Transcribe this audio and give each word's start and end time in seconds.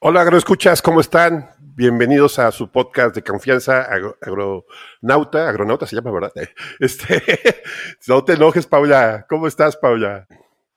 Hola, 0.00 0.20
agroescuchas, 0.20 0.80
¿cómo 0.80 1.00
están? 1.00 1.50
Bienvenidos 1.58 2.38
a 2.38 2.52
su 2.52 2.70
podcast 2.70 3.16
de 3.16 3.24
confianza 3.24 3.82
agronauta, 4.22 5.48
agronauta 5.48 5.88
se 5.88 5.96
llama, 5.96 6.12
¿verdad? 6.12 6.32
Este, 6.78 7.20
no 8.06 8.22
te 8.22 8.34
enojes, 8.34 8.64
Paula. 8.64 9.26
¿Cómo 9.28 9.48
estás, 9.48 9.76
Paula? 9.76 10.28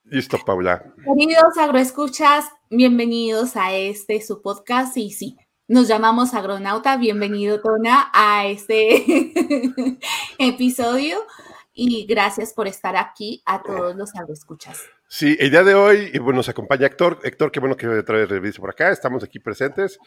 Listo, 0.02 0.38
Paula. 0.44 0.82
Queridos 1.04 1.56
agroescuchas, 1.56 2.46
bienvenidos 2.68 3.54
a 3.54 3.72
este 3.72 4.20
su 4.20 4.42
podcast 4.42 4.96
y 4.96 5.12
sí, 5.12 5.36
nos 5.68 5.86
llamamos 5.86 6.34
Agronauta. 6.34 6.96
Bienvenido, 6.96 7.60
Tona, 7.60 8.10
a 8.12 8.46
este 8.46 9.04
episodio 10.40 11.18
y 11.74 12.06
gracias 12.06 12.52
por 12.52 12.68
estar 12.68 12.96
aquí 12.96 13.42
a 13.46 13.62
todos 13.62 13.96
los 13.96 14.14
agroescuchas. 14.14 14.80
Sí, 15.08 15.36
el 15.38 15.50
día 15.50 15.62
de 15.62 15.74
hoy, 15.74 16.10
bueno, 16.18 16.38
nos 16.38 16.48
acompaña 16.48 16.86
Héctor. 16.86 17.18
Héctor, 17.22 17.52
qué 17.52 17.60
bueno 17.60 17.76
que 17.76 18.02
trae 18.02 18.24
revista 18.24 18.60
por 18.60 18.70
acá. 18.70 18.90
Estamos 18.90 19.22
aquí 19.22 19.38
presentes. 19.38 19.98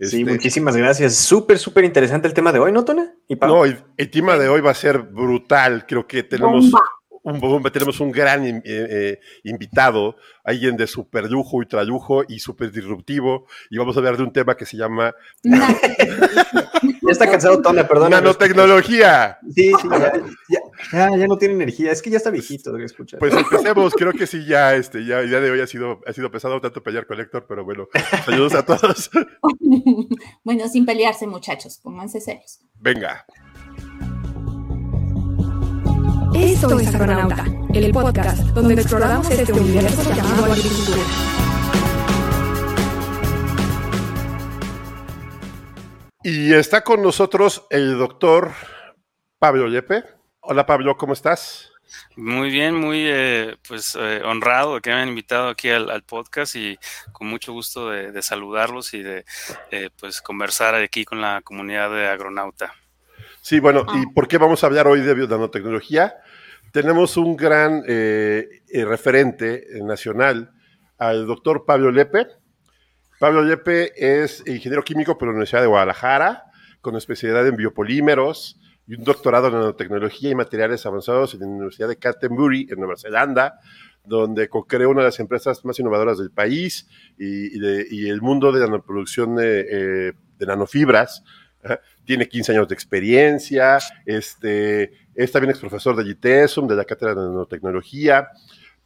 Sí, 0.00 0.20
este, 0.20 0.24
muchísimas 0.24 0.76
gracias. 0.76 1.16
Súper, 1.16 1.58
súper 1.58 1.84
interesante 1.84 2.28
el 2.28 2.34
tema 2.34 2.52
de 2.52 2.60
hoy, 2.60 2.70
¿no, 2.70 2.84
Tona? 2.84 3.12
no, 3.40 3.64
el, 3.64 4.10
tema 4.10 4.36
de 4.38 4.48
hoy 4.48 4.60
va 4.60 4.70
a 4.70 4.74
ser 4.74 4.98
brutal. 4.98 5.84
Creo 5.86 6.06
que 6.06 6.22
tenemos 6.22 6.70
un, 7.24 7.62
tenemos 7.70 8.00
un 8.00 8.10
gran 8.10 8.44
eh, 8.44 8.62
eh, 8.64 9.20
invitado, 9.44 10.16
alguien 10.44 10.76
de 10.76 10.86
super 10.86 11.30
lujo, 11.30 11.56
ultra 11.56 11.84
lujo 11.84 12.22
y 12.28 12.40
súper 12.40 12.72
disruptivo. 12.72 13.46
Y 13.70 13.78
vamos 13.78 13.96
a 13.96 14.00
hablar 14.00 14.16
de 14.16 14.24
un 14.24 14.32
tema 14.32 14.56
que 14.56 14.66
se 14.66 14.76
llama. 14.76 15.14
ya 15.42 17.10
está 17.10 17.30
cansado, 17.30 17.60
Tona, 17.62 17.86
perdón. 17.86 18.10
Nanotecnología. 18.10 19.38
Sí, 19.54 19.72
sí, 19.80 19.88
ya, 20.48 21.16
ya, 21.16 21.26
no 21.26 21.38
tiene 21.38 21.54
energía. 21.54 21.92
Es 21.92 22.02
que 22.02 22.10
ya 22.10 22.16
está 22.16 22.30
viejito, 22.30 22.76
escuchar. 22.78 23.20
Pues 23.20 23.34
empecemos. 23.34 23.94
Creo 23.94 24.12
que 24.12 24.26
sí, 24.26 24.44
ya, 24.44 24.74
este, 24.74 25.04
ya 25.04 25.20
el 25.20 25.28
día 25.28 25.40
de 25.40 25.50
hoy 25.50 25.60
ha 25.60 25.66
sido, 25.66 26.00
ha 26.06 26.12
sido 26.12 26.30
pesado 26.30 26.60
tanto 26.60 26.82
pelear 26.82 27.06
con 27.06 27.20
Héctor, 27.20 27.46
pero 27.48 27.64
bueno, 27.64 27.88
saludos 28.24 28.54
a 28.54 28.64
todos. 28.64 29.10
bueno, 30.44 30.68
sin 30.68 30.84
pelearse, 30.86 31.26
muchachos, 31.26 31.78
pónganse 31.82 32.20
serios. 32.20 32.60
Venga. 32.80 33.24
Esto 36.34 36.80
es 36.80 36.94
Agronauta, 36.94 37.44
el 37.74 37.92
podcast 37.92 38.42
donde 38.54 38.74
exploramos 38.74 39.30
este 39.30 39.52
universo 39.52 40.02
llamado 40.14 40.52
agricultura. 40.52 41.02
Y 46.22 46.54
está 46.54 46.82
con 46.82 47.02
nosotros 47.02 47.66
el 47.70 47.98
doctor 47.98 48.52
Pablo 49.38 49.68
Yepe. 49.68 50.04
Hola 50.40 50.64
Pablo, 50.64 50.96
¿cómo 50.96 51.12
estás? 51.12 51.70
Muy 52.16 52.50
bien, 52.50 52.74
muy 52.74 53.04
eh, 53.06 53.56
pues 53.68 53.96
eh, 54.00 54.22
honrado 54.24 54.76
de 54.76 54.80
que 54.80 54.90
me 54.90 54.96
hayan 54.96 55.08
invitado 55.08 55.48
aquí 55.48 55.68
al, 55.68 56.02
podcast 56.02 56.56
y 56.56 56.78
con 57.12 57.26
mucho 57.26 57.52
gusto 57.52 57.90
de, 57.90 58.22
saludarlos 58.22 58.94
y 58.94 59.02
de 59.02 59.24
eh, 59.70 59.90
pues 59.98 60.22
conversar 60.22 60.74
aquí 60.74 61.04
con 61.04 61.20
la 61.20 61.42
comunidad 61.42 61.90
de 61.90 62.08
agronauta. 62.08 62.74
Sí, 63.42 63.58
bueno, 63.58 63.84
¿y 63.96 64.06
por 64.14 64.28
qué 64.28 64.38
vamos 64.38 64.62
a 64.62 64.68
hablar 64.68 64.86
hoy 64.86 65.00
de 65.00 65.16
nanotecnología? 65.26 66.14
Tenemos 66.70 67.16
un 67.16 67.34
gran 67.34 67.82
eh, 67.88 68.62
eh, 68.68 68.84
referente 68.84 69.66
nacional, 69.82 70.52
al 70.96 71.26
doctor 71.26 71.64
Pablo 71.66 71.90
Lepe. 71.90 72.28
Pablo 73.18 73.42
Lepe 73.42 73.94
es 73.96 74.44
ingeniero 74.46 74.84
químico 74.84 75.18
por 75.18 75.26
la 75.26 75.32
Universidad 75.32 75.60
de 75.60 75.66
Guadalajara, 75.66 76.44
con 76.80 76.94
especialidad 76.94 77.44
en 77.48 77.56
biopolímeros 77.56 78.60
y 78.86 78.94
un 78.94 79.02
doctorado 79.02 79.48
en 79.48 79.54
nanotecnología 79.54 80.30
y 80.30 80.36
materiales 80.36 80.86
avanzados 80.86 81.34
en 81.34 81.40
la 81.40 81.46
Universidad 81.46 81.88
de 81.88 81.96
Canterbury, 81.96 82.68
en 82.70 82.78
Nueva 82.78 82.94
Zelanda, 82.96 83.58
donde 84.04 84.48
co-creó 84.48 84.90
una 84.90 85.00
de 85.00 85.08
las 85.08 85.18
empresas 85.18 85.64
más 85.64 85.80
innovadoras 85.80 86.16
del 86.16 86.30
país 86.30 86.88
y, 87.18 87.58
el 88.08 88.22
mundo 88.22 88.52
de 88.52 88.60
la 88.60 88.78
producción 88.78 89.34
de, 89.34 90.14
de 90.38 90.46
nanofibras 90.46 91.24
tiene 92.04 92.28
15 92.28 92.52
años 92.52 92.68
de 92.68 92.74
experiencia, 92.74 93.78
este, 94.06 94.92
es 95.14 95.32
también 95.32 95.50
ex 95.50 95.60
profesor 95.60 95.96
de 95.96 96.04
GITESUM, 96.04 96.66
de 96.66 96.76
la 96.76 96.84
Cátedra 96.84 97.14
de 97.14 97.20
Nanotecnología, 97.20 98.28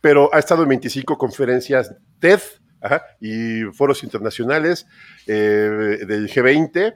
pero 0.00 0.32
ha 0.32 0.38
estado 0.38 0.62
en 0.62 0.68
25 0.68 1.16
conferencias 1.18 1.94
TED 2.18 2.40
y 3.20 3.64
foros 3.72 4.04
internacionales 4.04 4.86
eh, 5.26 6.04
del 6.06 6.28
G20, 6.28 6.94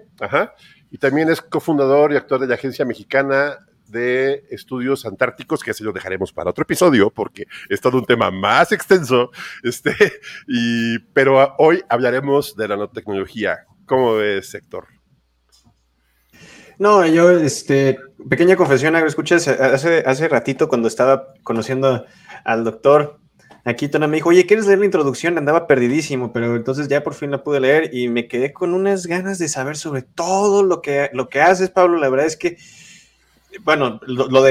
y 0.91 0.99
también 0.99 1.31
es 1.31 1.41
cofundador 1.41 2.13
y 2.13 2.17
actor 2.17 2.41
de 2.41 2.47
la 2.47 2.55
Agencia 2.55 2.85
Mexicana 2.85 3.59
de 3.87 4.45
Estudios 4.51 5.05
Antárticos, 5.05 5.63
que 5.63 5.73
así 5.73 5.83
lo 5.83 5.93
dejaremos 5.93 6.33
para 6.33 6.51
otro 6.51 6.63
episodio, 6.63 7.11
porque 7.11 7.47
es 7.69 7.81
todo 7.81 7.99
un 7.99 8.05
tema 8.05 8.31
más 8.31 8.73
extenso, 8.73 9.31
este, 9.63 9.95
y, 10.47 10.99
pero 11.13 11.55
hoy 11.59 11.83
hablaremos 11.89 12.55
de 12.57 12.69
la 12.69 12.77
nanotecnología. 12.77 13.67
¿Cómo 13.87 14.15
ves, 14.15 14.55
Héctor? 14.55 15.00
No, 16.81 17.07
yo, 17.07 17.31
este, 17.33 17.99
pequeña 18.31 18.57
confesión, 18.57 18.97
escuchas, 18.97 19.47
hace, 19.47 20.03
hace 20.07 20.29
ratito 20.29 20.67
cuando 20.67 20.89
estaba 20.89 21.35
conociendo 21.43 22.07
al 22.43 22.65
doctor, 22.65 23.19
aquí 23.67 23.87
Tona 23.89 24.07
me 24.07 24.17
dijo, 24.17 24.31
oye, 24.31 24.47
¿quieres 24.47 24.65
leer 24.67 24.79
la 24.79 24.87
introducción? 24.87 25.37
Andaba 25.37 25.67
perdidísimo, 25.67 26.33
pero 26.33 26.57
entonces 26.57 26.89
ya 26.89 27.03
por 27.03 27.13
fin 27.13 27.33
la 27.33 27.45
pude 27.45 27.61
leer 27.61 27.95
y 27.95 28.09
me 28.09 28.29
quedé 28.29 28.55
con 28.55 28.73
unas 28.73 29.07
ganas 29.07 29.39
de 29.39 29.49
saber 29.49 29.77
sobre 29.77 30.01
todo 30.01 30.63
lo 30.63 30.81
que, 30.81 31.11
lo 31.13 31.29
que 31.29 31.43
haces, 31.43 31.69
Pablo. 31.69 31.99
La 31.99 32.09
verdad 32.09 32.25
es 32.25 32.39
que, 32.39 32.57
bueno, 33.63 34.01
lo, 34.07 34.29
lo 34.29 34.43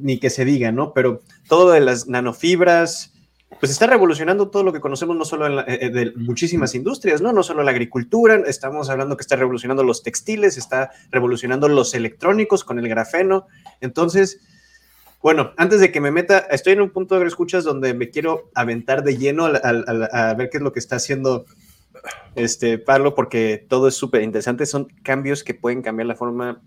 ni 0.00 0.18
que 0.18 0.28
se 0.28 0.44
diga, 0.44 0.70
¿no? 0.70 0.92
Pero 0.92 1.22
todo 1.48 1.70
de 1.70 1.80
las 1.80 2.08
nanofibras, 2.08 3.13
pues 3.60 3.72
está 3.72 3.86
revolucionando 3.86 4.48
todo 4.48 4.62
lo 4.62 4.72
que 4.72 4.80
conocemos, 4.80 5.16
no 5.16 5.24
solo 5.24 5.46
en 5.46 5.64
eh, 5.66 5.90
de 5.90 6.12
muchísimas 6.16 6.74
industrias, 6.74 7.20
¿no? 7.20 7.32
No 7.32 7.42
solo 7.42 7.62
la 7.62 7.70
agricultura, 7.70 8.42
estamos 8.46 8.90
hablando 8.90 9.16
que 9.16 9.22
está 9.22 9.36
revolucionando 9.36 9.82
los 9.82 10.02
textiles, 10.02 10.56
está 10.56 10.90
revolucionando 11.10 11.68
los 11.68 11.94
electrónicos 11.94 12.64
con 12.64 12.78
el 12.78 12.88
grafeno. 12.88 13.46
Entonces, 13.80 14.40
bueno, 15.24 15.52
antes 15.56 15.80
de 15.80 15.90
que 15.90 16.02
me 16.02 16.10
meta, 16.10 16.40
estoy 16.50 16.74
en 16.74 16.82
un 16.82 16.90
punto 16.90 17.18
de 17.18 17.26
escuchas 17.26 17.64
donde 17.64 17.94
me 17.94 18.10
quiero 18.10 18.50
aventar 18.54 19.02
de 19.02 19.16
lleno 19.16 19.46
a, 19.46 20.34
ver 20.34 20.50
qué 20.50 20.58
es 20.58 20.62
lo 20.62 20.74
que 20.74 20.80
está 20.80 20.96
haciendo 20.96 21.46
este 22.34 22.76
Pablo, 22.76 23.14
porque 23.14 23.64
todo 23.66 23.88
es 23.88 23.94
súper 23.94 24.20
interesante. 24.20 24.66
Son 24.66 24.86
cambios 25.02 25.42
que 25.42 25.54
pueden 25.54 25.80
cambiar 25.80 26.08
la 26.08 26.14
forma, 26.14 26.60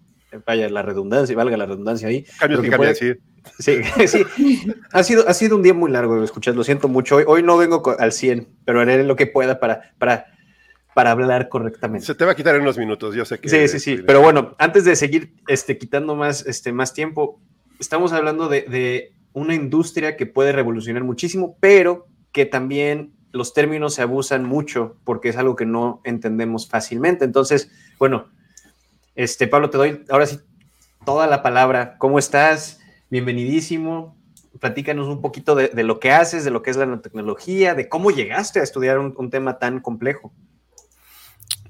vaya, 0.45 0.69
la 0.69 0.81
redundancia, 0.81 1.35
valga 1.35 1.57
la 1.57 1.65
redundancia 1.65 2.07
ahí. 2.07 2.25
Cambios 2.39 2.61
que, 2.61 2.95
sí 2.95 3.13
Sí, 3.59 3.81
sí. 4.07 4.25
Ha 4.91 5.03
sido, 5.03 5.27
ha 5.27 5.33
sido 5.33 5.55
un 5.55 5.63
día 5.63 5.73
muy 5.73 5.91
largo, 5.91 6.23
escuchar, 6.23 6.55
lo 6.55 6.63
siento 6.63 6.88
mucho. 6.88 7.15
Hoy, 7.15 7.23
hoy 7.27 7.43
no 7.43 7.57
vengo 7.57 7.95
al 7.97 8.11
100, 8.11 8.47
pero 8.65 8.81
haré 8.81 9.03
lo 9.03 9.15
que 9.15 9.27
pueda 9.27 9.59
para, 9.59 9.93
para, 9.97 10.27
para 10.93 11.11
hablar 11.11 11.49
correctamente. 11.49 12.05
Se 12.05 12.15
te 12.15 12.25
va 12.25 12.31
a 12.31 12.35
quitar 12.35 12.55
en 12.55 12.61
unos 12.61 12.77
minutos, 12.77 13.15
yo 13.15 13.25
sé 13.25 13.39
que. 13.39 13.49
Sí, 13.49 13.67
sí, 13.67 13.79
sí. 13.79 14.03
Pero 14.05 14.21
bueno, 14.21 14.55
antes 14.57 14.85
de 14.85 14.95
seguir 14.95 15.33
este, 15.47 15.77
quitando 15.77 16.15
más, 16.15 16.45
este, 16.45 16.71
más 16.71 16.94
tiempo, 16.94 17.39
estamos 17.79 18.13
hablando 18.13 18.49
de, 18.49 18.63
de 18.63 19.13
una 19.33 19.53
industria 19.53 20.17
que 20.17 20.25
puede 20.25 20.51
revolucionar 20.51 21.03
muchísimo, 21.03 21.57
pero 21.59 22.07
que 22.31 22.45
también 22.45 23.13
los 23.31 23.53
términos 23.53 23.94
se 23.94 24.01
abusan 24.01 24.45
mucho 24.45 24.97
porque 25.03 25.29
es 25.29 25.38
algo 25.38 25.55
que 25.55 25.65
no 25.65 26.01
entendemos 26.03 26.67
fácilmente. 26.67 27.25
Entonces, 27.25 27.71
bueno, 27.99 28.29
este, 29.17 29.47
Pablo, 29.47 29.69
te 29.69 29.78
doy 29.78 30.05
ahora 30.09 30.25
sí 30.25 30.39
toda 31.05 31.28
la 31.28 31.44
palabra. 31.44 31.97
¿Cómo 31.97 32.17
estás? 32.19 32.79
bienvenidísimo. 33.09 34.17
Platícanos 34.59 35.07
un 35.07 35.22
poquito 35.22 35.55
de, 35.55 35.83
lo 35.83 36.00
que 36.00 36.11
haces, 36.11 36.44
de 36.44 36.51
lo 36.51 36.63
que 36.63 36.72
es 36.72 36.78
la 36.78 36.85
nanotecnología, 36.85 37.75
de 37.75 37.88
cómo 37.89 38.09
llegaste 38.09 38.59
a 38.59 38.63
estudiar 38.63 38.97
un, 38.97 39.29
tema 39.29 39.59
tan 39.59 39.79
complejo. 39.81 40.33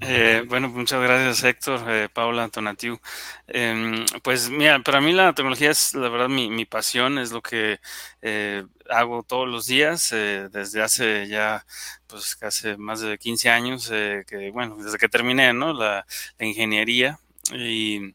Eh, 0.00 0.44
bueno, 0.48 0.68
muchas 0.68 1.02
gracias 1.02 1.42
Héctor, 1.44 1.80
eh, 1.88 2.08
Paula, 2.12 2.48
Tonatiu. 2.48 2.98
Em, 3.46 4.06
pues 4.22 4.48
mira, 4.48 4.78
para 4.80 5.00
mí 5.00 5.12
la 5.12 5.34
tecnología 5.34 5.70
es 5.70 5.92
la 5.94 6.08
verdad 6.08 6.28
mi, 6.28 6.64
pasión, 6.64 7.18
es 7.18 7.30
lo 7.30 7.42
que 7.42 7.78
eh, 8.22 8.64
hago 8.88 9.22
todos 9.22 9.48
los 9.48 9.66
días 9.66 10.10
desde 10.10 10.82
hace 10.82 11.26
ya 11.26 11.66
pues 12.06 12.36
casi 12.36 12.76
más 12.76 13.00
de 13.00 13.18
15 13.18 13.50
años, 13.50 13.88
que 13.88 14.50
bueno, 14.52 14.76
desde 14.78 14.98
que 14.98 15.08
terminé 15.08 15.52
¿no? 15.52 15.74
la 15.74 16.06
ingeniería 16.38 17.18
y 17.52 18.14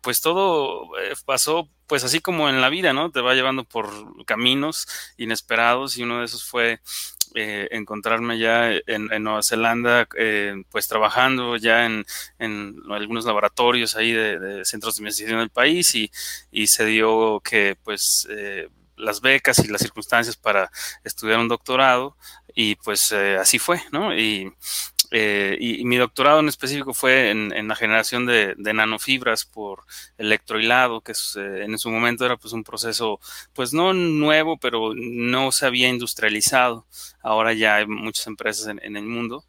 pues 0.00 0.20
todo 0.20 0.90
pasó 1.24 1.68
pues 1.86 2.04
así 2.04 2.20
como 2.20 2.48
en 2.48 2.60
la 2.60 2.68
vida, 2.68 2.92
¿no? 2.92 3.10
Te 3.10 3.20
va 3.20 3.34
llevando 3.34 3.64
por 3.64 4.24
caminos 4.24 4.86
inesperados 5.16 5.96
y 5.96 6.02
uno 6.02 6.20
de 6.20 6.26
esos 6.26 6.44
fue 6.44 6.80
eh, 7.34 7.68
encontrarme 7.70 8.38
ya 8.38 8.72
en, 8.86 9.08
Nueva 9.22 9.42
Zelanda, 9.42 10.08
eh, 10.16 10.64
pues 10.70 10.88
trabajando 10.88 11.56
ya 11.56 11.84
en, 11.84 12.04
algunos 12.90 13.24
laboratorios 13.24 13.96
ahí 13.96 14.12
de, 14.12 14.64
centros 14.64 14.96
de 14.96 15.02
investigación 15.02 15.40
del 15.40 15.50
país 15.50 15.94
y, 15.94 16.10
y 16.50 16.66
se 16.68 16.86
dio 16.86 17.40
que 17.40 17.76
pues 17.82 18.26
eh, 18.30 18.68
las 18.96 19.20
becas 19.20 19.58
y 19.58 19.68
las 19.68 19.82
circunstancias 19.82 20.36
para 20.36 20.70
estudiar 21.04 21.38
un 21.38 21.48
doctorado 21.48 22.16
y 22.54 22.76
pues 22.76 23.12
así 23.12 23.58
fue, 23.58 23.82
¿no? 23.92 24.16
Y 24.16 24.50
eh, 25.10 25.56
y, 25.60 25.84
mi 25.84 25.96
doctorado 25.96 26.40
en 26.40 26.48
específico 26.48 26.94
fue 26.94 27.30
en, 27.30 27.68
la 27.68 27.76
generación 27.76 28.26
de, 28.26 28.54
nanofibras 28.56 29.44
por 29.44 29.84
electrohilado, 30.18 31.00
que 31.00 31.12
eh, 31.12 31.64
en 31.64 31.78
su 31.78 31.90
momento 31.90 32.24
era 32.24 32.36
pues 32.36 32.52
un 32.52 32.64
proceso, 32.64 33.20
pues 33.52 33.72
no 33.72 33.92
nuevo, 33.92 34.56
pero 34.58 34.92
no 34.94 35.52
se 35.52 35.66
había 35.66 35.88
industrializado. 35.88 36.86
Ahora 37.22 37.52
ya 37.52 37.76
hay 37.76 37.86
muchas 37.86 38.26
empresas 38.26 38.68
en, 38.80 38.96
el 38.96 39.04
mundo. 39.04 39.44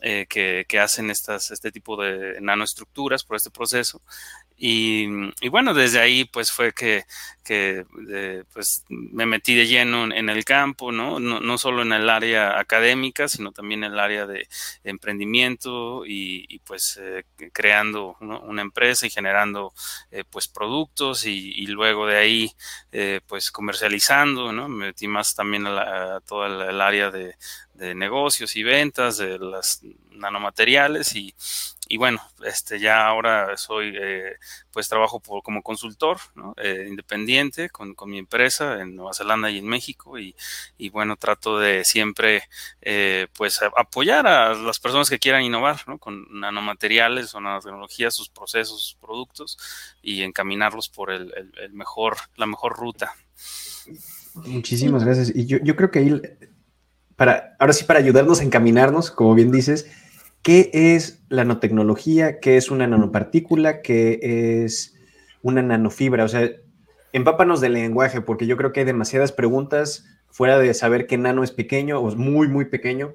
que, 0.00 0.64
que, 0.68 0.78
hacen 0.78 1.10
estas, 1.10 1.50
este 1.50 1.72
tipo 1.72 2.00
de 2.00 2.40
nanoestructuras 2.40 3.24
por 3.24 3.36
este 3.36 3.50
proceso. 3.50 4.00
Y, 4.56 5.06
y, 5.40 5.48
bueno, 5.48 5.72
desde 5.74 6.00
ahí 6.00 6.24
pues 6.24 6.50
fue 6.50 6.72
que, 6.72 7.04
que 7.48 7.86
eh, 8.10 8.44
pues 8.52 8.84
me 8.90 9.24
metí 9.24 9.54
de 9.54 9.66
lleno 9.66 10.04
en, 10.04 10.28
el 10.28 10.44
campo, 10.44 10.92
¿no? 10.92 11.18
¿no? 11.18 11.40
¿no? 11.40 11.56
solo 11.56 11.80
en 11.80 11.94
el 11.94 12.10
área 12.10 12.60
académica, 12.60 13.26
sino 13.26 13.52
también 13.52 13.84
en 13.84 13.94
el 13.94 13.98
área 13.98 14.26
de 14.26 14.46
emprendimiento 14.84 16.04
y, 16.04 16.44
y 16.46 16.58
pues 16.58 17.00
eh, 17.00 17.24
creando 17.54 18.18
una 18.20 18.60
empresa 18.60 19.06
y 19.06 19.10
generando 19.10 19.72
eh, 20.10 20.24
pues 20.28 20.46
productos 20.46 21.24
y, 21.24 21.66
luego 21.68 22.06
de 22.06 22.18
ahí 22.18 22.52
eh, 22.92 23.22
pues 23.26 23.50
comercializando, 23.50 24.52
¿no? 24.52 24.68
Me 24.68 24.88
metí 24.88 25.08
más 25.08 25.34
también 25.34 25.66
a, 25.66 25.70
la, 25.70 26.16
a 26.16 26.20
todo 26.20 26.44
el, 26.44 26.80
área 26.82 27.10
de, 27.10 27.34
de 27.72 27.94
negocios 27.94 28.56
y 28.56 28.62
ventas 28.62 29.16
de 29.16 29.38
las 29.38 29.80
nanomateriales 30.10 31.14
y, 31.14 31.34
y 31.88 31.96
bueno, 31.96 32.20
este 32.44 32.78
ya 32.78 33.06
ahora 33.06 33.56
soy, 33.56 33.96
eh, 33.98 34.36
pues 34.70 34.88
trabajo 34.88 35.20
por, 35.20 35.42
como 35.42 35.62
consultor 35.62 36.18
eh, 36.56 36.84
independiente 36.86 37.37
con, 37.70 37.94
con, 37.94 38.10
mi 38.10 38.18
empresa 38.18 38.80
en 38.80 38.96
Nueva 38.96 39.14
Zelanda 39.14 39.50
y 39.50 39.58
en 39.58 39.66
México 39.66 40.18
y, 40.18 40.34
y 40.76 40.90
bueno, 40.90 41.16
trato 41.16 41.58
de 41.58 41.84
siempre 41.84 42.42
eh, 42.80 43.26
pues 43.36 43.60
apoyar 43.76 44.26
a 44.26 44.54
las 44.54 44.78
personas 44.78 45.10
que 45.10 45.18
quieran 45.18 45.42
innovar 45.42 45.76
¿no? 45.86 45.98
con 45.98 46.26
nanomateriales 46.30 47.34
o 47.34 47.40
nanotecnología, 47.40 48.10
sus 48.10 48.28
procesos, 48.28 48.82
sus 48.82 48.94
productos 48.94 49.58
y 50.02 50.22
encaminarlos 50.22 50.88
por 50.88 51.10
el, 51.10 51.32
el, 51.36 51.52
el 51.60 51.72
mejor, 51.72 52.16
la 52.36 52.46
mejor 52.46 52.76
ruta. 52.76 53.12
Muchísimas 54.34 55.04
gracias. 55.04 55.32
Y 55.34 55.46
yo, 55.46 55.58
yo 55.62 55.76
creo 55.76 55.90
que 55.90 55.98
ahí, 56.00 56.20
para, 57.16 57.56
ahora 57.58 57.72
sí, 57.72 57.84
para 57.84 57.98
ayudarnos 57.98 58.40
a 58.40 58.44
encaminarnos, 58.44 59.10
como 59.10 59.34
bien 59.34 59.50
dices, 59.50 59.86
¿Qué 60.42 60.70
es 60.72 61.22
la 61.28 61.44
nanotecnología? 61.44 62.40
¿Qué 62.40 62.56
es 62.56 62.70
una 62.70 62.86
nanopartícula? 62.86 63.82
¿Qué 63.82 64.64
es 64.64 64.94
una 65.42 65.62
nanofibra? 65.62 66.24
O 66.24 66.28
sea, 66.28 66.50
empápanos 67.18 67.60
del 67.60 67.74
lenguaje, 67.74 68.20
porque 68.20 68.46
yo 68.46 68.56
creo 68.56 68.72
que 68.72 68.80
hay 68.80 68.86
demasiadas 68.86 69.32
preguntas 69.32 70.06
fuera 70.30 70.58
de 70.58 70.72
saber 70.72 71.06
que 71.06 71.18
nano 71.18 71.42
es 71.42 71.50
pequeño 71.50 71.98
o 71.98 72.08
es 72.08 72.16
muy, 72.16 72.48
muy 72.48 72.64
pequeño. 72.64 73.14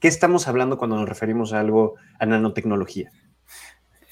¿Qué 0.00 0.08
estamos 0.08 0.48
hablando 0.48 0.78
cuando 0.78 0.96
nos 0.96 1.08
referimos 1.08 1.52
a 1.52 1.60
algo, 1.60 1.94
a 2.18 2.26
nanotecnología? 2.26 3.12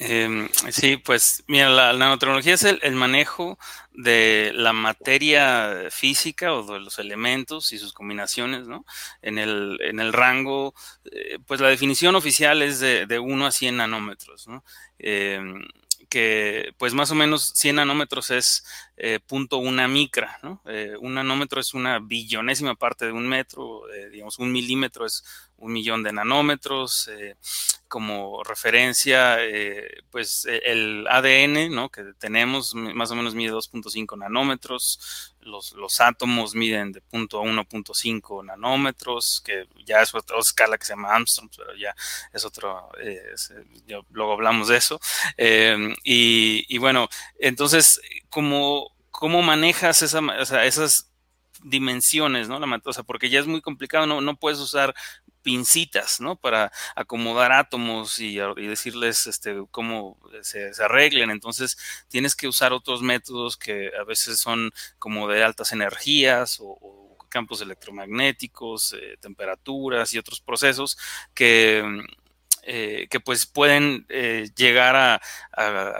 Eh, 0.03 0.49
sí, 0.71 0.97
pues 0.97 1.45
mira, 1.47 1.69
la, 1.69 1.93
nanotecnología 1.93 2.55
es 2.55 2.65
el, 2.65 2.79
el, 2.83 2.95
manejo 2.95 3.59
de 3.93 4.51
la 4.55 4.73
materia 4.73 5.89
física 5.91 6.55
o 6.55 6.63
de 6.63 6.81
los 6.81 6.99
elementos 6.99 7.73
y 7.75 7.79
sus 7.79 7.93
combinaciones, 7.93 8.67
¿no? 8.67 8.87
En 9.21 9.37
el, 9.37 9.79
en 9.83 10.01
el 10.01 10.15
rango, 10.15 10.75
eh, 11.05 11.39
pues 11.47 11.61
la 11.61 11.69
definición 11.69 12.15
oficial 12.15 12.63
es 12.63 12.81
de, 12.81 13.05
de 13.05 13.19
1 13.19 13.47
a 13.47 13.53
100 13.53 13.77
nanómetros, 13.77 14.49
¿no? 14.49 14.65
Eh, 14.99 15.39
que 16.11 16.75
pues 16.77 16.93
más 16.93 17.11
o 17.12 17.15
menos 17.15 17.53
100 17.55 17.77
nanómetros 17.77 18.31
es 18.31 18.67
eh, 18.97 19.21
punto 19.25 19.59
una 19.59 19.89
micra, 19.89 20.39
¿no? 20.43 20.61
Eh, 20.67 20.95
un 21.01 21.15
nanómetro 21.15 21.61
es 21.61 21.73
una 21.73 22.01
billonésima 22.01 22.75
parte 22.75 23.07
de 23.07 23.12
un 23.12 23.29
metro, 23.29 23.89
eh, 23.91 24.11
digamos, 24.11 24.39
un 24.39 24.53
milímetro 24.53 25.07
es 25.07 25.25
un 25.61 25.73
millón 25.73 26.03
de 26.03 26.12
nanómetros. 26.12 27.09
Eh, 27.09 27.37
como 27.91 28.45
referencia, 28.45 29.45
eh, 29.45 30.05
pues 30.12 30.47
el 30.47 31.09
ADN, 31.09 31.75
¿no? 31.75 31.89
Que 31.89 32.05
tenemos 32.21 32.73
más 32.73 33.11
o 33.11 33.17
menos 33.17 33.35
mide 33.35 33.53
2.5 33.53 34.17
nanómetros. 34.17 35.35
Los, 35.41 35.73
los, 35.73 36.01
átomos 36.01 36.55
miden 36.55 36.93
de 36.93 37.01
punto 37.01 37.41
a 37.41 37.45
1.5 37.45 38.45
nanómetros, 38.45 39.43
que 39.45 39.67
ya 39.85 40.03
es 40.03 40.15
otra 40.15 40.39
escala 40.39 40.79
que 40.79 40.85
se 40.85 40.93
llama 40.93 41.12
Armstrong, 41.12 41.51
pero 41.57 41.75
ya 41.75 41.93
es 42.33 42.45
otro, 42.45 42.93
eh, 43.03 43.35
luego 44.12 44.35
hablamos 44.35 44.69
de 44.69 44.77
eso. 44.77 45.01
Eh, 45.37 45.93
y, 46.05 46.79
bueno, 46.79 47.09
entonces, 47.41 48.01
¿cómo, 48.29 48.95
cómo 49.11 49.43
manejas 49.43 50.03
esa, 50.03 50.21
o 50.21 50.45
sea, 50.45 50.65
esas 50.65 51.11
dimensiones, 51.65 52.49
¿no? 52.49 52.59
La, 52.59 52.81
o 52.85 53.05
porque 53.05 53.29
ya 53.31 53.41
es 53.41 53.47
muy 53.47 53.61
complicado, 53.61 54.07
no, 54.07 54.21
no 54.21 54.37
puedes 54.37 54.61
usar 54.61 54.95
pincitas, 55.43 56.21
¿no? 56.21 56.37
Para 56.37 56.73
acomodar 56.95 57.53
átomos 57.53 58.19
y, 58.19 58.37
decirles 58.57 59.27
este, 59.27 59.65
cómo 59.71 60.19
se, 60.43 60.73
se, 60.75 60.85
arreglen. 60.85 61.31
Entonces, 61.31 61.79
tienes 62.09 62.37
que 62.37 62.49
usar 62.49 62.73
otros 62.73 63.03
métodos 63.03 63.57
que 63.57 63.91
a 63.99 64.05
veces 64.05 64.41
son 64.41 64.71
como 64.99 65.29
de 65.29 65.43
altas 65.45 65.73
energías 65.73 66.59
o, 66.61 67.01
campos 67.31 67.63
electromagnéticos, 67.63 68.93
eh, 68.93 69.17
temperaturas 69.21 70.13
y 70.13 70.19
otros 70.19 70.41
procesos 70.41 70.99
que, 71.33 71.83
eh, 72.65 73.07
que 73.09 73.21
pues 73.21 73.47
pueden 73.47 74.05
eh, 74.11 74.51
llegar 74.55 74.97
a, 74.97 75.21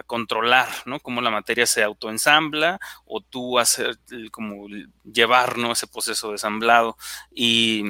controlar, 0.07 0.69
¿no? 0.87 1.01
Cómo 1.01 1.21
la 1.21 1.31
materia 1.31 1.67
se 1.67 1.83
autoensambla 1.83 2.81
o 3.05 3.21
tú 3.21 3.59
hacer, 3.59 3.99
como 4.33 4.67
llevar, 5.05 5.59
¿no? 5.59 5.73
Ese 5.73 5.87
proceso 5.87 6.29
de 6.29 6.35
ensamblado 6.35 6.97
y 7.31 7.83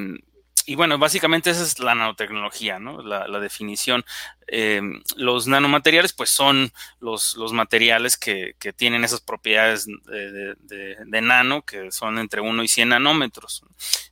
y 0.71 0.75
bueno, 0.75 0.97
básicamente 0.97 1.49
esa 1.49 1.63
es 1.63 1.79
la 1.79 1.93
nanotecnología, 1.95 2.79
¿no? 2.79 3.01
La, 3.01 3.27
la 3.27 3.41
definición. 3.41 4.05
Eh, 4.53 4.81
los 5.15 5.47
nanomateriales, 5.47 6.11
pues 6.11 6.29
son 6.29 6.73
los, 6.99 7.37
los 7.37 7.53
materiales 7.53 8.17
que, 8.17 8.55
que, 8.59 8.73
tienen 8.73 9.05
esas 9.05 9.21
propiedades 9.21 9.85
de, 9.85 10.55
de, 11.05 11.21
nano, 11.21 11.61
que 11.61 11.89
son 11.89 12.19
entre 12.19 12.41
1 12.41 12.61
y 12.61 12.67
100 12.67 12.89
nanómetros. 12.89 13.63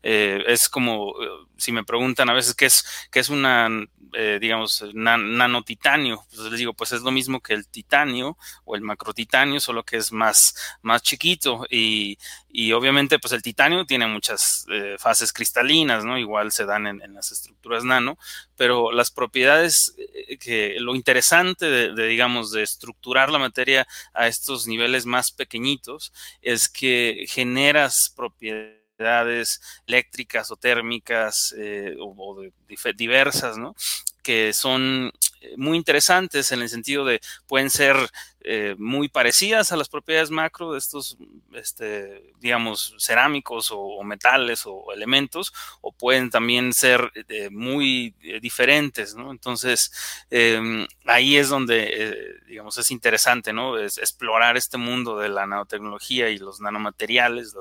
Eh, 0.01 0.41
es 0.47 0.69
como, 0.69 1.13
si 1.57 1.74
me 1.74 1.83
preguntan 1.83 2.30
a 2.30 2.33
veces 2.33 2.56
qué 2.56 2.68
es, 2.68 2.86
qué 3.12 3.19
es 3.19 3.27
una, 3.27 3.69
eh, 4.13 4.39
digamos, 4.39 4.86
nan, 4.94 5.38
nanotitanio, 5.38 6.24
pues 6.30 6.50
les 6.50 6.59
digo, 6.59 6.74
pues 6.74 6.94
es 6.94 7.01
lo 7.01 7.12
mismo 7.12 7.42
que 7.42 7.53
el 7.53 7.68
titanio 7.68 8.38
o 8.63 8.75
el 8.75 8.81
macrotitanio, 8.81 9.59
solo 9.59 9.83
que 9.83 9.97
es 9.97 10.12
más, 10.12 10.56
más 10.81 11.01
chiquito. 11.03 11.65
Y, 11.69 12.18
y 12.50 12.71
obviamente, 12.71 13.19
pues 13.19 13.33
el 13.33 13.42
titanio 13.42 13.85
tiene 13.85 14.07
muchas 14.07 14.65
eh, 14.71 14.95
fases 14.97 15.33
cristalinas, 15.33 16.06
¿no? 16.06 16.18
Igual 16.18 16.51
se 16.51 16.65
dan 16.65 16.88
en, 16.88 17.01
en 17.01 17.13
las 17.13 17.31
estructuras 17.31 17.83
nano, 17.83 18.18
pero 18.59 18.91
las 18.91 19.09
propiedades 19.09 19.95
que 20.41 20.75
lo 20.81 20.94
interesante 20.94 21.65
de, 21.65 22.07
digamos, 22.07 22.51
de 22.51 22.61
estructurar 22.61 23.31
la 23.31 23.39
materia 23.39 23.88
a 24.13 24.27
estos 24.27 24.67
niveles 24.67 25.06
más 25.06 25.31
pequeñitos 25.31 26.11
es 26.41 26.67
que 26.67 27.23
generas 27.29 28.13
propiedades 28.13 29.61
eléctricas 29.88 30.51
o 30.51 30.57
térmicas 30.57 31.56
eh, 31.57 31.95
o, 32.01 32.41
de, 32.41 32.51
diversas, 32.97 33.57
¿no? 33.57 33.77
Que 34.21 34.51
son 34.51 35.13
muy 35.56 35.77
interesantes 35.77 36.51
en 36.51 36.61
el 36.61 36.68
sentido 36.68 37.06
de 37.06 37.21
pueden 37.47 37.69
ser 37.69 37.95
eh, 38.41 38.75
muy 38.77 39.09
parecidas 39.09 39.71
a 39.71 39.77
las 39.77 39.89
propiedades 39.89 40.31
macro 40.31 40.71
de 40.71 40.79
estos, 40.79 41.17
este, 41.53 42.31
digamos, 42.39 42.95
cerámicos 42.97 43.69
o, 43.71 44.01
metales 44.03 44.63
o, 44.65 44.93
elementos, 44.93 45.53
o 45.81 45.91
pueden 45.91 46.29
también 46.29 46.71
ser 46.73 47.11
eh, 47.27 47.49
muy 47.49 48.15
eh, 48.21 48.39
diferentes, 48.39 49.13
¿no? 49.13 49.31
Entonces, 49.31 49.91
eh, 50.31 50.87
ahí 51.05 51.35
es 51.35 51.49
donde, 51.49 52.39
digamos, 52.47 52.77
es 52.77 52.91
interesante, 52.91 53.51
¿no? 53.51 53.77
Es 53.77 53.97
explorar 53.97 54.55
este 54.55 54.77
mundo 54.77 55.19
de 55.19 55.29
la 55.29 55.45
nanotecnología 55.45 56.29
y 56.29 56.37
los 56.37 56.61
nanomateriales, 56.61 57.53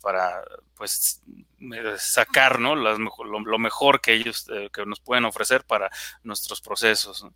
para, 0.00 0.42
pues, 0.74 1.22
sacar, 1.98 2.60
¿no? 2.60 2.74
Lo, 2.76 3.58
mejor 3.58 4.00
que 4.00 4.14
ellos, 4.14 4.46
que 4.72 4.86
nos 4.86 5.00
pueden 5.00 5.24
ofrecer 5.26 5.64
para 5.64 5.90
nuestros 6.22 6.60
procesos. 6.60 7.24
¿no? 7.24 7.34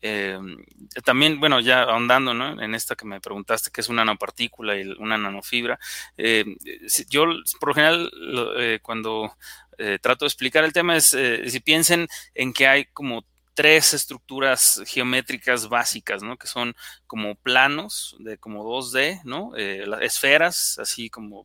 Eh, 0.00 0.38
también, 1.04 1.40
bueno, 1.40 1.60
ya 1.60 1.82
ahondando 1.82 2.34
¿no? 2.34 2.60
en 2.62 2.74
esta 2.74 2.94
que 2.94 3.04
me 3.04 3.20
preguntaste, 3.20 3.70
que 3.70 3.80
es 3.80 3.88
una 3.88 4.04
nanopartícula 4.04 4.76
y 4.76 4.88
una 4.98 5.18
nanofibra, 5.18 5.78
eh, 6.16 6.44
yo 7.08 7.26
por 7.58 7.70
lo 7.70 7.74
general 7.74 8.10
eh, 8.58 8.78
cuando 8.82 9.32
eh, 9.78 9.98
trato 10.00 10.24
de 10.24 10.28
explicar 10.28 10.64
el 10.64 10.72
tema 10.72 10.96
es, 10.96 11.14
eh, 11.14 11.48
si 11.48 11.60
piensen 11.60 12.08
en 12.34 12.52
que 12.52 12.66
hay 12.66 12.86
como 12.86 13.24
tres 13.58 13.92
estructuras 13.92 14.84
geométricas 14.86 15.68
básicas, 15.68 16.22
¿no? 16.22 16.36
Que 16.36 16.46
son 16.46 16.76
como 17.08 17.34
planos 17.34 18.14
de 18.20 18.38
como 18.38 18.62
2D, 18.64 19.22
¿no? 19.24 19.50
Eh, 19.56 19.84
las 19.84 20.02
esferas, 20.02 20.78
así 20.78 21.10
como 21.10 21.44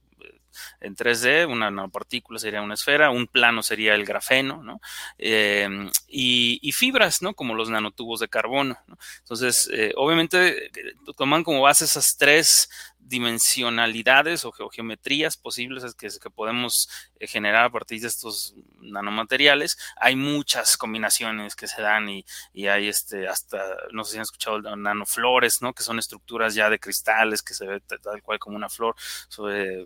en 0.80 0.96
3D, 0.96 1.48
una 1.52 1.72
nanopartícula 1.72 2.38
sería 2.38 2.62
una 2.62 2.76
esfera, 2.76 3.10
un 3.10 3.26
plano 3.26 3.64
sería 3.64 3.96
el 3.96 4.06
grafeno, 4.06 4.62
¿no? 4.62 4.80
Eh, 5.18 5.68
y, 6.08 6.60
y, 6.62 6.72
fibras, 6.74 7.24
¿no? 7.24 7.34
Como 7.34 7.56
los 7.56 7.72
nanotubos 7.72 8.20
de 8.20 8.28
carbono, 8.28 8.78
¿no? 8.86 8.96
Entonces, 9.22 9.68
eh, 9.74 9.92
obviamente, 9.96 10.70
toman 11.18 11.44
como 11.44 11.62
base 11.62 11.86
esas 11.86 12.16
tres 12.16 12.70
dimensionalidades 13.08 14.46
o, 14.46 14.52
geometrías 14.52 15.38
posibles 15.38 15.96
que, 15.96 16.10
podemos 16.30 16.90
eh, 17.20 17.28
generar 17.28 17.66
a 17.66 17.70
partir 17.70 18.02
de 18.02 18.08
estos 18.08 18.56
nanomateriales. 18.82 19.78
Hay 19.98 20.16
muchas 20.16 20.78
combinaciones 20.78 21.56
que 21.56 21.68
se 21.68 21.82
dan 21.82 22.10
y, 22.10 22.26
hay 22.68 22.88
este 22.88 23.28
hasta, 23.28 23.62
no 23.92 24.04
sé 24.04 24.12
si 24.14 24.18
han 24.18 24.24
escuchado 24.24 24.60
nanoflores, 24.76 25.62
¿no? 25.62 25.74
Que 25.74 25.84
son 25.84 26.00
estructuras 26.00 26.56
ya 26.56 26.70
de 26.70 26.80
cristales 26.80 27.42
que 27.42 27.54
se 27.54 27.68
ve 27.68 27.82
tal 27.82 28.22
cual 28.22 28.40
como 28.40 28.56
una 28.56 28.70
flor. 28.70 28.96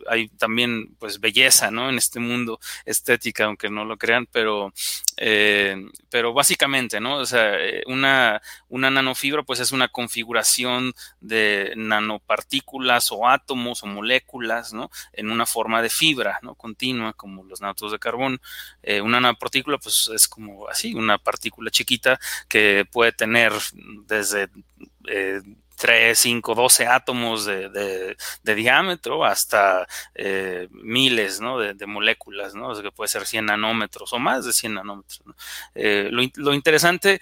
hay 0.10 0.30
también 0.30 0.96
pues 1.00 1.20
belleza, 1.20 1.72
¿no? 1.72 1.90
En 1.90 1.98
este 1.98 2.20
mundo 2.20 2.60
estética, 2.86 3.46
aunque 3.46 3.70
no 3.70 3.84
lo 3.86 3.98
crean, 3.98 4.28
pero, 4.32 4.74
eh, 5.18 5.76
pero 6.10 6.34
básicamente, 6.34 7.00
¿no? 7.00 7.18
O 7.18 7.26
sea, 7.26 7.56
eh, 7.60 7.84
una, 7.88 8.42
una 8.70 8.90
nanofibra 8.90 9.44
pues 9.44 9.60
es 9.60 9.72
una 9.72 9.88
configuración 9.88 10.94
de 11.20 11.74
nanopartículas 11.76 13.07
o 13.12 13.28
átomos 13.28 13.84
o 13.84 13.88
moléculas, 13.88 14.74
¿no? 14.74 14.90
En 15.14 15.30
una 15.32 15.46
forma 15.46 15.82
de 15.82 15.90
fibra, 15.90 16.40
¿no? 16.42 16.56
Continua, 16.56 17.14
como 17.14 17.44
los 17.44 17.62
nátomos 17.62 17.92
de 17.92 18.00
carbón. 18.00 18.42
Eh, 18.84 19.02
una 19.02 19.20
nanopartícula, 19.20 19.78
pues 19.78 20.10
es 20.14 20.28
como 20.28 20.68
así, 20.68 20.94
una 20.94 21.18
partícula 21.18 21.72
chiquita 21.72 22.20
que 22.48 22.86
puede 22.92 23.12
tener 23.12 23.54
desde 24.06 24.50
eh, 25.08 25.42
3, 25.78 26.18
5, 26.18 26.56
12 26.56 26.88
átomos 26.88 27.46
de, 27.46 28.18
diámetro 28.44 29.24
hasta 29.24 29.88
eh, 30.16 30.68
miles 30.72 31.40
¿no? 31.40 31.60
de, 31.60 31.86
moléculas, 31.86 32.56
¿no? 32.56 32.70
O 32.70 32.82
que 32.82 32.92
puede 32.92 33.08
ser 33.08 33.26
100 33.26 33.46
nanómetros 33.46 34.12
o 34.12 34.20
más 34.20 34.46
de 34.46 34.54
100 34.54 34.74
nanómetros. 34.74 35.22
Eh, 35.76 36.10
lo, 36.12 36.54
interesante 36.54 37.22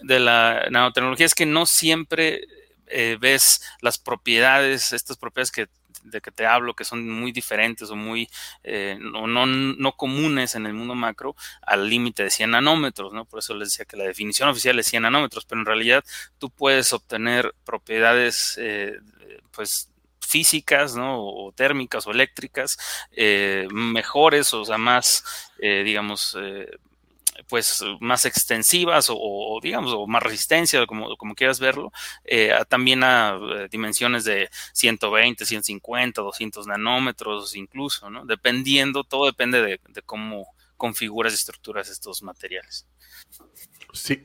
de 0.00 0.20
la 0.20 0.68
nanotecnología 0.70 1.26
es 1.26 1.34
que 1.34 1.46
no 1.46 1.66
siempre 1.66 2.42
eh, 2.86 3.16
ves 3.20 3.62
las 3.80 3.98
propiedades, 3.98 4.92
estas 4.92 5.16
propiedades 5.16 5.50
que 5.50 5.68
de 6.10 6.20
que 6.20 6.30
te 6.30 6.46
hablo, 6.46 6.74
que 6.74 6.84
son 6.84 7.08
muy 7.08 7.32
diferentes 7.32 7.90
o 7.90 7.96
muy 7.96 8.28
eh, 8.64 8.96
no, 9.00 9.26
no, 9.26 9.92
comunes 9.96 10.54
en 10.54 10.66
el 10.66 10.72
mundo 10.74 10.94
macro, 10.94 11.36
al 11.62 11.88
límite 11.88 12.24
de 12.24 12.30
100 12.30 12.50
nanómetros, 12.50 13.12
¿no? 13.12 13.24
Por 13.24 13.40
eso 13.40 13.54
les 13.54 13.70
decía 13.70 13.84
que 13.84 13.96
la 13.96 14.04
definición 14.04 14.48
oficial 14.48 14.78
es 14.78 14.86
100 14.86 15.02
nanómetros, 15.02 15.44
pero 15.44 15.60
en 15.60 15.66
realidad 15.66 16.04
tú 16.38 16.50
puedes 16.50 16.92
obtener 16.92 17.54
propiedades, 17.64 18.56
eh, 18.60 18.98
pues, 19.52 19.90
físicas, 20.20 20.96
¿no? 20.96 21.20
O 21.20 21.52
térmicas 21.52 22.06
o 22.06 22.10
eléctricas, 22.10 22.78
eh, 23.12 23.68
mejores, 23.72 24.52
o 24.54 24.64
sea, 24.64 24.78
más, 24.78 25.24
digamos, 25.58 26.36
pues 27.48 27.84
más 28.00 28.24
extensivas 28.24 29.08
o, 29.10 29.58
digamos 29.62 29.92
o 29.92 30.06
más 30.06 30.22
resistencia 30.22 30.86
como, 30.86 31.16
como 31.16 31.34
quieras 31.34 31.60
verlo 31.60 31.92
eh, 32.24 32.52
también 32.68 33.04
a 33.04 33.38
eh, 33.40 33.68
dimensiones 33.70 34.24
de 34.24 34.50
120 34.72 35.44
150 35.44 36.22
200 36.22 36.66
nanómetros 36.66 37.54
incluso 37.56 38.10
no 38.10 38.24
dependiendo 38.24 39.04
todo 39.04 39.26
depende 39.26 39.62
de, 39.62 39.80
cómo 40.04 40.48
configuras 40.76 41.32
y 41.32 41.36
estructuras 41.36 41.88
estos 41.88 42.22
materiales. 42.22 42.86
Sí. 43.94 44.22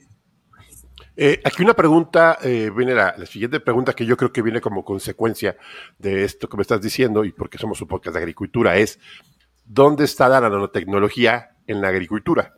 Eh, 1.16 1.40
aquí 1.44 1.62
una 1.62 1.72
pregunta, 1.72 2.38
viene 2.42 2.94
la, 2.94 3.14
la, 3.16 3.24
siguiente 3.24 3.58
pregunta 3.58 3.94
que 3.94 4.04
yo 4.04 4.18
creo 4.18 4.32
que 4.32 4.42
viene 4.42 4.60
como 4.60 4.84
consecuencia 4.84 5.56
de 5.98 6.24
esto 6.24 6.48
que 6.48 6.58
me 6.58 6.62
estás 6.62 6.82
diciendo 6.82 7.24
y 7.24 7.32
porque 7.32 7.56
somos 7.56 7.80
un 7.80 7.88
podcast 7.88 8.14
de 8.14 8.20
agricultura 8.20 8.76
es, 8.76 8.98
¿dónde 9.64 10.04
está 10.04 10.28
la 10.28 10.40
nanotecnología 10.40 11.56
en 11.66 11.80
la 11.80 11.88
agricultura? 11.88 12.54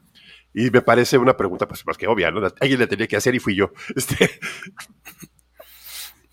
Y 0.55 0.71
me 0.71 0.83
parece 0.83 1.19
una 1.19 1.37
pregunta 1.37 1.67
pues, 1.67 1.85
más 1.85 1.99
que 1.99 2.07
obvia, 2.07 2.31
¿no? 2.31 2.47
Alguien 2.61 2.79
le 2.79 2.87
tenía 2.87 3.09
que 3.09 3.17
hacer 3.17 3.35
y 3.35 3.41
fui 3.41 3.55
yo. 3.55 3.73
Este... 3.97 4.41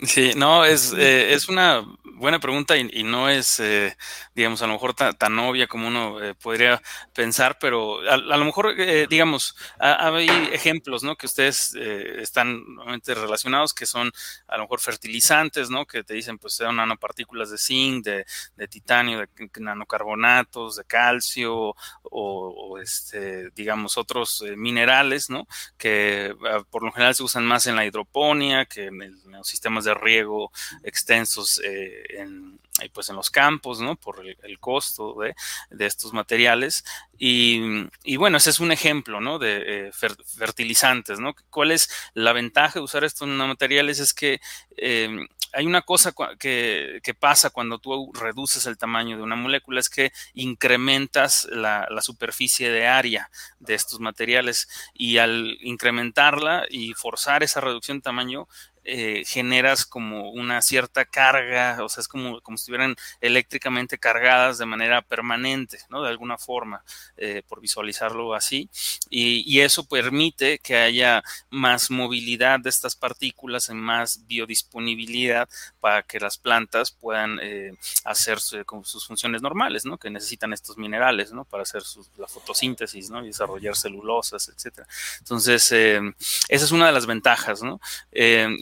Sí, 0.04 0.32
no, 0.36 0.66
es, 0.66 0.94
eh, 0.98 1.34
es 1.34 1.48
una 1.48 1.86
buena 2.22 2.40
pregunta 2.40 2.78
y, 2.78 3.04
no 3.04 3.30
es, 3.30 3.60
eh, 3.60 3.98
digamos, 4.36 4.62
a 4.62 4.68
lo 4.68 4.74
mejor 4.74 4.94
tan, 4.94 5.40
obvia 5.40 5.68
como 5.68 5.88
uno 5.88 6.24
eh, 6.24 6.36
podría 6.36 6.82
pensar, 7.14 7.58
pero 7.60 8.00
a, 8.10 8.18
lo 8.18 8.46
mejor, 8.46 8.76
digamos, 9.10 9.56
hay 9.80 10.30
ejemplos, 10.54 11.04
¿no? 11.04 11.16
Que 11.16 11.26
ustedes 11.26 11.74
están 11.74 12.64
nuevamente 12.76 13.14
relacionados, 13.16 13.74
que 13.74 13.86
son 13.86 14.12
a 14.48 14.58
lo 14.58 14.64
mejor 14.64 14.80
fertilizantes, 14.80 15.70
¿no? 15.70 15.86
Que 15.86 16.04
te 16.04 16.14
dicen, 16.14 16.38
pues, 16.38 16.54
sean 16.54 16.76
nanopartículas 16.76 17.50
de 17.50 17.58
zinc, 17.58 18.06
de, 18.06 18.26
de 18.56 18.68
titanio, 18.68 19.20
de 19.20 19.28
nanocarbonatos, 19.60 20.78
de 20.78 20.86
calcio 20.86 21.76
o, 22.04 22.78
este, 22.80 23.50
digamos, 23.52 23.98
otros 23.98 24.44
minerales, 24.56 25.30
¿no? 25.30 25.48
Que 25.78 26.34
ah, 26.50 26.64
por 26.70 26.84
lo 26.84 26.92
general 26.92 27.16
se 27.16 27.24
usan 27.24 27.46
más 27.46 27.66
en 27.68 27.76
la 27.76 27.86
hidroponía 27.86 28.66
que 28.66 28.86
en, 28.86 29.02
en 29.02 29.32
los 29.32 29.48
sistemas 29.48 29.86
de 29.86 29.94
riego 29.94 30.52
extensos 30.84 31.62
eh, 31.64 32.04
en, 32.18 32.60
pues 32.94 33.10
en 33.10 33.16
los 33.16 33.30
campos, 33.30 33.80
¿no? 33.80 33.96
Por 33.96 34.26
el, 34.26 34.60
costo 34.60 35.16
de, 35.20 35.86
estos 35.86 36.14
materiales. 36.14 36.84
Y, 37.18 37.78
bueno, 38.18 38.38
ese 38.38 38.50
es 38.50 38.60
un 38.60 38.72
ejemplo, 38.72 39.22
¿no? 39.22 39.40
De 39.40 39.88
eh, 39.88 39.92
fertilizantes, 40.26 41.20
¿no? 41.20 41.36
¿Cuál 41.50 41.72
es 41.72 41.90
la 42.14 42.34
ventaja 42.34 42.80
de 42.80 42.86
usar 42.86 43.04
estos 43.04 43.28
materiales? 43.28 44.00
Es 44.00 44.14
que 44.14 44.42
em, 44.78 45.28
hay 45.54 45.66
una 45.66 45.82
cosa 45.82 46.14
que, 46.40 47.02
pasa 47.20 47.50
cuando 47.50 47.78
tú 47.78 48.12
reduces 48.14 48.66
el 48.66 48.78
tamaño 48.78 49.18
de 49.18 49.24
una 49.24 49.36
molécula, 49.36 49.80
es 49.80 49.90
que 49.90 50.12
incrementas 50.34 51.48
la, 51.52 51.88
la, 51.90 52.02
superficie 52.02 52.70
de 52.72 52.88
área 52.88 53.30
de 53.60 53.74
estos 53.76 54.00
materiales 54.00 54.70
y 54.94 55.18
al 55.18 55.58
incrementarla 55.62 56.66
y 56.70 56.94
forzar 56.94 57.44
esa 57.44 57.62
reducción 57.62 57.98
de 57.98 58.04
tamaño, 58.04 58.48
eh, 58.84 59.24
generas 59.28 59.86
como 59.86 60.32
una 60.32 60.60
cierta 60.64 61.06
carga, 61.06 61.78
o 61.84 61.90
sea, 61.90 62.02
es 62.02 62.08
como, 62.08 62.42
como 62.42 62.58
si 62.58 62.64
estuvieran 62.64 62.96
eléctricamente 63.20 64.00
cargadas 64.00 64.58
de 64.58 64.66
manera 64.66 65.04
permanente, 65.04 65.78
¿no? 65.90 66.02
De 66.02 66.10
alguna 66.10 66.40
forma, 66.40 66.84
eh, 67.16 67.44
por 67.48 67.62
visualizarlo 67.62 68.34
así. 68.34 68.70
Y, 69.10 69.62
eso 69.62 69.84
permite 69.84 70.58
que 70.58 70.76
haya 70.76 71.24
más 71.52 71.92
movilidad 71.92 72.60
de 72.60 72.72
estas 72.72 72.96
partículas, 72.96 73.70
en 73.70 73.78
más 73.78 74.26
biodisponibilidad 74.26 75.48
para 75.80 76.02
que 76.02 76.20
las 76.20 76.40
plantas 76.40 76.90
puedan 76.90 77.38
eh, 77.44 77.76
hacer 78.06 78.40
como 78.66 78.84
sus 78.84 79.06
funciones 79.06 79.44
normales, 79.44 79.86
¿no? 79.86 80.00
Que 80.00 80.10
necesitan 80.10 80.54
estos 80.54 80.78
minerales, 80.78 81.32
¿no? 81.32 81.46
Para 81.46 81.62
hacer 81.62 81.84
la 82.18 82.28
fotosíntesis, 82.28 83.12
¿no? 83.12 83.24
Y 83.24 83.28
desarrollar 83.28 83.76
celulosas, 83.78 84.50
etcétera. 84.50 84.88
Entonces, 85.20 85.72
esa 85.72 86.66
es 86.66 86.72
una 86.72 86.88
de 86.88 86.92
las 86.92 87.06
ventajas, 87.06 87.62
¿no? 87.62 87.80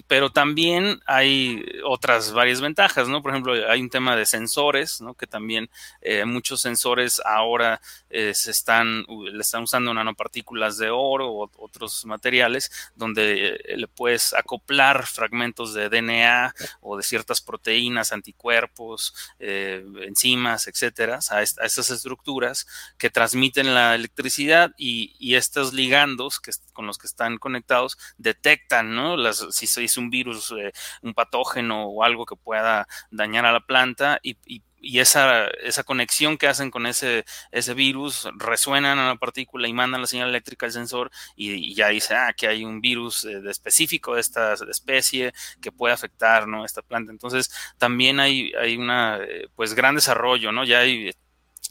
Pero 0.09 0.31
también 0.31 0.99
hay 1.05 1.63
otras 1.85 2.33
varias 2.33 2.61
ventajas, 2.61 3.07
¿no? 3.07 3.21
Por 3.21 3.29
ejemplo, 3.29 3.53
hay 3.69 3.79
un 3.79 3.91
tema 3.91 4.15
de 4.15 4.25
sensores, 4.25 5.01
¿no? 5.01 5.13
Que 5.13 5.27
también 5.27 5.69
eh, 6.01 6.25
muchos 6.25 6.61
sensores 6.61 7.21
ahora 7.23 7.79
eh, 8.09 8.33
se 8.33 8.49
están, 8.49 9.05
le 9.07 9.39
están 9.39 9.61
usando 9.61 9.93
nanopartículas 9.93 10.79
de 10.79 10.89
oro 10.89 11.29
o 11.29 11.51
otros 11.57 12.07
materiales 12.07 12.71
donde 12.95 13.49
eh, 13.49 13.77
le 13.77 13.87
puedes 13.87 14.33
acoplar 14.33 15.05
fragmentos 15.05 15.75
de 15.75 15.89
DNA 15.89 16.55
o 16.81 16.97
de 16.97 17.03
ciertas 17.03 17.39
proteínas, 17.39 18.11
anticuerpos, 18.11 19.13
enzimas, 19.37 20.67
etcétera, 20.67 21.19
a, 21.29 21.43
estas 21.43 21.91
estructuras 21.91 22.65
que 22.97 23.11
transmiten 23.11 23.75
la 23.75 23.93
electricidad 23.93 24.71
y, 24.75 25.35
estos 25.35 25.73
ligandos 25.73 26.39
que, 26.39 26.51
con 26.79 26.87
los 26.87 26.97
que 26.97 27.07
están 27.07 27.37
conectados 27.39 27.97
detectan, 28.17 28.95
¿no? 28.95 29.17
Las, 29.17 29.45
si 29.51 29.67
se 29.67 29.83
hizo 29.83 29.99
un 29.99 30.09
virus, 30.09 30.53
eh, 30.57 30.71
un 31.01 31.13
patógeno 31.13 31.87
o 31.87 32.05
algo 32.05 32.25
que 32.25 32.37
pueda 32.37 32.87
dañar 33.11 33.45
a 33.45 33.51
la 33.51 33.59
planta 33.59 34.21
y, 34.23 34.37
esa, 34.81 35.47
esa, 35.47 35.83
conexión 35.83 36.37
que 36.37 36.47
hacen 36.47 36.71
con 36.71 36.85
ese, 36.85 37.25
ese 37.51 37.73
virus 37.73 38.29
resuenan 38.37 38.97
a 38.97 39.09
la 39.09 39.15
partícula 39.17 39.67
y 39.67 39.73
mandan 39.73 39.99
la 39.99 40.07
señal 40.07 40.29
eléctrica 40.29 40.67
al 40.67 40.71
sensor 40.71 41.11
y, 41.35 41.75
ya 41.75 41.89
dice 41.89 42.15
ah, 42.15 42.31
que 42.31 42.47
hay 42.47 42.63
un 42.63 42.79
virus 42.79 43.25
eh, 43.25 43.41
específico 43.49 44.15
de 44.15 44.21
esta 44.21 44.53
especie 44.53 45.33
que 45.61 45.73
puede 45.73 45.93
afectar 45.93 46.47
¿no? 46.47 46.63
esta 46.63 46.81
planta. 46.81 47.11
Entonces 47.11 47.51
también 47.77 48.21
hay, 48.21 48.53
hay 48.53 48.77
una 48.77 49.17
eh, 49.17 49.49
pues 49.53 49.73
gran 49.73 49.95
desarrollo, 49.95 50.53
¿no? 50.53 50.63
Ya 50.63 50.79
hay 50.79 51.11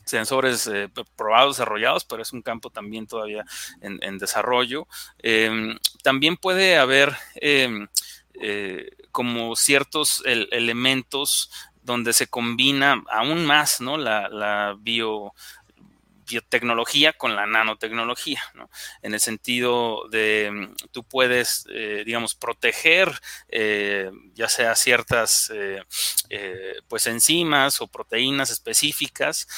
sensores 0.09 0.67
eh, 0.67 0.89
probados, 1.17 1.57
desarrollados, 1.57 2.05
pero 2.05 2.23
es 2.23 2.33
un 2.33 2.43
campo 2.43 2.71
también 2.71 3.07
todavía 3.07 3.45
en, 3.81 4.19
desarrollo. 4.19 4.87
Em, 5.19 5.79
también 6.03 6.37
puede 6.37 6.77
haber 6.77 7.15
em, 7.37 7.89
eh, 8.35 8.91
como 9.13 9.57
ciertos 9.57 10.23
elementos 10.25 11.51
donde 11.83 12.13
se 12.13 12.27
combina 12.27 13.03
aún 13.11 13.47
más 13.47 13.81
¿no? 13.81 13.97
la, 13.97 14.29
la 14.29 14.77
bio 14.79 15.33
biotecnología 16.29 17.13
con 17.13 17.35
la 17.37 17.47
nanotecnología, 17.47 18.43
¿no? 18.55 18.71
En 19.03 19.15
el 19.15 19.21
sentido 19.21 20.09
de 20.11 20.51
mm, 20.53 20.89
tú 20.93 21.05
puedes, 21.05 21.67
eh, 21.71 22.03
digamos, 22.05 22.35
proteger 22.35 23.13
eh, 23.49 24.11
ya 24.35 24.49
sea 24.49 24.75
ciertas 24.75 25.51
eh, 25.55 25.83
pues 26.89 27.07
enzimas 27.07 27.81
o 27.81 27.89
proteínas 27.89 28.51
específicas 28.51 29.49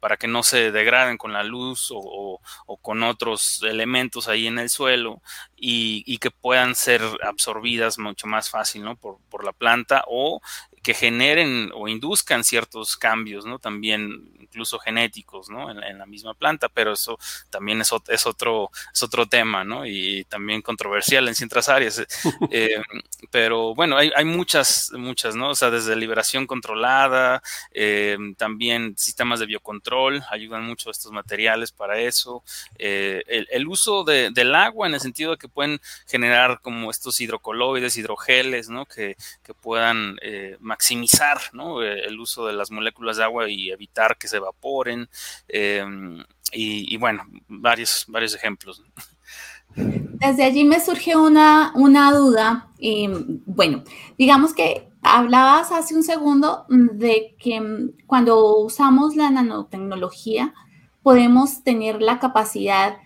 para 0.00 0.16
que 0.16 0.28
no 0.28 0.42
se 0.42 0.72
degraden 0.72 1.18
con 1.18 1.32
la 1.32 1.42
luz 1.42 1.88
o, 1.90 2.40
con 2.80 3.02
otros 3.02 3.62
elementos 3.62 4.28
ahí 4.28 4.46
en 4.46 4.58
el 4.58 4.70
suelo 4.70 5.22
y, 5.56 6.18
que 6.18 6.30
puedan 6.30 6.74
ser 6.74 7.02
absorbidas 7.22 7.98
mucho 7.98 8.26
más 8.26 8.48
fácil, 8.50 8.82
¿no? 8.82 8.96
Por, 8.96 9.18
por 9.28 9.44
la 9.44 9.52
planta 9.52 10.04
o 10.06 10.40
que 10.86 10.94
generen 10.94 11.72
o 11.74 11.88
induzcan 11.88 12.44
ciertos 12.44 12.96
cambios, 12.96 13.44
¿no? 13.44 13.58
También 13.58 14.36
incluso 14.38 14.78
genéticos, 14.78 15.50
¿no? 15.50 15.68
En, 15.68 15.98
la 15.98 16.06
misma 16.06 16.32
planta, 16.34 16.68
pero 16.68 16.92
eso 16.92 17.18
también 17.50 17.80
es, 17.80 17.90
es, 18.08 18.26
otro, 18.26 18.70
es 18.94 19.02
otro 19.02 19.26
tema, 19.26 19.64
¿no? 19.64 19.84
Y 19.84 20.24
también 20.28 20.62
controversial 20.62 21.26
en 21.26 21.34
ciertas 21.34 21.68
áreas. 21.68 22.06
Eh, 22.50 22.80
pero 23.30 23.74
bueno, 23.74 23.96
hay, 23.96 24.12
hay, 24.14 24.24
muchas, 24.24 24.92
muchas, 24.92 25.34
¿no? 25.34 25.50
O 25.50 25.54
sea, 25.54 25.70
desde 25.70 25.96
liberación 25.96 26.46
controlada, 26.46 27.42
eh, 27.72 28.16
también 28.36 28.94
sistemas 28.96 29.40
de 29.40 29.46
biocontrol, 29.46 30.22
ayudan 30.30 30.64
mucho 30.64 30.90
estos 30.90 31.10
materiales 31.10 31.72
para 31.72 31.98
eso. 31.98 32.44
Eh, 32.78 33.24
el, 33.50 33.66
uso 33.66 34.04
del 34.04 34.54
agua 34.54 34.86
en 34.86 34.94
el 34.94 35.00
sentido 35.00 35.32
de 35.32 35.38
que 35.38 35.48
pueden 35.48 35.80
generar 36.06 36.60
como 36.60 36.90
estos 36.90 37.20
hidrocoloides, 37.20 37.96
hidrogeles, 37.96 38.68
¿no? 38.68 38.86
Que, 38.86 39.16
que 39.42 39.54
puedan 39.54 40.18
maximizar, 40.76 41.38
¿no? 41.54 41.82
El 41.82 42.20
uso 42.20 42.46
de 42.46 42.52
las 42.52 42.70
moléculas 42.70 43.16
de 43.16 43.24
agua 43.24 43.48
y 43.48 43.70
evitar 43.70 44.18
que 44.18 44.28
se 44.28 44.36
evaporen. 44.36 45.08
Em, 45.48 46.22
y, 46.52 46.96
bueno, 46.98 47.24
varios, 47.48 48.04
varios 48.08 48.34
ejemplos. 48.34 48.82
Desde 49.74 50.44
allí 50.44 50.64
me 50.64 50.80
surge 50.80 51.16
una, 51.16 51.72
una 51.74 52.12
duda. 52.12 52.68
bueno, 53.46 53.84
digamos 54.18 54.52
que 54.54 54.88
hablabas 55.02 55.72
hace 55.72 55.94
un 55.94 56.02
segundo 56.02 56.66
de 56.68 57.36
que 57.38 57.90
cuando 58.06 58.58
usamos 58.58 59.16
la 59.16 59.30
nanotecnología 59.30 60.52
podemos 61.02 61.62
tener 61.62 62.02
la 62.02 62.18
capacidad 62.18 62.98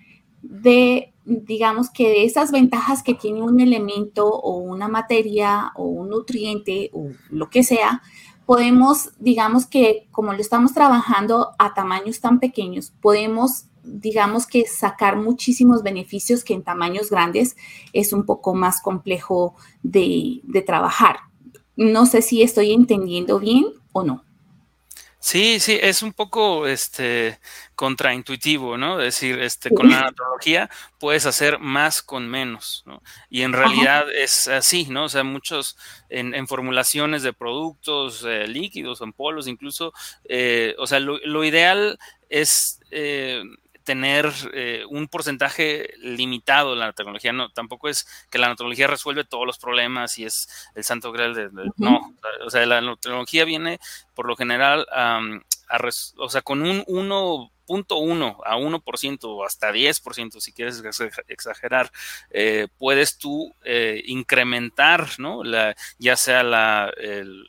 de, 0.43 1.13
digamos 1.25 1.91
que 1.91 2.09
de 2.09 2.25
esas 2.25 2.53
ventajas 2.53 3.03
que 3.03 3.15
tiene 3.15 3.43
un 3.43 3.61
elemento 3.61 4.27
o 4.27 4.59
una 4.59 4.89
materia 4.89 5.73
o 5.77 5.85
un 5.85 6.11
nutriente 6.11 6.91
o 6.93 7.09
lo 7.31 7.51
que 7.51 7.63
sea, 7.63 8.03
podemos, 8.51 9.11
digamos 9.21 9.65
que 9.65 10.09
como 10.11 10.33
lo 10.33 10.41
estamos 10.41 10.75
trabajando 10.75 11.51
a 11.57 11.73
tamaños 11.73 12.21
tan 12.21 12.41
pequeños, 12.41 12.93
podemos, 13.01 13.67
digamos 13.85 14.49
que 14.49 14.67
sacar 14.67 15.17
muchísimos 15.17 15.85
beneficios 15.85 16.43
que 16.43 16.55
en 16.55 16.65
tamaños 16.65 17.11
grandes 17.11 17.55
es 17.93 18.13
un 18.13 18.27
poco 18.27 18.55
más 18.55 18.83
complejo 18.83 19.55
de, 19.85 20.43
trabajar. 20.67 21.21
No 21.77 22.07
sé 22.07 22.23
si 22.23 22.43
estoy 22.43 22.73
entendiendo 22.73 23.39
bien 23.39 23.67
o 23.93 24.03
no. 24.03 24.25
Sí, 25.21 25.61
sí, 25.61 25.79
es 25.81 26.03
un 26.03 26.15
poco 26.15 26.67
este 26.67 27.39
contraintuitivo, 27.75 28.79
¿no? 28.79 28.99
Es 29.01 29.15
decir, 29.17 29.39
este, 29.39 29.69
con 29.71 29.91
la 29.91 30.01
naturalogía 30.01 30.71
puedes 30.99 31.27
hacer 31.27 31.59
más 31.59 32.03
con 32.03 32.27
menos, 32.27 32.83
¿no? 32.87 33.03
Y 33.29 33.43
en 33.43 33.53
realidad 33.53 34.07
es 34.11 34.49
así, 34.49 34.87
¿no? 34.89 35.05
O 35.05 35.09
sea, 35.11 35.23
muchos 35.23 35.77
en, 36.09 36.49
formulaciones 36.49 37.23
de 37.23 37.35
productos 37.35 38.25
eh, 38.27 38.49
líquidos, 38.49 39.03
en 39.03 39.13
polos, 39.13 39.47
incluso, 39.47 39.93
eh, 40.25 40.75
o 40.79 40.87
sea, 40.87 41.01
lo, 41.01 41.45
ideal 41.45 41.99
es 42.31 42.81
eh, 42.91 43.43
tener 43.91 44.33
eh, 44.53 44.85
un 44.89 45.09
porcentaje 45.09 45.95
limitado 45.99 46.71
de 46.71 46.77
la 46.77 46.93
tecnología. 46.93 47.33
No, 47.33 47.51
tampoco 47.51 47.89
es 47.89 48.07
que 48.31 48.39
la 48.39 48.47
tecnología 48.55 48.87
resuelve 48.87 49.25
todos 49.25 49.45
los 49.45 49.59
problemas 49.59 50.17
y 50.21 50.27
es 50.27 50.49
el 50.77 50.85
santo 50.85 51.11
grial 51.11 51.35
de, 51.35 51.51
no. 51.77 52.15
O 52.47 52.51
sea, 52.51 52.65
la 52.67 52.81
tecnología 53.01 53.45
viene 53.45 53.81
por 54.15 54.29
lo 54.29 54.37
general 54.37 54.87
a, 54.93 55.21
o 56.19 56.29
sea, 56.31 56.43
con 56.43 56.63
un 56.63 56.85
1 56.87 57.51
1 57.71 58.39
a 58.45 58.57
1% 58.57 59.19
o 59.25 59.45
hasta 59.45 59.73
10%, 59.73 60.41
si 60.41 60.53
quieres 60.53 60.83
exagerar, 61.29 61.91
eh, 62.31 62.69
puedes 62.79 63.19
tú 63.19 63.55
eh, 63.65 64.03
incrementar, 64.07 65.09
¿no? 65.19 65.45
La, 65.45 65.77
ya 65.99 66.17
sea 66.17 66.43
la, 66.43 66.93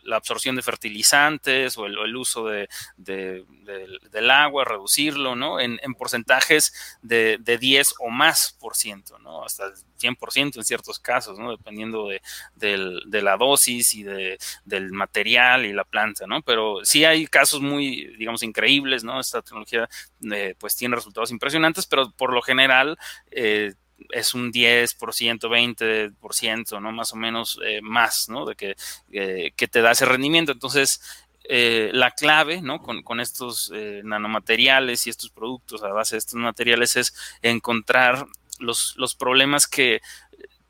la, 0.03 0.15
absorción 0.15 0.55
de 0.55 0.61
fertilizantes 0.61 1.77
o 1.77 1.85
el, 1.85 2.15
uso 2.15 2.45
de, 2.45 2.67
del 2.97 4.31
agua, 4.31 4.65
reducirlo, 4.65 5.35
¿no? 5.35 5.59
En, 5.59 5.79
en 5.81 5.93
porcentajes 5.95 6.73
de, 7.01 7.37
de, 7.39 7.57
10 7.57 7.95
o 7.99 8.09
más 8.09 8.55
por 8.59 8.75
ciento, 8.75 9.17
¿no? 9.19 9.43
Hasta 9.43 9.71
100% 9.99 10.57
en 10.57 10.63
ciertos 10.63 10.99
casos, 10.99 11.39
¿no? 11.39 11.51
Dependiendo 11.51 12.07
de, 12.07 12.21
de 12.55 13.21
la 13.21 13.37
dosis 13.37 13.93
y 13.93 14.03
de, 14.03 14.37
del 14.65 14.91
material 14.91 15.65
y 15.65 15.73
la 15.73 15.83
planta, 15.83 16.27
¿no? 16.27 16.41
Pero 16.41 16.79
sí 16.83 17.05
hay 17.05 17.25
casos 17.27 17.61
muy, 17.61 18.15
digamos, 18.17 18.43
increíbles, 18.43 19.03
¿no? 19.03 19.19
Esta 19.19 19.41
tecnología 19.41 19.89
eh, 20.31 20.55
pues 20.59 20.75
tiene 20.75 20.95
resultados 20.95 21.31
impresionantes, 21.31 21.87
pero 21.87 22.11
por 22.11 22.33
lo 22.33 22.41
general 22.41 22.97
eh, 23.31 23.73
es 24.09 24.33
un 24.33 24.51
10%, 24.51 24.95
20%, 25.39 26.81
¿no? 26.81 26.91
Más 26.91 27.13
o 27.13 27.15
menos 27.15 27.59
eh, 27.65 27.81
más, 27.81 28.29
¿no? 28.29 28.45
De 28.45 28.55
que, 28.55 28.75
que, 29.09 29.67
te 29.67 29.81
da 29.81 29.91
ese 29.91 30.05
rendimiento. 30.05 30.51
Entonces, 30.51 31.01
la 31.47 32.11
clave, 32.11 32.61
¿no? 32.61 32.81
Con, 32.81 33.03
con 33.03 33.19
estos 33.19 33.71
nanomateriales 34.03 35.05
y 35.05 35.09
estos 35.09 35.29
productos 35.29 35.83
a 35.83 35.89
base 35.89 36.15
de 36.15 36.19
estos 36.19 36.35
materiales 36.35 36.95
es 36.95 37.13
encontrar 37.41 38.25
los, 38.59 38.95
los 38.97 39.15
problemas 39.15 39.67
que 39.67 40.01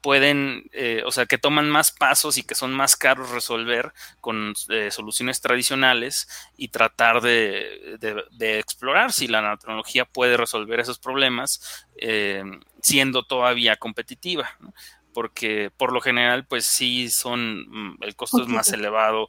pueden, 0.01 0.69
eh, 0.73 1.03
o 1.05 1.11
sea, 1.11 1.25
que 1.25 1.37
toman 1.37 1.69
más 1.69 1.91
pasos 1.91 2.37
y 2.37 2.43
que 2.43 2.55
son 2.55 2.73
más 2.73 2.95
caros 2.95 3.29
resolver 3.29 3.93
con 4.19 4.53
eh, 4.69 4.89
soluciones 4.91 5.41
tradicionales 5.41 6.27
y 6.57 6.69
tratar 6.69 7.21
de, 7.21 7.97
de, 8.31 8.59
explorar 8.59 9.13
si 9.13 9.27
la 9.27 9.41
nanotecnología 9.41 10.05
puede 10.05 10.37
resolver 10.37 10.79
esos 10.79 10.99
problemas 10.99 11.85
eh, 11.95 12.43
siendo 12.81 13.23
todavía 13.23 13.77
competitiva. 13.77 14.49
porque 15.13 15.71
por 15.75 15.91
lo 15.91 15.99
general 15.99 16.45
pues 16.45 16.65
sí 16.65 17.09
son 17.09 17.67
mm, 17.69 17.97
el 18.01 18.15
costo 18.15 18.41
es 18.41 18.47
más 18.47 18.69
elevado 18.71 19.27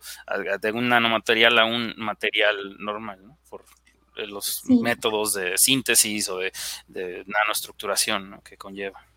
de 0.61 0.71
un 0.71 0.89
nanomaterial 0.89 1.59
a 1.59 1.65
un 1.65 1.95
material 1.97 2.77
normal 2.79 3.19
¿no? 3.27 3.37
por 3.51 3.65
los 4.15 4.63
métodos 4.67 5.35
de 5.35 5.59
síntesis 5.59 6.29
o 6.29 6.39
de, 6.39 6.53
de 6.87 7.25
nanoestructuración 7.27 8.41
que 8.45 8.57
conlleva. 8.57 9.12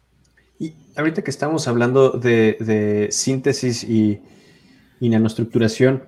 Y 0.60 0.74
ahorita 0.96 1.22
que 1.22 1.32
estamos 1.32 1.68
hablando 1.68 2.12
de, 2.12 3.08
síntesis 3.12 3.84
y, 3.84 4.22
nanoestructuración, 5.02 6.04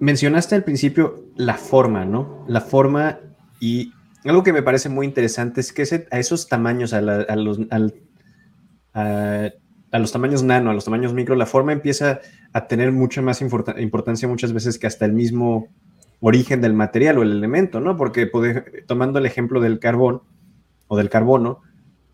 mencionaste 0.00 0.54
al 0.54 0.64
principio 0.64 1.24
la 1.36 1.54
forma, 1.54 2.04
¿no? 2.04 2.44
La 2.48 2.60
forma 2.60 3.20
y 3.60 3.92
algo 4.24 4.42
que 4.42 4.52
me 4.52 4.62
parece 4.62 4.88
muy 4.88 5.06
interesante 5.06 5.60
es 5.60 5.72
que 5.72 6.06
a 6.10 6.18
esos 6.18 6.48
tamaños, 6.48 6.92
a, 6.92 7.00
los, 7.00 7.58
a, 8.92 9.50
los 9.98 10.12
tamaños 10.12 10.42
nano, 10.42 10.70
a 10.70 10.74
los 10.74 10.84
tamaños 10.84 11.14
micro, 11.14 11.34
la 11.36 11.46
forma 11.46 11.72
empieza 11.72 12.20
a 12.52 12.66
tener 12.66 12.92
mucha 12.92 13.22
más 13.22 13.40
importancia 13.40 14.28
muchas 14.28 14.52
veces 14.52 14.78
que 14.78 14.86
hasta 14.86 15.06
el 15.06 15.12
mismo 15.12 15.68
origen 16.20 16.60
del 16.60 16.74
material 16.74 17.18
o 17.18 17.22
el 17.22 17.32
elemento, 17.32 17.80
¿no? 17.80 17.96
Porque 17.96 18.30
tomando 18.86 19.18
el 19.18 19.26
ejemplo 19.26 19.60
del 19.60 19.78
carbón 19.78 20.22
o 20.86 20.96
del 20.96 21.10
carbono, 21.10 21.62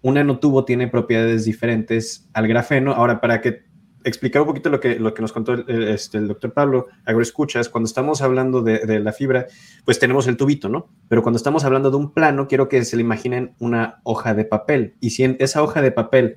un 0.03 0.15
nanotubo 0.15 0.65
tiene 0.65 0.89
propiedades 0.89 1.45
diferentes 1.45 2.29
al 2.33 2.47
grafeno. 2.49 2.93
Ahora, 2.93 3.21
para 3.21 3.41
que 3.41 3.69
explicar 4.05 4.43
un 4.43 4.49
poquito 4.49 4.71
lo 4.71 4.81
que, 4.81 4.99
lo 4.99 5.15
que 5.15 5.23
nos 5.23 5.33
contó 5.33 5.53
el, 5.53 5.89
este, 5.89 6.19
el 6.19 6.29
doctor 6.29 6.53
Pablo, 6.53 6.87
agroescuchas, 7.05 7.69
cuando 7.69 7.87
estamos 7.87 8.23
hablando 8.23 8.63
de, 8.63 9.01
la 9.01 9.13
fibra, 9.13 9.47
pues 9.85 9.99
tenemos 9.99 10.27
el 10.27 10.37
tubito, 10.37 10.69
¿no? 10.69 10.89
Pero 11.09 11.23
cuando 11.23 11.37
estamos 11.37 11.65
hablando 11.65 11.91
de 11.91 11.97
un 11.97 12.13
plano, 12.13 12.49
quiero 12.49 12.69
que 12.69 12.85
se 12.85 12.97
le 12.97 13.03
imaginen 13.03 13.55
una 13.59 14.01
hoja 14.05 14.35
de 14.35 14.45
papel. 14.45 14.95
Y 15.01 15.11
si 15.11 15.25
en 15.25 15.37
esa 15.41 15.63
hoja 15.63 15.83
de 15.83 15.93
papel 15.93 16.37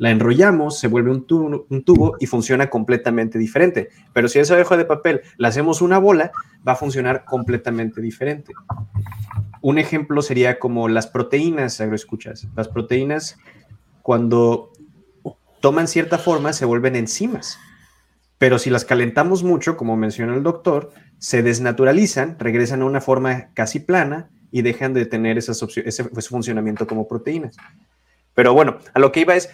la 0.00 0.10
enrollamos, 0.10 0.78
se 0.78 0.88
vuelve 0.88 1.10
un 1.10 1.26
tubo, 1.26 1.66
un 1.68 1.84
tubo 1.84 2.16
y 2.20 2.26
funciona 2.26 2.70
completamente 2.70 3.38
diferente. 3.38 3.90
Pero 4.14 4.28
si 4.28 4.38
esa 4.38 4.58
hoja 4.58 4.78
de 4.78 4.86
papel 4.86 5.20
la 5.36 5.48
hacemos 5.48 5.82
una 5.82 5.98
bola, 5.98 6.32
va 6.66 6.72
a 6.72 6.76
funcionar 6.76 7.26
completamente 7.26 8.00
diferente. 8.00 8.54
Un 9.60 9.76
ejemplo 9.76 10.22
sería 10.22 10.58
como 10.58 10.88
las 10.88 11.06
proteínas, 11.06 11.82
agroescuchas. 11.82 12.48
Las 12.56 12.68
proteínas, 12.68 13.36
cuando 14.00 14.72
toman 15.60 15.86
cierta 15.86 16.16
forma, 16.16 16.54
se 16.54 16.64
vuelven 16.64 16.96
enzimas. 16.96 17.58
Pero 18.38 18.58
si 18.58 18.70
las 18.70 18.86
calentamos 18.86 19.42
mucho, 19.42 19.76
como 19.76 19.98
menciona 19.98 20.34
el 20.34 20.42
doctor, 20.42 20.92
se 21.18 21.42
desnaturalizan, 21.42 22.38
regresan 22.38 22.80
a 22.80 22.86
una 22.86 23.02
forma 23.02 23.50
casi 23.52 23.80
plana 23.80 24.30
y 24.50 24.62
dejan 24.62 24.94
de 24.94 25.04
tener 25.04 25.36
esas 25.36 25.62
ese, 25.84 26.04
funcionamiento 26.04 26.86
como 26.86 27.06
proteínas. 27.06 27.58
Pero 28.32 28.54
bueno, 28.54 28.78
a 28.94 28.98
lo 28.98 29.12
que 29.12 29.20
iba 29.20 29.36
es, 29.36 29.50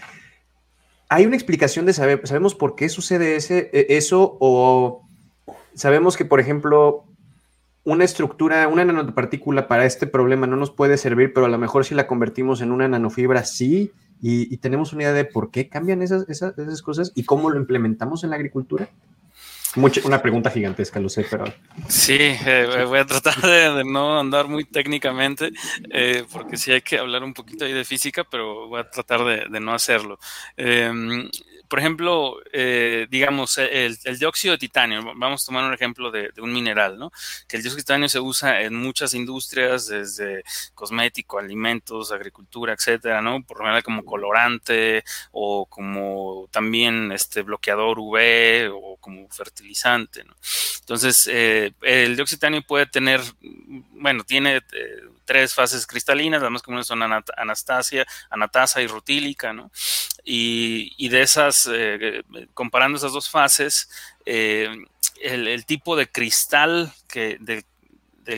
hay 1.08 1.26
una 1.26 1.36
explicación 1.36 1.86
de 1.86 1.92
saber, 1.92 2.20
sabemos 2.24 2.54
por 2.54 2.74
qué 2.74 2.88
sucede 2.88 3.36
ese, 3.36 3.70
e, 3.72 3.86
eso 3.96 4.36
o 4.40 5.06
sabemos 5.74 6.16
que, 6.16 6.24
por 6.24 6.40
ejemplo, 6.40 7.04
una 7.84 8.04
estructura, 8.04 8.66
una 8.66 8.84
nanopartícula 8.84 9.68
para 9.68 9.86
este 9.86 10.06
problema 10.06 10.46
no 10.46 10.56
nos 10.56 10.70
puede 10.70 10.98
servir, 10.98 11.32
pero 11.32 11.46
a 11.46 11.48
lo 11.48 11.58
mejor 11.58 11.84
si 11.84 11.94
la 11.94 12.08
convertimos 12.08 12.60
en 12.60 12.72
una 12.72 12.88
nanofibra, 12.88 13.44
sí, 13.44 13.92
y, 14.20 14.56
tenemos 14.56 14.92
una 14.92 15.04
idea 15.04 15.12
de 15.12 15.24
por 15.24 15.50
qué 15.50 15.68
cambian 15.68 16.02
esas, 16.02 16.28
esas, 16.28 16.82
cosas 16.82 17.12
y 17.14 17.24
cómo 17.24 17.50
lo 17.50 17.58
implementamos 17.58 18.24
en 18.24 18.30
la 18.30 18.36
agricultura. 18.36 18.88
Una 19.76 20.22
pregunta 20.22 20.50
gigantesca, 20.50 20.98
lo 20.98 21.08
sé, 21.08 21.26
pero... 21.30 21.44
Sí, 21.88 22.16
eh, 22.18 22.84
voy 22.86 22.98
a 22.98 23.06
tratar 23.06 23.36
de, 23.40 23.84
no 23.84 24.18
andar 24.18 24.48
muy 24.48 24.64
técnicamente, 24.64 25.52
eh, 25.90 26.24
porque 26.32 26.56
sí 26.56 26.72
hay 26.72 26.82
que 26.82 26.98
hablar 26.98 27.22
un 27.22 27.34
poquito 27.34 27.64
ahí 27.64 27.72
de 27.72 27.84
física, 27.84 28.24
pero 28.24 28.68
voy 28.68 28.80
a 28.80 28.90
tratar 28.90 29.24
de, 29.24 29.46
de 29.50 29.60
no 29.60 29.72
hacerlo. 29.72 30.18
Por 31.68 31.78
ejemplo, 31.78 32.36
eh, 32.52 33.06
digamos, 33.10 33.58
el, 33.58 33.96
dióxido 34.18 34.52
de 34.52 34.58
titanio, 34.58 35.02
vamos 35.16 35.42
a 35.42 35.46
tomar 35.46 35.64
un 35.64 35.74
ejemplo 35.74 36.10
de, 36.10 36.30
un 36.38 36.52
mineral, 36.52 36.98
¿no? 36.98 37.10
Que 37.48 37.56
el 37.56 37.62
dióxido 37.62 37.76
de 37.76 37.82
titanio 37.82 38.08
se 38.08 38.20
usa 38.20 38.62
en 38.62 38.74
muchas 38.74 39.14
industrias, 39.14 39.88
desde 39.88 40.44
cosmético, 40.74 41.38
alimentos, 41.38 42.12
agricultura, 42.12 42.72
etcétera, 42.72 43.22
¿no? 43.22 43.42
Por 43.42 43.58
lo 43.58 43.64
general 43.64 43.82
como 43.82 44.04
colorante 44.04 45.04
o 45.32 45.66
como 45.66 46.48
también 46.50 47.12
este 47.12 47.42
bloqueador 47.42 47.98
UV 47.98 48.70
o 48.72 48.96
como 48.98 49.28
fertilizante, 49.28 50.24
¿no? 50.24 50.34
Entonces, 50.80 51.28
eh, 51.32 51.72
el 51.82 52.16
dióxido 52.16 52.36
de 52.36 52.38
titanio 52.38 52.62
puede 52.62 52.86
tener, 52.86 53.20
bueno, 53.92 54.24
tiene... 54.24 54.62
Tres 55.26 55.52
fases 55.52 55.86
cristalinas, 55.86 56.40
las 56.40 56.50
más 56.50 56.62
comunes 56.62 56.86
son 56.86 57.02
anastasia, 57.02 58.06
anatasa 58.30 58.80
y 58.80 58.86
rutílica, 58.86 59.52
¿no? 59.52 59.70
Y, 60.28 61.08
de 61.08 61.22
esas, 61.22 61.68
eh, 61.72 62.22
comparando 62.52 62.98
esas 62.98 63.12
dos 63.12 63.30
fases, 63.30 63.88
eh, 64.24 64.68
el, 65.22 65.64
tipo 65.66 65.94
de 65.94 66.08
cristal 66.08 66.92
que, 67.08 67.38
del 67.40 67.64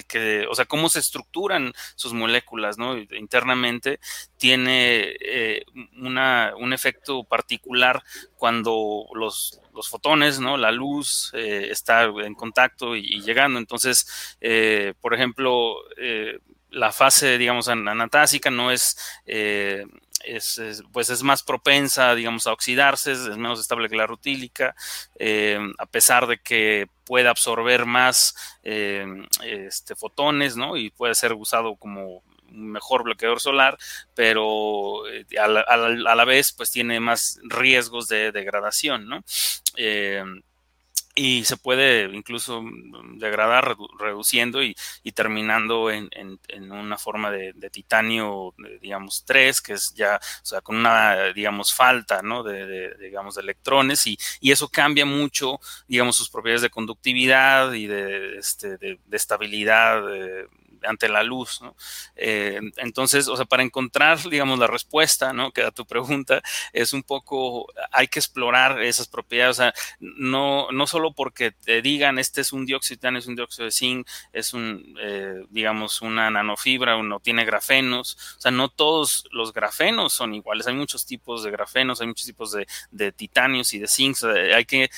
que, 0.04 0.46
o 0.50 0.54
sea, 0.54 0.66
cómo 0.66 0.90
se 0.90 0.98
estructuran 0.98 1.72
sus 1.94 2.12
moléculas, 2.12 2.76
¿no? 2.76 2.98
Internamente, 2.98 4.00
tiene 4.36 5.16
eh, 5.20 5.64
una, 5.96 6.52
un 6.58 6.74
efecto 6.74 7.24
particular 7.24 8.02
cuando 8.36 9.06
los, 9.14 9.62
los 9.74 9.88
fotones, 9.88 10.40
¿no? 10.40 10.58
La 10.58 10.72
luz 10.72 11.32
está 11.34 12.04
en 12.04 12.34
contacto 12.34 12.96
y, 12.96 13.22
llegando. 13.22 13.58
Entonces, 13.58 14.36
por 15.00 15.14
ejemplo, 15.14 15.76
la 16.70 16.92
fase, 16.92 17.38
digamos, 17.38 17.68
anatásica 17.68 18.50
no 18.50 18.70
es, 18.70 18.96
eh, 19.26 19.84
es, 20.24 20.60
pues 20.92 21.10
es 21.10 21.22
más 21.22 21.42
propensa, 21.42 22.14
digamos, 22.14 22.46
a 22.46 22.52
oxidarse, 22.52 23.12
es 23.12 23.20
menos 23.36 23.60
estable 23.60 23.88
que 23.88 23.96
la 23.96 24.06
rutílica, 24.06 24.74
eh, 25.18 25.58
a 25.78 25.86
pesar 25.86 26.26
de 26.26 26.38
que 26.38 26.88
puede 27.04 27.28
absorber 27.28 27.86
más 27.86 28.34
eh, 28.62 29.06
este, 29.44 29.94
fotones, 29.94 30.56
¿no? 30.56 30.76
Y 30.76 30.90
puede 30.90 31.14
ser 31.14 31.32
usado 31.32 31.76
como 31.76 32.22
mejor 32.50 33.04
bloqueador 33.04 33.40
solar, 33.40 33.76
pero 34.14 35.02
a 35.38 35.48
la, 35.48 36.24
vez, 36.24 36.52
pues 36.52 36.70
tiene 36.70 36.98
más 36.98 37.38
riesgos 37.44 38.08
de 38.08 38.32
degradación, 38.32 39.06
¿no? 39.06 39.22
Y 41.14 41.44
se 41.44 41.56
puede 41.56 42.04
incluso 42.14 42.62
degradar 43.14 43.76
reduciendo 43.98 44.62
y, 44.62 44.76
terminando 45.14 45.90
en, 45.90 46.08
una 46.70 46.96
forma 46.96 47.30
de, 47.30 47.70
titanio, 47.70 48.54
digamos, 48.80 49.24
3, 49.24 49.60
que 49.60 49.72
es 49.72 49.92
ya, 49.94 50.16
o 50.16 50.46
sea, 50.46 50.60
con 50.60 50.76
una, 50.76 51.32
digamos, 51.32 51.74
falta, 51.74 52.22
¿no? 52.22 52.42
De, 52.44 52.94
digamos, 52.98 53.34
de 53.34 53.42
electrones 53.42 54.06
y, 54.06 54.18
eso 54.40 54.68
cambia 54.68 55.04
mucho, 55.04 55.60
digamos, 55.86 56.16
sus 56.16 56.30
propiedades 56.30 56.62
de 56.62 56.70
conductividad 56.70 57.72
y 57.72 57.86
de, 57.86 58.36
este, 58.38 58.78
de, 58.78 58.98
estabilidad 59.10 60.02
ante 60.82 61.08
la 61.08 61.22
luz, 61.22 61.60
¿no? 61.62 61.76
Eh, 62.16 62.60
entonces, 62.76 63.28
o 63.28 63.36
sea, 63.36 63.46
para 63.46 63.62
encontrar, 63.62 64.18
digamos, 64.30 64.58
la 64.58 64.66
respuesta, 64.66 65.32
¿no? 65.32 65.52
Que 65.52 65.62
a 65.62 65.70
tu 65.70 65.86
pregunta 65.86 66.42
es 66.72 66.92
un 66.92 67.02
poco, 67.02 67.66
hay 67.92 68.08
que 68.08 68.18
explorar 68.18 68.82
esas 68.82 69.08
propiedades, 69.08 69.58
o 69.58 69.62
sea, 69.62 69.74
no, 70.00 70.70
no 70.72 70.86
solo 70.86 71.12
porque 71.12 71.52
te 71.52 71.82
digan 71.82 72.18
este 72.18 72.40
es 72.40 72.52
un 72.52 72.66
dióxido 72.66 73.08
es 73.16 73.26
un 73.26 73.36
dióxido 73.36 73.64
de 73.66 73.70
zinc, 73.70 74.08
es 74.32 74.54
un, 74.54 74.96
eh, 75.00 75.44
digamos, 75.50 76.02
una 76.02 76.30
nanofibra, 76.30 76.96
uno 76.96 77.20
tiene 77.20 77.44
grafenos, 77.44 78.16
o 78.36 78.40
sea, 78.40 78.50
no 78.50 78.68
todos 78.68 79.24
los 79.30 79.52
grafenos 79.52 80.12
son 80.12 80.34
iguales, 80.34 80.66
hay 80.66 80.74
muchos 80.74 81.06
tipos 81.06 81.42
de 81.42 81.50
grafenos, 81.50 82.00
hay 82.00 82.06
muchos 82.06 82.26
tipos 82.26 82.52
de, 82.52 82.66
de 82.90 83.12
titanios 83.12 83.72
y 83.74 83.78
de 83.78 83.88
zinc, 83.88 84.16
hay, 84.24 84.64
que, 84.64 84.90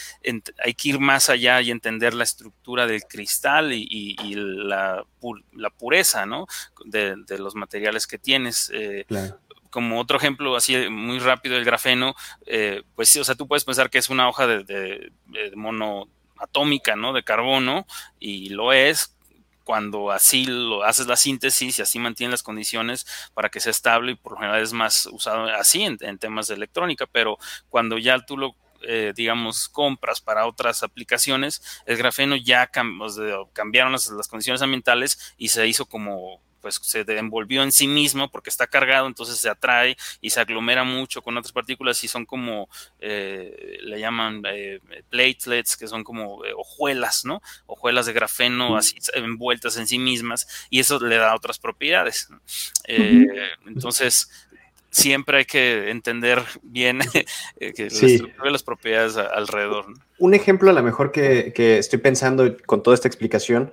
hay 0.65 0.75
que 0.75 0.89
ir 0.89 0.99
más 0.99 1.29
allá 1.29 1.61
y 1.61 1.71
entender 1.71 2.15
la 2.15 2.25
estructura 2.25 2.87
del 2.87 3.05
cristal 3.05 3.73
y, 3.73 4.17
la, 4.35 5.05
la 5.53 5.70
pureza, 5.71 6.27
¿no? 6.27 6.47
De, 6.85 7.17
los 7.39 7.55
materiales 7.55 8.07
que 8.07 8.19
tienes. 8.19 8.71
Eh, 8.75 9.07
como 9.71 10.01
otro 10.01 10.19
ejemplo, 10.19 10.57
así 10.57 10.77
muy 10.91 11.21
rápido, 11.21 11.57
el 11.57 11.65
grafeno, 11.65 12.15
eh, 12.47 12.83
pues 12.97 13.09
sí, 13.09 13.21
o 13.21 13.25
sea, 13.25 13.37
tú 13.37 13.47
puedes 13.47 13.65
pensar 13.65 13.89
que 13.89 13.99
es 13.99 14.11
una 14.11 14.29
hoja 14.29 14.47
de, 14.47 14.65
de, 14.65 15.13
mono 15.55 16.09
atómica, 16.39 16.97
¿no? 16.97 17.13
De 17.13 17.23
carbono, 17.23 17.87
y 18.19 18.49
lo 18.49 18.73
es, 18.73 19.17
cuando 19.65 20.11
así 20.11 20.47
lo 20.47 20.83
haces 20.83 21.07
la 21.07 21.17
síntesis 21.17 21.79
y 21.79 21.83
así 21.83 22.01
mantienes 22.01 22.33
las 22.33 22.43
condiciones 22.43 23.07
para 23.35 23.51
que 23.51 23.61
sea 23.61 23.71
estable 23.71 24.13
y 24.13 24.15
por 24.17 24.33
lo 24.33 24.39
general 24.39 24.61
es 24.61 24.73
más 24.73 25.07
usado 25.07 25.45
así 25.45 25.83
en, 25.83 25.97
en 26.01 26.19
temas 26.19 26.49
de 26.49 26.55
electrónica, 26.57 27.07
pero 27.07 27.39
cuando 27.69 27.97
ya 27.97 28.19
tú 28.19 28.37
lo 28.37 28.57
eh, 28.83 29.13
digamos, 29.15 29.69
compras 29.69 30.21
para 30.21 30.47
otras 30.47 30.83
aplicaciones, 30.83 31.63
el 31.87 31.97
grafeno 31.97 32.37
ya 32.37 32.71
cambiaron 33.53 33.93
las, 33.93 34.29
condiciones 34.29 34.63
ambientales 34.63 35.35
y 35.37 35.49
se 35.49 35.67
hizo 35.67 35.87
como 35.87 36.41
pues 36.61 36.79
se 36.83 37.01
envolvió 37.17 37.63
en 37.63 37.73
sí 37.73 37.89
mismo 37.89 38.31
porque 38.31 38.51
está 38.51 38.67
cargado, 38.67 39.07
entonces 39.07 39.39
se 39.39 39.49
atrae 39.49 39.97
y 40.21 40.29
se 40.29 40.41
aglomera 40.41 40.85
mucho 40.85 41.23
con 41.23 41.39
otras 41.39 41.53
partículas 41.53 42.05
y 42.05 42.09
son 42.09 42.27
como, 42.27 42.69
eh, 42.99 43.79
le 43.81 43.99
llaman 43.99 44.43
eh, 44.45 44.79
platelets, 45.09 45.79
que 45.79 45.89
son 45.89 46.05
como 46.05 46.43
hojuelas, 46.59 47.25
¿no? 47.25 47.41
Hojuelas 47.65 48.05
de 48.05 48.13
grafeno 48.13 48.77
así 48.77 48.99
envueltas 49.15 49.79
en 49.79 49.87
sí 49.87 49.99
mismas 49.99 50.47
y 50.69 50.81
eso 50.81 51.01
le 51.01 51.17
da 51.17 51.35
otras 51.35 51.59
propiedades. 51.59 52.29
Entonces, 52.85 54.29
siempre 54.91 55.39
hay 55.39 55.45
que 55.45 55.91
entender 55.91 56.43
bien 56.63 57.01
eh, 57.61 57.73
que 57.73 57.89
las 58.51 58.63
propiedades 58.63 59.17
alrededor. 59.17 59.87
Un 60.19 60.35
ejemplo 60.35 60.71
a 60.71 60.75
lo 60.75 60.83
mejor 60.83 61.13
que, 61.13 61.53
estoy 61.57 61.99
pensando 61.99 62.57
con 62.67 62.83
toda 62.83 62.95
esta 62.95 63.09
explicación 63.09 63.73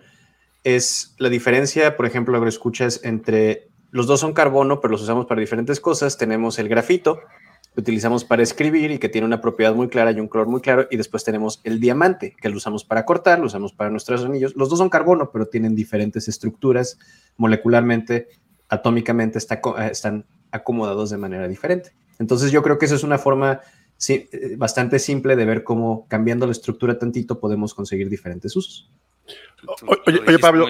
es 0.63 1.15
la 1.17 1.30
diferencia, 1.30 1.95
por 1.97 2.06
ejemplo, 2.06 2.38
lo 2.39 2.47
escuchas 2.47 3.01
entre 3.03 3.67
los 3.91 4.06
dos 4.06 4.19
son 4.19 4.34
carbono, 4.34 4.82
pero 4.82 4.91
los 4.91 5.01
usamos 5.01 5.25
para 5.25 5.39
diferentes 5.39 5.80
cosas. 5.80 6.17
Tenemos 6.17 6.60
el 6.60 6.67
grafito, 6.67 7.21
que 7.73 7.82
utilizamos 7.82 8.25
para 8.25 8.43
escribir 8.43 8.91
y 8.91 8.99
que 8.99 9.08
tiene 9.08 9.25
una 9.25 9.39
propiedad 9.39 9.73
muy 9.73 9.88
clara 9.88 10.12
y 10.12 10.19
un 10.19 10.27
color 10.27 10.47
muy 10.47 10.60
claro. 10.60 10.88
Y 10.91 10.97
después 10.97 11.23
tenemos 11.23 11.62
el 11.63 11.80
diamante, 11.80 12.36
que 12.39 12.49
lo 12.49 12.58
usamos 12.58 12.84
para 12.84 13.06
cortar, 13.06 13.39
lo 13.39 13.45
usamos 13.45 13.71
para 13.71 13.89
nuestros 13.89 14.25
anillos. 14.25 14.56
Los 14.56 14.69
dos 14.69 14.80
son 14.80 14.89
carbono, 14.89 15.32
pero 15.32 15.45
tienen 15.45 15.73
diferentes 15.73 16.27
estructuras 16.27 16.99
molecularmente, 17.38 18.27
atómicamente, 18.67 19.38
está, 19.38 19.56
eh, 19.56 19.89
están 19.91 20.25
acomodados 20.51 21.10
de 21.10 21.17
manera 21.17 21.47
diferente. 21.47 21.91
Entonces 22.19 22.51
yo 22.51 22.63
creo 22.63 22.77
que 22.77 22.86
eso 22.86 22.95
es 22.95 23.03
una 23.03 23.17
forma 23.17 23.62
eh, 24.10 24.55
bastante 24.57 24.99
simple 24.99 25.36
de 25.36 25.45
ver 25.45 25.63
cómo 25.63 26.07
cambiando 26.07 26.45
la 26.45 26.51
estructura 26.51 26.97
tantito 26.97 27.39
podemos 27.39 27.73
conseguir 27.73 28.10
diferentes 28.10 28.55
usos. 28.55 28.89
Oye, 30.05 30.39
Pablo. 30.39 30.67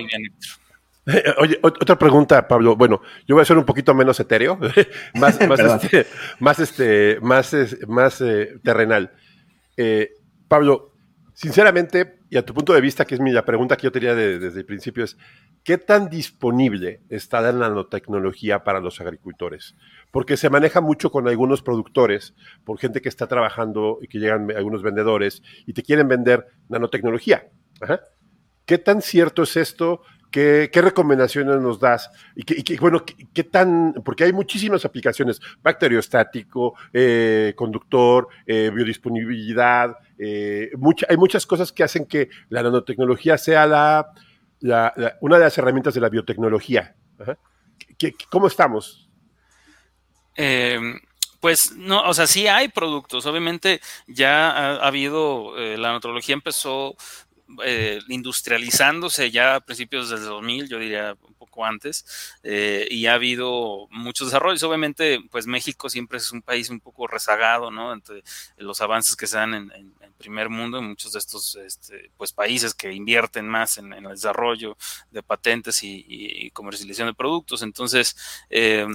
Oye, 1.37 1.59
otra 1.61 1.97
pregunta, 1.97 2.47
Pablo. 2.47 2.75
Bueno, 2.75 3.01
yo 3.25 3.35
voy 3.35 3.41
a 3.41 3.45
ser 3.45 3.57
un 3.57 3.65
poquito 3.65 3.93
menos 3.93 4.19
etéreo, 4.19 4.59
más, 5.13 5.39
más, 5.47 5.59
este, 5.59 6.07
más, 6.39 6.59
este, 6.59 7.19
más, 7.21 7.55
más 7.87 8.21
eh, 8.21 8.59
terrenal. 8.63 9.13
Eh, 9.77 10.11
Pablo, 10.47 10.93
sinceramente, 11.33 12.19
y 12.29 12.37
a 12.37 12.45
tu 12.45 12.53
punto 12.53 12.73
de 12.73 12.81
vista, 12.81 13.05
que 13.05 13.15
es 13.15 13.21
mi, 13.21 13.31
la 13.31 13.45
pregunta 13.45 13.77
que 13.77 13.83
yo 13.83 13.91
tenía 13.91 14.15
desde 14.15 14.59
el 14.59 14.65
principio, 14.65 15.03
es 15.03 15.17
¿qué 15.67 15.77
tan 15.77 16.07
disponible 16.07 17.01
está 17.09 17.41
la 17.41 17.51
nanotecnología 17.51 18.63
para 18.63 18.79
los 18.79 19.01
agricultores? 19.01 19.75
Porque 20.11 20.37
se 20.37 20.49
maneja 20.49 20.79
mucho 20.79 21.11
con 21.11 21.27
algunos 21.27 21.61
productores, 21.61 22.33
por 22.63 22.79
gente 22.79 23.01
que 23.01 23.09
está 23.09 23.27
trabajando 23.27 23.99
y 24.01 24.07
que 24.07 24.17
llegan 24.17 24.49
algunos 24.55 24.81
vendedores 24.81 25.43
y 25.65 25.73
te 25.73 25.83
quieren 25.83 26.07
vender 26.07 26.47
nanotecnología. 26.69 27.49
¿Qué 28.65 28.77
tan 28.77 29.01
cierto 29.01 29.43
es 29.43 29.57
esto? 29.57 30.03
¿Qué, 30.31 30.69
recomendaciones 30.73 31.59
nos 31.59 31.81
das? 31.81 32.11
Y, 32.33 32.77
bueno, 32.77 33.03
¿qué, 33.33 33.43
tan? 33.43 33.93
Porque 34.05 34.23
hay 34.23 34.31
muchísimas 34.31 34.85
aplicaciones: 34.85 35.41
bacteriostático, 35.61 36.75
eh, 36.93 37.51
conductor, 37.57 38.29
eh, 38.45 38.71
biodisponibilidad. 38.73 39.97
Eh, 40.17 40.71
hay 41.09 41.17
muchas 41.17 41.45
cosas 41.45 41.73
que 41.73 41.83
hacen 41.83 42.05
que 42.05 42.29
la 42.47 42.63
nanotecnología 42.63 43.37
sea 43.37 43.65
la, 43.67 44.13
una 44.61 45.37
de 45.37 45.43
las 45.43 45.57
herramientas 45.57 45.93
de 45.93 46.01
la 46.01 46.09
biotecnología. 46.09 46.95
¿Cómo 48.29 48.47
estamos? 48.47 49.09
Pues 51.39 51.71
no, 51.75 52.01
o 52.03 52.13
sea, 52.13 52.27
sí 52.27 52.47
hay 52.47 52.67
productos. 52.69 53.25
Obviamente 53.25 53.79
ya 54.07 54.51
ha, 54.51 54.87
habido, 54.87 55.55
la 55.55 55.89
nanotecnología 55.89 56.33
empezó 56.33 56.95
eh, 57.63 57.99
industrializándose 58.09 59.31
ya 59.31 59.55
a 59.55 59.59
principios 59.61 60.09
del 60.09 60.23
2000, 60.23 60.67
yo 60.67 60.79
diría 60.79 61.15
un 61.21 61.33
poco 61.35 61.65
antes, 61.65 62.05
eh, 62.43 62.87
y 62.89 63.05
ha 63.07 63.13
habido 63.13 63.87
muchos 63.89 64.27
desarrollos. 64.27 64.63
Obviamente, 64.63 65.19
pues 65.31 65.47
México 65.47 65.89
siempre 65.89 66.17
es 66.17 66.31
un 66.31 66.41
país 66.41 66.69
un 66.69 66.79
poco 66.79 67.07
rezagado, 67.07 67.71
¿no? 67.71 67.93
Entre 67.93 68.23
los 68.57 68.81
avances 68.81 69.15
que 69.15 69.27
se 69.27 69.37
dan 69.37 69.53
en, 69.53 69.71
en, 69.71 69.93
primer 70.17 70.49
mundo, 70.49 70.79
en 70.79 70.85
muchos 70.85 71.13
de 71.13 71.19
estos 71.19 71.55
este, 71.55 72.11
pues, 72.17 72.33
países 72.33 72.73
que 72.73 72.91
invierten 72.91 73.47
más 73.47 73.77
en, 73.77 73.93
el 73.93 74.03
desarrollo 74.09 74.77
de 75.11 75.23
patentes 75.23 75.83
y, 75.83 76.49
comercialización 76.51 77.09
de 77.09 77.13
productos. 77.13 77.61
Entonces, 77.61 78.17
eh, 78.49 78.85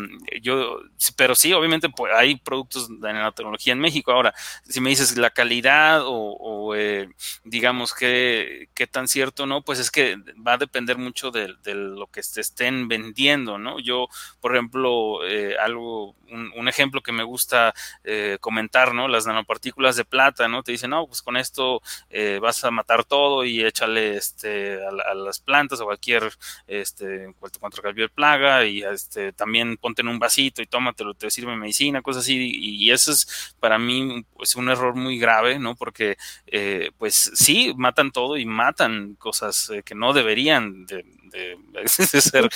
yo, 0.42 0.80
pero 1.16 1.34
sí, 1.34 1.52
obviamente 1.52 1.88
pues, 1.88 2.12
hay 2.14 2.36
productos 2.36 2.88
de 2.88 3.12
nanotecnología 3.12 3.72
en 3.72 3.78
México. 3.78 4.12
Ahora, 4.12 4.34
si 4.68 4.80
me 4.80 4.90
dices 4.90 5.16
la 5.16 5.30
calidad 5.30 6.02
o, 6.04 6.74
eh, 6.74 7.08
digamos 7.44 7.94
que 7.94 8.41
qué 8.74 8.86
tan 8.86 9.08
cierto 9.08 9.46
no, 9.46 9.62
pues 9.62 9.78
es 9.78 9.90
que 9.90 10.16
va 10.46 10.54
a 10.54 10.58
depender 10.58 10.98
mucho 10.98 11.30
de, 11.30 11.54
lo 11.64 12.06
que 12.06 12.22
se 12.22 12.40
estén 12.40 12.88
vendiendo, 12.88 13.58
¿no? 13.58 13.80
Yo, 13.80 14.08
por 14.40 14.54
ejemplo, 14.54 15.24
eh, 15.26 15.56
algo, 15.58 16.14
un, 16.30 16.68
ejemplo 16.68 17.02
que 17.02 17.12
me 17.12 17.24
gusta 17.24 17.74
comentar, 18.40 18.94
¿no? 18.94 19.08
Las 19.08 19.26
nanopartículas 19.26 19.96
de 19.96 20.04
plata, 20.04 20.48
¿no? 20.48 20.62
Te 20.62 20.72
dicen, 20.72 20.90
no, 20.90 21.06
pues 21.06 21.22
con 21.22 21.36
esto 21.36 21.82
eh, 22.10 22.38
vas 22.40 22.64
a 22.64 22.70
matar 22.70 23.04
todo 23.04 23.44
y 23.44 23.64
échale 23.64 24.16
este, 24.16 24.78
a, 24.86 25.14
las 25.14 25.40
plantas 25.40 25.80
o 25.80 25.84
cualquier, 25.84 26.32
este, 26.66 27.34
contra 27.60 27.82
cualquier 27.82 28.10
plaga 28.10 28.64
y 28.64 28.82
este, 28.82 29.32
también 29.32 29.76
ponte 29.76 30.02
en 30.02 30.08
un 30.08 30.18
vasito 30.18 30.62
y 30.62 30.66
tómatelo, 30.66 31.14
te 31.14 31.30
sirve 31.30 31.56
medicina, 31.56 32.02
cosas 32.02 32.24
así. 32.24 32.50
Y, 32.54 32.90
eso 32.92 33.12
es 33.12 33.54
para 33.60 33.78
mí 33.78 34.24
pues, 34.34 34.56
un 34.56 34.68
error 34.68 34.94
muy 34.94 35.18
grave, 35.18 35.58
¿no? 35.58 35.74
Porque, 35.74 36.16
eh, 36.46 36.90
pues 36.98 37.30
sí, 37.34 37.72
matan 37.76 38.12
todo 38.12 38.31
y 38.36 38.44
matan 38.46 39.14
cosas 39.14 39.70
eh, 39.70 39.82
que 39.82 39.94
no 39.94 40.12
deberían 40.12 40.86
de, 40.86 41.04
ser 41.86 42.48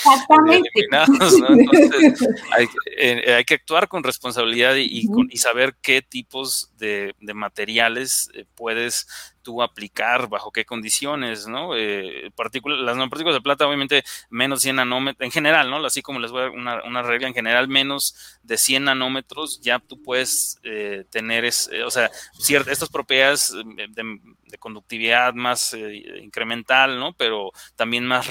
eliminados, 0.47 1.39
¿no? 1.39 1.49
Entonces, 1.49 2.27
hay, 2.51 3.45
que 3.45 3.53
actuar 3.55 3.87
con 3.87 4.03
responsabilidad 4.03 4.75
y, 4.75 5.07
y 5.29 5.37
saber 5.37 5.75
qué 5.81 6.01
tipos 6.01 6.71
de, 6.77 7.13
materiales 7.19 8.29
puedes 8.55 9.07
tú 9.47 9.63
aplicar, 9.63 10.27
bajo 10.27 10.51
qué 10.51 10.65
condiciones, 10.65 11.47
¿no? 11.47 11.73
Eh, 11.77 12.33
las 12.35 12.97
nanopartículas 12.97 13.35
de 13.35 13.41
plata, 13.41 13.65
obviamente, 13.65 14.03
menos 14.29 14.61
100 14.61 14.75
nanómetros, 14.75 15.25
en 15.25 15.31
general, 15.31 15.69
¿no? 15.69 15.85
Así 15.85 16.01
como 16.01 16.19
les 16.19 16.31
voy 16.31 16.41
a 16.41 16.43
dar 16.43 16.81
una, 16.83 17.01
regla, 17.01 17.29
en 17.29 17.33
general, 17.33 17.69
menos 17.69 18.37
de 18.43 18.57
100 18.57 18.83
nanómetros, 18.83 19.61
ya 19.61 19.79
tú 19.79 20.03
puedes 20.03 20.59
eh, 20.63 21.05
tener, 21.09 21.45
es, 21.45 21.69
eh, 21.71 21.83
o 21.83 21.91
sea, 21.91 22.11
ciertas, 22.37 22.73
estas 22.73 22.89
propiedades 22.89 23.53
de, 23.53 24.19
conductividad 24.59 25.33
más 25.33 25.73
incremental, 25.73 26.99
¿no? 26.99 27.13
Pero 27.13 27.51
también 27.77 28.05
más 28.05 28.27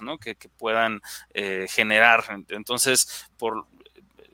¿no? 0.00 0.18
Que, 0.18 0.34
que 0.34 0.48
puedan 0.48 1.00
generar. 1.68 2.24
Entonces, 2.48 3.28
por 3.38 3.66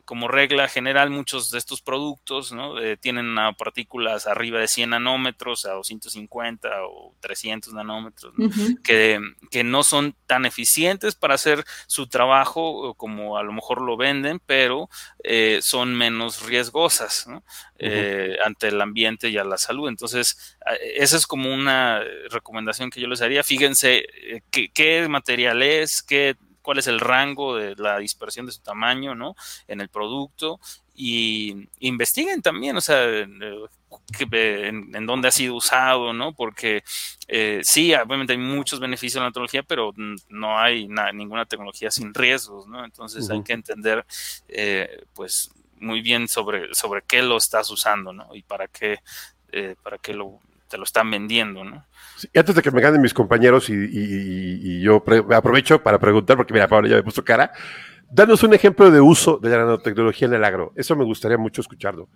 como 0.04 0.28
regla 0.28 0.68
general, 0.68 1.10
muchos 1.10 1.50
de 1.50 1.58
estos 1.58 1.80
productos 1.80 2.52
¿no? 2.52 2.78
eh, 2.78 2.96
tienen 2.96 3.34
partículas 3.56 4.26
arriba 4.26 4.60
de 4.60 4.68
100 4.68 4.90
nanómetros 4.90 5.64
a 5.64 5.72
250 5.72 6.68
o 6.86 7.14
300 7.20 7.72
nanómetros, 7.72 8.34
que, 8.82 9.20
que, 9.50 9.64
no 9.64 9.82
son 9.82 10.14
tan 10.26 10.44
eficientes 10.46 11.14
para 11.14 11.34
hacer 11.34 11.64
su 11.86 12.06
trabajo 12.06 12.94
como 12.94 13.38
a 13.38 13.42
lo 13.42 13.52
mejor 13.52 13.80
lo 13.80 13.96
venden, 13.96 14.40
pero 14.44 14.88
eh, 15.22 15.60
son 15.62 15.94
menos 15.94 16.42
riesgosas 16.46 17.26
¿no? 17.26 17.42
eh, 17.78 18.36
ante 18.44 18.68
el 18.68 18.80
ambiente 18.80 19.28
y 19.28 19.38
a 19.38 19.44
la 19.44 19.58
salud. 19.58 19.88
Entonces, 19.88 20.56
esa 20.96 21.16
es 21.16 21.26
como 21.26 21.52
una 21.52 22.02
recomendación 22.30 22.90
que 22.90 23.00
yo 23.00 23.08
les 23.08 23.22
haría. 23.22 23.42
Fíjense 23.42 24.04
eh, 24.22 24.42
qué, 24.50 24.70
qué 24.72 25.08
material 25.08 25.62
es, 25.62 26.02
qué 26.02 26.36
cuál 26.64 26.78
es 26.78 26.86
el 26.86 26.98
rango 26.98 27.56
de 27.56 27.76
la 27.76 27.98
dispersión 27.98 28.46
de 28.46 28.52
su 28.52 28.62
tamaño, 28.62 29.14
¿no? 29.14 29.36
En 29.68 29.82
el 29.82 29.90
producto 29.90 30.58
y 30.94 31.68
investiguen 31.80 32.40
también, 32.40 32.76
o 32.76 32.80
sea, 32.80 33.04
en, 33.04 33.38
en, 34.20 35.06
dónde 35.06 35.28
ha 35.28 35.30
sido 35.30 35.56
usado, 35.56 36.14
¿no? 36.14 36.32
Porque 36.32 36.82
eh, 37.28 37.60
sí, 37.62 37.92
obviamente 37.94 38.32
hay 38.32 38.38
muchos 38.38 38.80
beneficios 38.80 39.18
en 39.18 39.24
la 39.24 39.30
tecnología, 39.30 39.62
pero 39.62 39.92
no 40.30 40.58
hay 40.58 40.88
ninguna 41.12 41.44
tecnología 41.44 41.90
sin 41.90 42.14
riesgos, 42.14 42.66
¿no? 42.66 42.82
Entonces 42.82 43.28
hay 43.28 43.42
que 43.42 43.52
entender, 43.52 44.06
eh, 44.48 45.04
pues, 45.12 45.50
muy 45.80 46.00
bien 46.00 46.28
sobre, 46.28 46.72
sobre 46.74 47.02
qué 47.02 47.20
lo 47.22 47.36
estás 47.36 47.70
usando, 47.70 48.14
¿no? 48.14 48.34
Y 48.34 48.42
para 48.42 48.68
qué, 48.68 49.00
eh, 49.52 49.76
para 49.82 49.98
qué 49.98 50.14
lo, 50.14 50.40
te 50.74 50.78
lo 50.78 50.82
están 50.82 51.08
vendiendo, 51.08 51.62
¿no? 51.62 51.86
y 52.32 52.36
antes 52.36 52.52
de 52.52 52.60
que 52.60 52.72
me 52.72 52.80
ganen 52.80 53.00
mis 53.00 53.14
compañeros 53.14 53.70
y, 53.70 54.80
yo 54.80 55.04
aprovecho 55.32 55.80
para 55.80 56.00
preguntar, 56.00 56.36
porque 56.36 56.52
mira, 56.52 56.66
Pablo 56.66 56.88
ya 56.88 56.96
me 56.96 57.04
puso 57.04 57.22
cara, 57.22 57.52
danos 58.10 58.42
un 58.42 58.54
ejemplo 58.54 58.90
de 58.90 59.00
uso 59.00 59.38
de 59.40 59.50
la 59.50 59.58
nanotecnología 59.58 60.26
en 60.26 60.34
el 60.34 60.42
agro. 60.42 60.72
Eso 60.74 60.96
me 60.96 61.04
gustaría 61.04 61.38
mucho 61.38 61.60
escucharlo. 61.60 62.08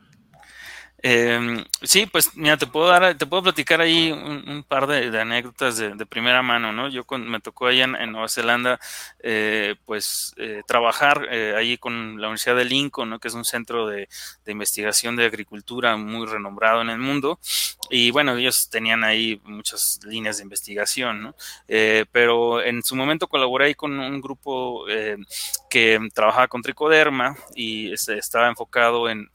Eh, 1.00 1.64
sí, 1.82 2.06
pues 2.06 2.36
mira, 2.36 2.56
te 2.56 2.66
puedo 2.66 2.88
dar, 2.88 3.16
te 3.16 3.26
puedo 3.26 3.44
platicar 3.44 3.80
ahí 3.80 4.10
un, 4.10 4.64
par 4.66 4.86
de, 4.88 5.20
anécdotas 5.20 5.76
de, 5.78 6.06
primera 6.06 6.42
mano, 6.42 6.72
¿no? 6.72 6.88
Yo 6.88 7.04
me 7.18 7.40
tocó 7.40 7.66
allá 7.66 7.84
en, 7.84 8.12
Nueva 8.12 8.28
Zelanda, 8.28 8.80
eh, 9.20 9.76
pues 9.84 10.34
eh, 10.38 10.62
trabajar 10.66 11.28
eh, 11.30 11.54
ahí 11.56 11.78
con 11.78 12.20
la 12.20 12.28
Universidad 12.28 12.56
de 12.56 12.64
Lincoln, 12.64 13.10
¿no? 13.10 13.20
Que 13.20 13.28
es 13.28 13.34
un 13.34 13.44
centro 13.44 13.86
de, 13.86 14.08
investigación 14.46 15.14
de 15.14 15.26
agricultura 15.26 15.96
muy 15.96 16.26
renombrado 16.26 16.82
en 16.82 16.90
el 16.90 16.98
mundo. 16.98 17.38
Y 17.90 18.10
bueno, 18.10 18.36
ellos 18.36 18.68
tenían 18.70 19.04
ahí 19.04 19.40
muchas 19.44 20.00
líneas 20.04 20.38
de 20.38 20.42
investigación, 20.42 21.22
¿no? 21.22 21.34
pero 22.12 22.62
en 22.62 22.82
su 22.82 22.96
momento 22.96 23.28
colaboré 23.28 23.66
ahí 23.66 23.74
con 23.74 23.98
un 23.98 24.20
grupo 24.20 24.84
que 25.70 25.98
trabajaba 26.14 26.48
con 26.48 26.62
tricoderma 26.62 27.36
y 27.54 27.92
este, 27.92 28.18
estaba 28.18 28.48
enfocado 28.48 29.08
en 29.08 29.30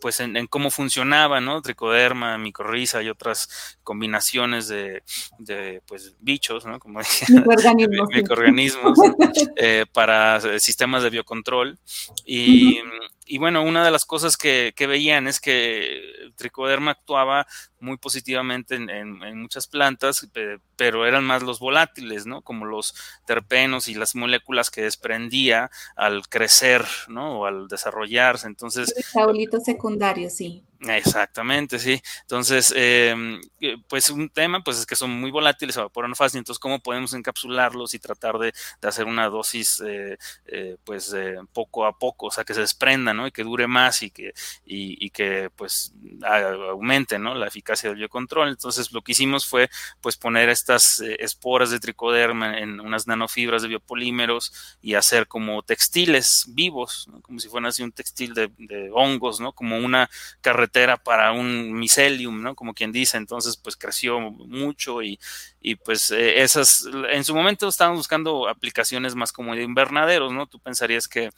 pues 0.00 0.20
en, 0.20 0.46
cómo 0.46 0.70
funcionaba, 0.70 1.40
¿no? 1.40 1.60
Tricoderma, 1.62 2.38
micorriza 2.38 3.02
y 3.02 3.08
otras 3.08 3.78
combinaciones 3.82 4.68
de, 4.68 5.02
de 5.38 5.82
pues 5.86 6.14
bichos, 6.20 6.66
¿no? 6.66 6.78
Como 6.78 7.00
microorganismos, 7.28 8.08
microorganismos 8.14 8.98
eh, 9.56 9.86
para 9.92 10.40
sistemas 10.58 11.02
de 11.02 11.10
biocontrol 11.10 11.78
y, 12.24 12.80
y 13.28 13.38
bueno, 13.38 13.62
una 13.62 13.84
de 13.84 13.90
las 13.90 14.04
cosas 14.04 14.36
que, 14.36 14.72
que 14.74 14.86
veían 14.86 15.28
es 15.28 15.40
que 15.40 16.00
tricoderma 16.36 16.92
actuaba 16.92 17.46
muy 17.80 17.98
positivamente 17.98 18.76
en, 18.76 19.38
muchas 19.38 19.66
plantas, 19.66 20.28
pero 20.76 21.06
eran 21.06 21.24
más 21.24 21.42
los 21.42 21.58
volátiles, 21.60 22.26
¿no? 22.26 22.42
Como 22.42 22.64
los 22.64 22.94
terpenos 23.26 23.88
y 23.88 23.94
las 23.94 24.14
moléculas 24.14 24.70
que 24.70 24.82
desprendía 24.82 25.70
al 25.96 26.28
crecer, 26.28 26.84
¿no? 27.08 27.40
O 27.40 27.46
al 27.46 27.68
desarrollarse. 27.68 28.46
Entonces. 28.46 28.94
Metabolitos 29.14 29.64
secundarios, 29.64 30.32
sí. 30.34 30.64
Exactamente, 30.80 31.78
sí. 31.80 32.00
Entonces, 32.20 32.72
em, 32.76 33.40
eh, 33.60 33.76
pues 33.88 34.10
un 34.10 34.28
tema, 34.28 34.62
pues 34.62 34.78
es 34.78 34.86
que 34.86 34.94
son 34.94 35.10
muy 35.10 35.32
volátiles, 35.32 35.74
se 35.74 35.80
evaporan 35.80 36.14
fácil. 36.14 36.38
Entonces, 36.38 36.60
¿cómo 36.60 36.78
podemos 36.78 37.14
encapsularlos 37.14 37.94
y 37.94 37.98
tratar 37.98 38.38
de, 38.38 38.52
hacer 38.82 39.06
una 39.06 39.28
dosis, 39.28 39.82
eh, 39.84 40.16
eh, 40.46 40.76
pues, 40.84 41.14
poco 41.52 41.84
a 41.84 41.98
poco, 41.98 42.26
o 42.26 42.30
sea, 42.30 42.44
que 42.44 42.54
se 42.54 42.60
desprenda, 42.60 43.12
¿no? 43.12 43.26
Y 43.26 43.32
que 43.32 43.42
dure 43.42 43.66
más 43.66 44.02
y 44.04 44.10
que, 44.10 44.32
y, 44.64 45.10
que 45.10 45.50
pues, 45.56 45.92
aumente, 46.24 47.18
¿no? 47.18 47.34
La 47.34 47.48
eficacia 47.48 47.88
del 47.90 47.98
biocontrol. 47.98 48.48
Entonces, 48.48 48.92
lo 48.92 49.02
que 49.02 49.12
hicimos 49.12 49.46
fue, 49.46 49.68
pues, 50.00 50.16
poner 50.16 50.48
estas 50.48 51.00
esporas 51.00 51.70
de 51.70 51.80
tricoderma 51.80 52.56
en 52.58 52.80
unas 52.80 53.06
nanofibras 53.08 53.62
de 53.62 53.68
biopolímeros 53.68 54.76
y 54.80 54.94
hacer 54.94 55.26
como 55.26 55.62
textiles 55.62 56.44
vivos. 56.50 57.08
Como 57.22 57.40
si 57.40 57.48
fueran 57.48 57.66
así 57.68 57.82
un 57.82 57.92
textil 57.92 58.32
de, 58.34 58.50
de 58.58 58.90
hongos, 58.92 59.40
¿no? 59.40 59.52
Como 59.52 59.76
una 59.78 60.08
carretera 60.40 60.67
para 60.98 61.32
un 61.32 61.72
miselium, 61.72 62.42
¿no? 62.42 62.54
Como 62.54 62.74
quien 62.74 62.92
dice, 62.92 63.16
entonces 63.16 63.56
pues 63.56 63.76
creció 63.76 64.20
mucho 64.20 65.02
y, 65.02 65.18
y 65.60 65.74
pues 65.74 66.10
eh, 66.10 66.42
esas, 66.42 66.86
en 67.10 67.24
su 67.24 67.34
momento 67.34 67.68
estaban 67.68 67.96
buscando 67.96 68.48
aplicaciones 68.48 69.14
más 69.14 69.32
como 69.32 69.54
de 69.54 69.62
invernaderos, 69.62 70.32
¿no? 70.32 70.46
Tú 70.46 70.60
pensarías 70.60 71.08
que 71.08 71.30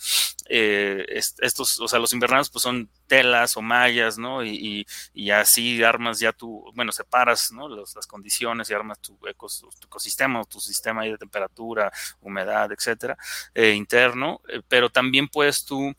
eh, 0.49 1.07
estos, 1.39 1.81
o 1.81 1.89
sea, 1.89 1.99
los 1.99 2.13
invernaderos 2.13 2.51
pues 2.51 2.63
son 2.63 2.91
telas 3.07 3.57
o 3.57 3.63
mallas, 3.63 4.19
¿no? 4.19 4.45
Y, 4.45 4.87
y, 5.15 5.31
así 5.31 5.83
armas 5.83 6.19
ya 6.19 6.33
tú, 6.33 6.65
bueno, 6.75 6.93
separas, 6.93 7.53
¿no? 7.53 7.69
las 7.69 8.07
condiciones 8.07 8.69
y 8.69 8.75
armas 8.75 9.01
tu, 9.01 9.19
ecosistema 9.27 10.41
o 10.41 10.45
tu 10.45 10.61
sistema 10.61 11.05
de 11.05 11.17
temperatura, 11.17 11.93
humedad, 12.21 12.71
etcétera, 12.73 13.17
eh, 13.55 13.73
interno, 13.75 14.41
pero 14.69 14.91
también 14.91 15.29
puedes 15.29 15.65
tú 15.65 15.95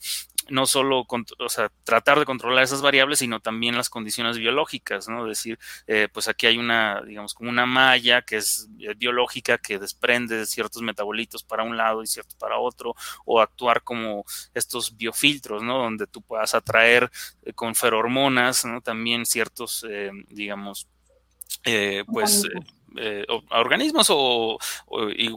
no 0.49 0.65
solo 0.65 1.05
o 1.39 1.49
sea, 1.49 1.71
tratar 1.83 2.19
de 2.19 2.25
controlar 2.25 2.63
esas 2.63 2.81
variables, 2.81 3.19
sino 3.19 3.39
también 3.39 3.75
las 3.75 3.89
condiciones 3.89 4.37
biológicas, 4.37 5.07
¿no? 5.07 5.25
Es 5.25 5.37
decir, 5.37 5.59
eh, 5.87 6.07
pues 6.11 6.27
aquí 6.27 6.47
hay 6.47 6.57
una, 6.57 7.01
digamos, 7.01 7.33
como 7.33 7.49
una 7.49 7.65
malla 7.65 8.21
que 8.21 8.37
es 8.37 8.69
eh, 8.79 8.93
biológica 8.95 9.57
que 9.57 9.79
desprende 9.79 10.45
ciertos 10.45 10.81
metabolitos 10.81 11.43
para 11.43 11.63
un 11.63 11.77
lado 11.77 12.03
y 12.03 12.07
ciertos 12.07 12.35
para 12.35 12.57
otro, 12.57 12.95
o 13.25 13.41
actuar 13.41 13.83
como 13.83 14.25
estos 14.53 14.95
biofiltros, 14.95 15.63
¿no? 15.63 15.77
Donde 15.77 16.07
tú 16.07 16.21
puedas 16.21 16.55
atraer 16.55 17.11
eh, 17.43 17.53
con 17.53 17.75
ferormonas, 17.75 18.65
¿no? 18.65 18.81
También 18.81 19.25
ciertos, 19.25 19.85
digamos, 20.29 20.87
pues 22.07 22.43
eh, 22.97 23.25
organismos 23.51 24.07
o, 24.09 24.57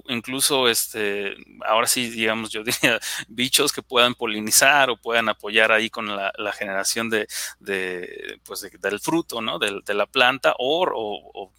incluso 0.09 0.69
este 0.69 1.37
ahora 1.65 1.87
sí 1.87 2.11
digamos 2.11 2.51
yo 2.51 2.65
diría 2.65 2.99
bichos 3.29 3.73
que 3.73 3.83
puedan 3.83 4.15
polinizar 4.15 4.91
o 4.91 4.97
puedan 4.97 5.29
apoyar 5.29 5.73
ahí 5.73 5.91
con 5.91 6.07
la, 6.07 6.33
generación 6.53 7.11
de, 7.11 7.27
de 7.61 8.39
pues 8.45 8.69
del 8.81 9.01
fruto 9.01 9.41
no 9.41 9.59
de, 9.59 9.81
de 9.85 9.95
la 9.95 10.07
planta 10.07 10.55
o, 10.59 10.85
o 11.35 11.53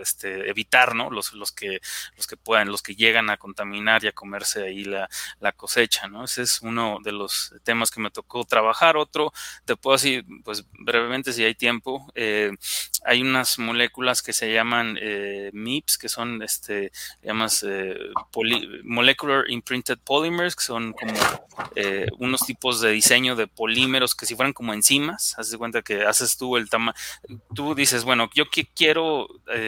este, 0.00 0.48
evitar, 0.48 0.94
¿no? 0.94 1.10
Los, 1.10 1.32
los, 1.32 1.52
que, 1.52 1.80
los 2.16 2.26
que 2.26 2.36
puedan, 2.36 2.70
los 2.70 2.82
que 2.82 2.94
llegan 2.94 3.30
a 3.30 3.36
contaminar 3.36 4.04
y 4.04 4.08
a 4.08 4.12
comerse 4.12 4.62
ahí 4.62 4.84
la, 4.84 5.08
cosecha, 5.56 6.08
¿no? 6.08 6.24
Ese 6.24 6.42
es 6.42 6.60
uno 6.60 6.98
de 7.02 7.12
los 7.12 7.54
temas 7.62 7.90
que 7.90 8.00
me 8.00 8.10
tocó 8.10 8.44
trabajar. 8.44 8.96
Otro, 8.96 9.32
te 9.64 9.76
puedo 9.76 9.96
decir, 9.96 10.24
pues 10.44 10.64
brevemente, 10.78 11.32
si 11.32 11.44
hay 11.44 11.54
tiempo, 11.54 12.10
eh, 12.14 12.50
hay 13.04 13.22
unas 13.22 13.58
moléculas 13.58 14.22
que 14.22 14.32
se 14.32 14.52
llaman 14.52 14.98
eh, 15.00 15.50
MIPS, 15.52 15.98
que 15.98 16.08
son, 16.08 16.42
este, 16.42 16.92
llamas 17.22 17.64
eh, 17.66 17.96
Molecular 18.84 19.44
Imprinted 19.48 19.98
Polymers, 19.98 20.56
que 20.56 20.64
son 20.64 20.92
como 20.92 21.14
unos 22.18 22.40
tipos 22.40 22.80
de 22.80 22.90
diseño 22.90 23.36
de 23.36 23.46
polímeros 23.46 24.14
que 24.14 24.26
si 24.26 24.34
fueran 24.34 24.52
como 24.52 24.74
enzimas, 24.74 25.38
haces 25.38 25.52
de 25.52 25.58
cuenta 25.58 25.82
que 25.82 26.04
haces 26.04 26.36
tú 26.36 26.56
el 26.56 26.68
tamaño, 26.68 26.94
tú 27.54 27.74
dices, 27.74 28.04
bueno, 28.04 28.28
yo 28.34 28.44
quiero 28.74 29.28
eh, 29.52 29.65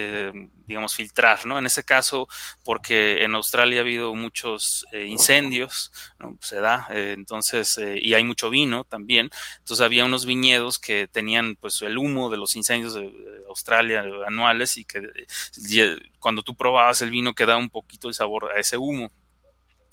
digamos, 0.66 0.94
filtrar, 0.94 1.46
¿no? 1.46 1.58
En 1.58 1.66
ese 1.66 1.84
caso, 1.84 2.28
porque 2.64 3.24
en 3.24 3.34
Australia 3.34 3.78
ha 3.78 3.82
habido 3.82 4.14
muchos 4.14 4.86
eh, 4.92 5.06
incendios, 5.06 5.92
¿no? 6.18 6.36
Se 6.40 6.60
da, 6.60 6.86
eh, 6.90 7.14
entonces, 7.16 7.78
y 7.78 8.14
hay 8.14 8.24
mucho 8.24 8.50
vino 8.50 8.84
también, 8.84 9.30
entonces 9.58 9.84
había 9.84 10.04
unos 10.04 10.26
viñedos 10.26 10.78
que 10.78 11.08
tenían, 11.08 11.56
pues, 11.56 11.82
el 11.82 11.98
humo 11.98 12.30
de 12.30 12.36
los 12.36 12.56
incendios 12.56 12.94
de, 12.94 13.12
Australia 13.48 14.04
anuales 14.26 14.76
y 14.76 14.84
que 14.84 15.00
cuando 16.18 16.42
tú 16.42 16.54
probabas 16.54 17.00
el 17.02 17.10
vino 17.10 17.34
quedaba 17.34 17.58
un 17.58 17.70
poquito 17.70 18.08
el 18.08 18.14
sabor 18.14 18.52
a 18.54 18.60
ese 18.60 18.76
humo. 18.76 19.10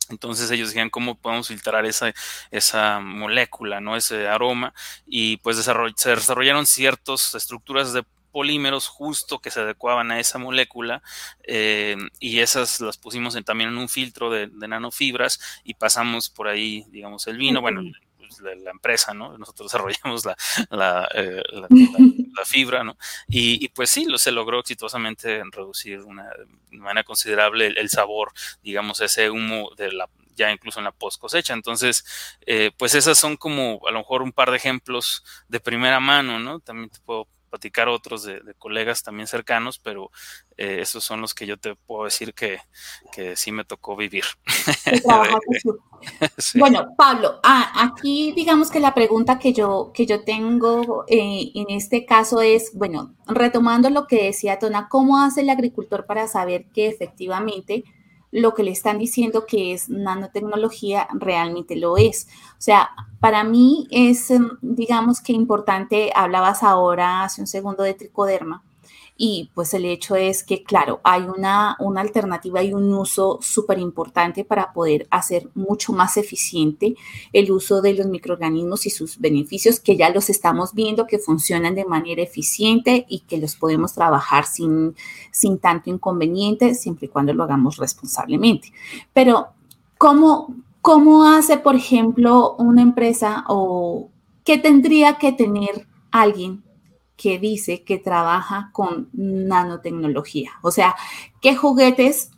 Entonces 0.10 0.52
ellos 0.52 0.70
decían 0.70 0.90
cómo 0.90 1.16
podemos 1.20 1.48
filtrar 1.48 1.86
esa, 1.86 2.14
esa 2.52 3.00
molécula, 3.00 3.80
¿no? 3.80 3.96
Ese 3.96 4.28
aroma. 4.28 4.74
Y 5.06 5.38
pues 5.38 5.58
se 5.58 6.10
desarrollaron 6.10 6.66
ciertas 6.66 7.34
estructuras 7.34 7.94
de 7.94 8.04
polímeros 8.36 8.90
justo 8.90 9.40
que 9.40 9.50
se 9.50 9.62
adecuaban 9.62 10.12
a 10.12 10.20
esa 10.20 10.38
molécula 10.38 11.02
eh, 11.44 11.96
y 12.20 12.40
esas 12.40 12.82
las 12.82 12.98
pusimos 12.98 13.34
también 13.46 13.70
en 13.70 13.78
un 13.78 13.88
filtro 13.88 14.30
de, 14.30 14.48
nanofibras 14.48 15.40
y 15.64 15.76
pasamos 15.76 16.30
por 16.30 16.50
ahí, 16.50 16.84
digamos, 16.90 17.28
el 17.28 17.38
vino, 17.38 17.62
bueno, 17.62 17.82
pues, 18.18 18.42
la, 18.42 18.72
empresa, 18.72 19.14
¿no? 19.14 19.38
Nosotros 19.38 19.72
desarrollamos 19.72 20.26
la, 20.26 20.36
la, 20.70 21.08
eh, 21.16 21.42
fibra, 22.44 22.84
¿no? 22.84 22.98
Y, 23.30 23.70
pues 23.70 23.90
sí, 23.90 24.04
lo, 24.04 24.18
se 24.18 24.34
logró 24.34 24.60
exitosamente 24.60 25.42
reducir 25.50 26.02
una, 26.02 26.26
de 26.70 26.78
manera 26.78 27.06
considerable 27.06 27.68
el, 27.68 27.90
sabor, 27.90 28.34
digamos, 28.62 29.00
ese 29.00 29.30
humo 29.30 29.70
de 29.78 29.94
la, 29.94 30.10
ya 30.36 30.52
incluso 30.52 30.82
en 30.82 30.84
la 30.84 30.92
post 30.92 31.22
cosecha. 31.22 31.54
Entonces, 31.54 32.04
eh, 32.46 32.72
pues 32.78 32.96
esas 32.96 33.18
son 33.18 33.38
como 33.38 33.80
a 33.88 33.92
lo 33.92 34.00
mejor 34.00 34.24
un 34.24 34.34
par 34.34 34.52
de 34.52 34.58
ejemplos 34.58 35.24
de 35.48 35.62
primera 35.62 36.02
mano, 36.02 36.38
¿no? 36.38 36.60
También 36.60 36.90
te 36.90 37.00
puedo 37.00 37.30
platicar 37.56 37.88
otros 37.88 38.24
de, 38.24 38.42
colegas 38.60 39.02
también 39.02 39.28
cercanos, 39.28 39.80
pero 39.80 40.12
eh, 40.58 40.80
esos 40.82 41.06
son 41.06 41.22
los 41.22 41.34
que 41.34 41.48
yo 41.48 41.58
te 41.58 41.76
puedo 41.76 42.04
decir 42.04 42.34
que, 42.34 42.60
que 43.14 43.38
sí 43.38 43.54
me 43.54 43.64
tocó 43.64 43.96
vivir. 43.96 44.26
Bueno, 46.56 46.94
Pablo, 46.96 47.40
aquí 47.42 48.32
digamos 48.34 48.70
que 48.70 48.80
la 48.80 48.94
pregunta 48.94 49.40
que 49.40 49.54
yo, 49.54 49.92
que 49.92 50.06
yo 50.06 50.24
tengo 50.24 51.04
eh, 51.08 51.52
en 51.56 51.66
este 51.70 52.06
caso 52.06 52.42
es, 52.42 52.72
bueno, 52.76 53.16
retomando 53.26 53.90
lo 53.90 54.06
que 54.06 54.26
decía 54.26 54.60
Tona, 54.60 54.88
¿cómo 54.88 55.18
hace 55.24 55.42
el 55.42 55.50
agricultor 55.50 56.06
para 56.06 56.28
saber 56.28 56.66
que 56.74 56.88
efectivamente 56.88 57.86
lo 58.36 58.54
que 58.54 58.64
le 58.64 58.72
están 58.72 58.98
diciendo 58.98 59.46
que 59.46 59.72
es 59.72 59.88
nanotecnología 59.88 61.08
realmente 61.14 61.78
lo 61.78 61.96
es. 61.96 62.28
O 62.52 62.62
sea, 62.62 62.90
para 63.22 63.46
mí 63.46 63.88
es, 63.92 64.30
em, 64.30 64.50
digamos 64.62 65.22
que 65.22 65.32
importante, 65.32 66.12
hablabas 66.14 66.62
ahora 66.62 67.24
hace 67.24 67.40
un 67.40 67.48
segundo 67.48 67.84
de 67.84 67.94
tricoderma, 67.94 68.62
y 69.18 69.50
pues 69.54 69.74
el 69.74 69.86
hecho 69.86 70.18
es 70.18 70.44
que, 70.44 70.64
claro, 70.64 71.00
hay 71.04 71.24
una, 71.24 71.78
una 71.80 72.02
alternativa 72.02 72.62
y 72.62 72.74
un 72.74 72.94
uso 72.94 73.40
súper 73.42 73.80
importante 73.80 74.44
para 74.44 74.74
poder 74.74 75.08
hacer 75.10 75.50
mucho 75.56 75.94
más 75.94 76.18
eficiente 76.18 76.96
el 77.32 77.50
uso 77.52 77.82
de 77.82 77.94
los 77.94 78.08
microorganismos 78.08 78.86
y 78.86 78.90
sus 78.90 79.18
beneficios, 79.18 79.80
que 79.80 79.96
ya 79.96 80.10
los 80.10 80.30
estamos 80.30 80.74
viendo 80.74 81.08
que 81.08 81.18
funcionan 81.18 81.76
de 81.76 81.86
manera 81.86 82.22
eficiente 82.22 83.06
y 83.08 83.20
que 83.20 83.38
los 83.38 83.56
podemos 83.56 83.94
trabajar 83.94 84.46
sin, 84.46 84.96
sin 85.32 85.60
tanto 85.60 85.90
inconveniente, 85.90 86.76
siempre 86.76 87.06
y 87.06 87.10
cuando 87.10 87.34
lo 87.34 87.46
hagamos 87.46 87.78
responsablemente. 87.78 88.74
Pero, 89.14 89.48
¿cómo, 89.98 90.54
cómo 90.82 91.26
hace, 91.26 91.58
por 91.58 91.76
ejemplo, 91.76 92.56
una 92.58 92.82
empresa 92.82 93.46
o 93.48 94.10
qué 94.44 94.58
tendría 94.58 95.18
que 95.18 95.32
tener 95.32 95.88
alguien 96.12 96.65
que 97.16 97.40
dice 97.40 97.84
que 97.84 97.98
trabaja 97.98 98.70
con 98.74 99.10
nanotecnología. 99.14 100.52
O 100.62 100.72
sea, 100.72 100.96
¿qué 101.42 101.56
juguetes 101.56 102.32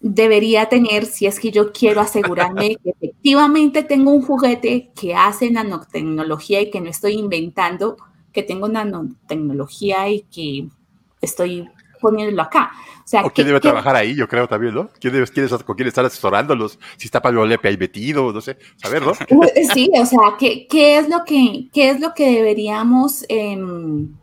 debería 0.00 0.68
tener 0.68 1.06
si 1.06 1.26
es 1.26 1.40
que 1.40 1.50
yo 1.50 1.72
quiero 1.72 2.02
asegurarme 2.02 2.76
que 2.76 2.90
efectivamente 2.90 3.82
tengo 3.82 4.10
un 4.10 4.20
juguete 4.20 4.92
que 4.94 5.14
hace 5.14 5.50
nanotecnología 5.50 6.60
y 6.60 6.70
que 6.70 6.82
no 6.82 6.90
estoy 6.90 7.14
inventando, 7.14 7.96
que 8.30 8.42
tengo 8.42 8.68
nanotecnología 8.68 10.10
y 10.10 10.20
que 10.22 10.68
estoy 11.22 11.70
poniéndolo 12.04 12.42
acá. 12.42 12.70
O, 13.02 13.06
sea, 13.06 13.22
quién 13.34 13.46
debe 13.46 13.60
trabajar 13.60 13.96
ahí, 13.96 14.14
yo 14.14 14.28
creo 14.28 14.46
también, 14.46 14.74
¿no? 14.74 14.88
¿Quién, 15.00 15.14
debe, 15.14 15.26
quién, 15.26 15.48
con 15.48 15.76
quién 15.76 15.88
estar 15.88 16.04
asesorándolos? 16.04 16.78
Si 16.98 17.06
está 17.06 17.22
Pablo 17.22 17.46
Lepe 17.46 17.68
ahí 17.68 17.78
metido, 17.78 18.30
no 18.30 18.40
sé, 18.42 18.58
saber, 18.76 19.02
¿no? 19.02 19.12
Sí, 19.72 19.90
o 19.94 20.04
sea, 20.04 20.36
¿qué, 20.38 20.66
qué 20.68 20.98
es, 20.98 21.08
lo 21.08 21.24
que, 21.24 21.68
qué 21.72 21.90
es 21.90 22.00
lo 22.00 22.12
que 22.12 22.30
deberíamos 22.30 23.24
em, 23.28 24.14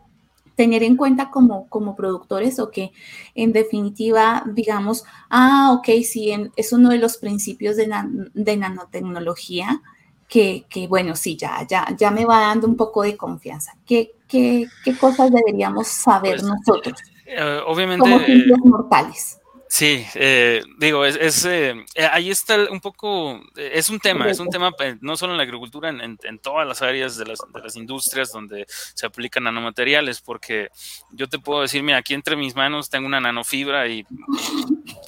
tener 0.54 0.84
en 0.84 0.96
cuenta 0.96 1.30
como, 1.30 1.68
como 1.68 1.96
productores 1.96 2.60
o 2.60 2.70
que 2.70 2.92
en 3.34 3.52
definitiva 3.52 4.44
digamos, 4.46 5.04
ah, 5.28 5.74
ok, 5.76 6.04
sí, 6.04 6.32
es 6.54 6.72
uno 6.72 6.90
de 6.90 6.98
los 6.98 7.16
principios 7.16 7.76
de, 7.76 7.92
de 8.34 8.56
nanotecnología. 8.56 9.82
Que, 10.28 10.64
que, 10.70 10.86
bueno, 10.86 11.14
sí, 11.14 11.36
ya, 11.36 11.66
ya, 11.68 11.94
ya 11.94 12.10
me 12.10 12.24
va 12.24 12.40
dando 12.40 12.66
un 12.66 12.74
poco 12.74 13.02
de 13.02 13.18
confianza. 13.18 13.74
¿Qué, 13.84 14.12
qué, 14.26 14.66
qué 14.82 14.96
cosas 14.96 15.30
deberíamos 15.30 15.88
saber 15.88 16.36
pues, 16.36 16.44
nosotros? 16.44 17.11
Eh, 17.36 17.60
obviamente. 17.66 18.00
Como 18.02 18.18
simples 18.20 18.58
mortales. 18.64 19.41
Sí, 19.72 20.06
eh, 20.16 20.62
digo, 20.76 21.06
es, 21.06 21.46
eh, 21.46 21.70
eh, 21.94 22.08
ahí 22.12 22.30
está 22.30 22.70
un 22.70 22.78
poco, 22.78 23.40
es 23.56 23.88
un 23.88 24.00
tema, 24.00 24.28
es 24.28 24.38
un 24.38 24.50
tema 24.50 24.70
no 25.00 25.16
solo 25.16 25.32
en 25.32 25.38
la 25.38 25.44
agricultura, 25.44 25.88
en, 25.88 26.38
todas 26.40 26.68
las 26.68 26.82
áreas 26.82 27.16
de 27.16 27.24
las, 27.24 27.38
de 27.38 27.58
las, 27.58 27.74
industrias 27.74 28.30
donde 28.32 28.66
se 28.68 29.06
aplican 29.06 29.44
nanomateriales, 29.44 30.20
porque 30.20 30.68
yo 31.10 31.26
te 31.26 31.38
puedo 31.38 31.62
decir, 31.62 31.82
mira, 31.82 31.96
aquí 31.96 32.12
entre 32.12 32.36
mis 32.36 32.54
manos 32.54 32.90
tengo 32.90 33.06
una 33.06 33.18
nanofibra 33.18 33.88
y 33.88 34.04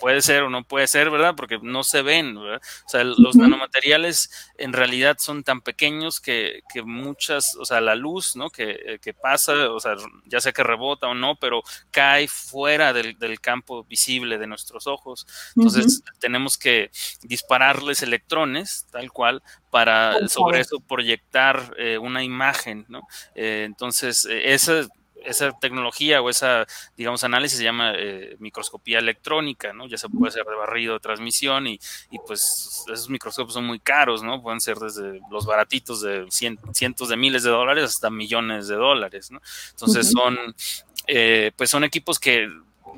puede 0.00 0.22
ser 0.22 0.44
o 0.44 0.48
no 0.48 0.64
puede 0.64 0.86
ser, 0.86 1.10
¿verdad? 1.10 1.34
Porque 1.36 1.58
no 1.60 1.84
se 1.84 2.00
ven, 2.00 2.34
¿verdad? 2.34 2.62
O 2.86 2.88
sea, 2.88 3.04
los 3.04 3.36
nanomateriales 3.36 4.30
en 4.56 4.72
realidad 4.72 5.18
son 5.18 5.44
tan 5.44 5.60
pequeños 5.60 6.22
que, 6.22 6.62
que 6.72 6.80
muchas, 6.82 7.54
o 7.56 7.66
sea, 7.66 7.82
la 7.82 7.96
luz, 7.96 8.34
¿no? 8.34 8.48
Que, 8.48 8.98
que, 9.02 9.12
pasa, 9.12 9.70
o 9.70 9.78
sea, 9.78 9.94
ya 10.24 10.40
sea 10.40 10.52
que 10.52 10.62
rebota 10.62 11.06
o 11.06 11.14
no, 11.14 11.36
pero 11.36 11.62
cae 11.90 12.28
fuera 12.28 12.94
del, 12.94 13.18
del 13.18 13.40
campo 13.40 13.84
visible 13.84 14.38
de 14.38 14.53
nuestros 14.54 14.86
ojos. 14.86 15.26
Entonces 15.56 16.02
tenemos 16.18 16.56
que 16.56 16.90
dispararles 17.22 18.02
electrones, 18.02 18.86
tal 18.90 19.10
cual, 19.12 19.42
para 19.70 20.28
sobre 20.28 20.60
eso 20.60 20.78
proyectar 20.80 21.74
eh, 21.78 21.98
una 21.98 22.22
imagen, 22.22 22.86
¿no? 22.88 23.02
Eh, 23.34 23.64
entonces, 23.66 24.24
eh, 24.26 24.54
esa 24.54 24.86
esa 25.24 25.52
tecnología 25.52 26.20
o 26.20 26.28
esa, 26.28 26.66
digamos, 26.98 27.24
análisis 27.24 27.56
se 27.56 27.64
llama 27.64 27.94
microscopía 28.40 28.98
electrónica, 28.98 29.72
¿no? 29.72 29.86
Ya 29.86 29.96
se 29.96 30.10
puede 30.10 30.28
hacer 30.28 30.44
de 30.44 30.54
barrido 30.54 30.92
de 30.92 31.00
transmisión 31.00 31.66
y, 31.66 31.80
y, 32.10 32.18
pues 32.26 32.84
esos 32.92 33.08
microscopios 33.08 33.54
son 33.54 33.64
muy 33.64 33.80
caros, 33.80 34.22
¿no? 34.22 34.42
Pueden 34.42 34.60
ser 34.60 34.76
desde 34.76 35.22
los 35.30 35.46
baratitos 35.46 36.02
de 36.02 36.26
cientos 36.28 37.08
de 37.08 37.16
miles 37.16 37.42
de 37.42 37.48
dólares 37.48 37.84
hasta 37.84 38.10
millones 38.10 38.68
de 38.68 38.74
dólares, 38.74 39.30
¿no? 39.30 39.40
Entonces 39.70 40.10
son, 40.10 40.36
pues 41.56 41.70
son 41.70 41.84
equipos 41.84 42.18
que 42.20 42.46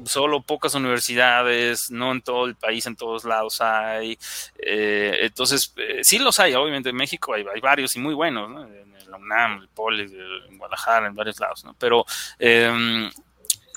solo 0.04 0.42
pocas 0.42 0.74
universidades, 0.74 1.90
no 1.90 2.12
en 2.12 2.22
todo 2.22 2.46
el 2.46 2.54
país, 2.54 2.86
en 2.86 2.96
todos 2.96 3.24
lados 3.24 3.60
hay. 3.60 4.18
Eh, 4.58 5.18
entonces, 5.22 5.72
eh, 5.76 6.00
sí 6.02 6.18
los 6.18 6.38
hay, 6.40 6.54
obviamente 6.54 6.90
en 6.90 6.96
México 6.96 7.34
hay, 7.34 7.60
varios 7.60 7.96
y 7.96 8.00
muy 8.00 8.14
buenos, 8.14 8.50
¿no? 8.50 8.64
en 8.64 9.10
la 9.10 9.16
UNAM, 9.16 9.62
el 9.62 9.68
POLI, 9.68 10.02
en 10.48 10.58
Guadalajara, 10.58 11.06
en 11.06 11.14
varios 11.14 11.38
lados, 11.40 11.64
¿no? 11.64 11.74
Pero 11.78 12.04
em, 12.38 13.10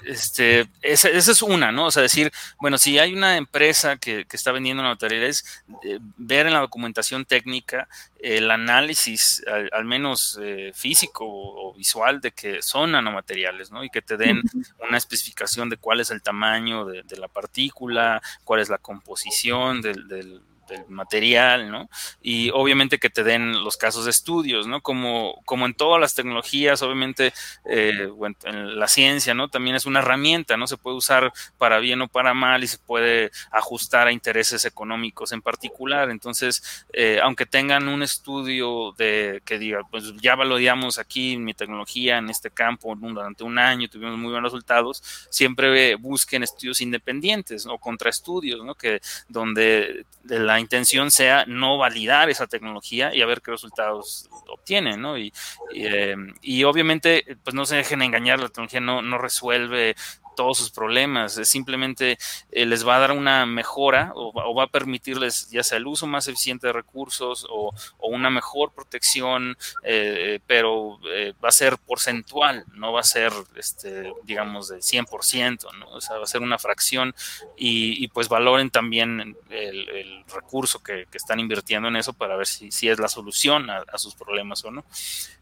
este, 0.06 0.68
esa, 0.82 1.10
es 1.10 1.42
una, 1.42 1.72
¿no? 1.72 1.88
O 1.88 1.92
sea, 1.92 2.04
decir, 2.04 2.32
bueno, 2.60 2.78
si 2.78 3.00
hay 3.00 3.14
una 3.14 3.38
empresa 3.38 3.98
que, 3.98 4.26
está 4.32 4.52
vendiendo 4.52 4.84
nanomateriales, 4.84 5.64
eh, 5.84 6.00
ver 6.18 6.48
en 6.48 6.54
la 6.54 6.60
documentación 6.60 7.26
técnica 7.26 7.88
el 8.20 8.52
análisis, 8.52 9.44
al, 9.72 9.86
menos 9.86 10.38
eh, 10.42 10.72
físico 10.76 11.26
o, 11.26 11.74
visual, 11.74 12.22
de 12.22 12.32
que 12.32 12.62
son 12.62 12.92
nanomateriales, 12.92 13.72
¿no? 13.72 13.84
Y 13.84 13.90
que 13.90 14.02
te 14.02 14.18
den 14.18 14.42
una 14.88 14.98
especificación 14.98 15.70
de 15.70 15.78
cuál 15.78 16.00
es 16.00 16.12
el 16.12 16.22
tamaño 16.22 16.86
de, 16.86 17.04
la 17.18 17.28
partícula, 17.28 18.22
cuál 18.44 18.62
es 18.62 18.70
la 18.70 18.78
composición 18.78 19.82
del 19.82 20.08
del 20.08 20.42
material, 20.88 21.70
¿no? 21.72 21.90
Y 22.22 22.50
obviamente 22.52 23.00
que 23.00 23.10
te 23.10 23.24
den 23.24 23.64
los 23.64 23.78
casos 23.78 24.06
de 24.06 24.12
estudios, 24.12 24.68
¿no? 24.68 24.82
Como, 24.82 25.42
como 25.46 25.66
en 25.66 25.74
todas 25.74 26.00
las 26.00 26.14
tecnologías, 26.14 26.82
obviamente, 26.82 27.34
eh, 27.66 28.10
en 28.44 28.80
la 28.80 28.88
ciencia, 28.88 29.34
¿no? 29.34 29.50
También 29.50 29.76
es 29.76 29.86
una 29.86 30.00
herramienta, 30.00 30.58
¿no? 30.58 30.68
Se 30.68 30.78
puede 30.78 30.98
usar 30.98 31.32
para 31.58 31.80
bien 31.80 32.02
o 32.02 32.08
para 32.08 32.34
mal 32.34 32.64
y 32.64 32.68
se 32.68 32.78
puede 32.78 33.32
ajustar 33.52 34.08
a 34.08 34.12
intereses 34.12 34.66
económicos 34.66 35.32
en 35.32 35.42
particular. 35.42 36.10
Entonces, 36.10 36.86
eh, 36.94 37.20
aunque 37.22 37.46
tengan 37.46 37.88
un 37.88 38.04
estudio 38.04 38.94
de 38.98 39.42
que 39.46 39.58
diga, 39.58 39.82
pues 39.90 40.14
ya 40.22 40.36
valoramos 40.36 40.98
aquí 40.98 41.38
mi 41.38 41.54
tecnología 41.54 42.18
en 42.18 42.30
este 42.30 42.52
campo 42.52 42.96
durante 42.96 43.44
un 43.44 43.58
año, 43.58 43.90
tuvimos 43.90 44.18
muy 44.18 44.32
buenos 44.32 44.52
resultados, 44.52 45.02
siempre 45.30 45.96
busquen 45.96 46.44
estudios 46.44 46.82
independientes 46.82 47.66
o 47.66 47.78
contraestudios, 47.78 48.64
¿no? 48.64 48.76
Que 48.76 49.02
donde 49.28 50.06
la 50.24 50.59
intención 50.60 51.12
sea 51.12 51.46
no 51.48 51.78
validar 51.78 52.30
esa 52.30 52.48
tecnología 52.48 53.14
y 53.14 53.22
a 53.22 53.26
ver 53.26 53.42
qué 53.42 53.52
resultados 53.52 54.30
obtienen, 54.48 55.02
¿no? 55.02 55.18
Y, 55.18 55.34
y, 55.72 55.86
eh, 55.86 56.16
y 56.42 56.64
obviamente, 56.64 57.38
pues 57.44 57.54
no 57.54 57.66
se 57.66 57.78
dejen 57.78 58.02
engañar, 58.02 58.40
la 58.40 58.48
tecnología 58.48 58.80
no, 58.80 59.02
no 59.02 59.18
resuelve 59.18 59.96
todos 60.40 60.58
sus 60.58 60.72
problemas, 60.72 61.38
simplemente 61.44 62.18
eh, 62.54 62.66
les 62.66 62.88
va 62.88 62.96
a 62.96 63.00
dar 63.00 63.12
una 63.12 63.46
mejora 63.46 64.14
o, 64.16 64.56
va 64.56 64.64
a 64.64 64.68
permitirles 64.68 65.50
ya 65.50 65.64
sea 65.64 65.80
el 65.80 65.86
uso 65.86 66.08
más 66.08 66.30
eficiente 66.30 66.68
de 66.68 66.72
recursos 66.72 67.46
o, 67.50 67.74
una 68.00 68.30
mejor 68.30 68.72
protección, 68.72 69.58
eh, 69.84 70.40
pero 70.48 70.98
eh, 71.14 71.34
va 71.44 71.50
a 71.50 71.52
ser 71.52 71.78
porcentual, 71.78 72.64
no 72.74 72.94
va 72.94 73.02
a 73.02 73.04
ser, 73.04 73.34
este, 73.58 74.14
digamos, 74.24 74.70
del 74.70 74.82
100%, 74.82 75.78
¿no? 75.78 75.90
o 75.90 76.00
sea, 76.00 76.16
va 76.16 76.24
a 76.24 76.28
ser 76.28 76.42
una 76.42 76.58
fracción 76.58 77.14
y, 77.58 78.08
pues 78.08 78.30
valoren 78.30 78.70
también 78.70 79.36
el, 79.50 80.24
recurso 80.34 80.82
que, 80.82 81.06
están 81.12 81.42
invirtiendo 81.42 81.90
en 81.90 81.98
eso 81.98 82.14
para 82.14 82.38
ver 82.38 82.48
si, 82.48 82.88
es 82.88 82.98
la 82.98 83.10
solución 83.10 83.70
a 83.70 83.98
sus 83.98 84.16
problemas 84.16 84.64
o 84.64 84.72
no. 84.72 84.86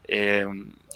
Eh, 0.08 0.46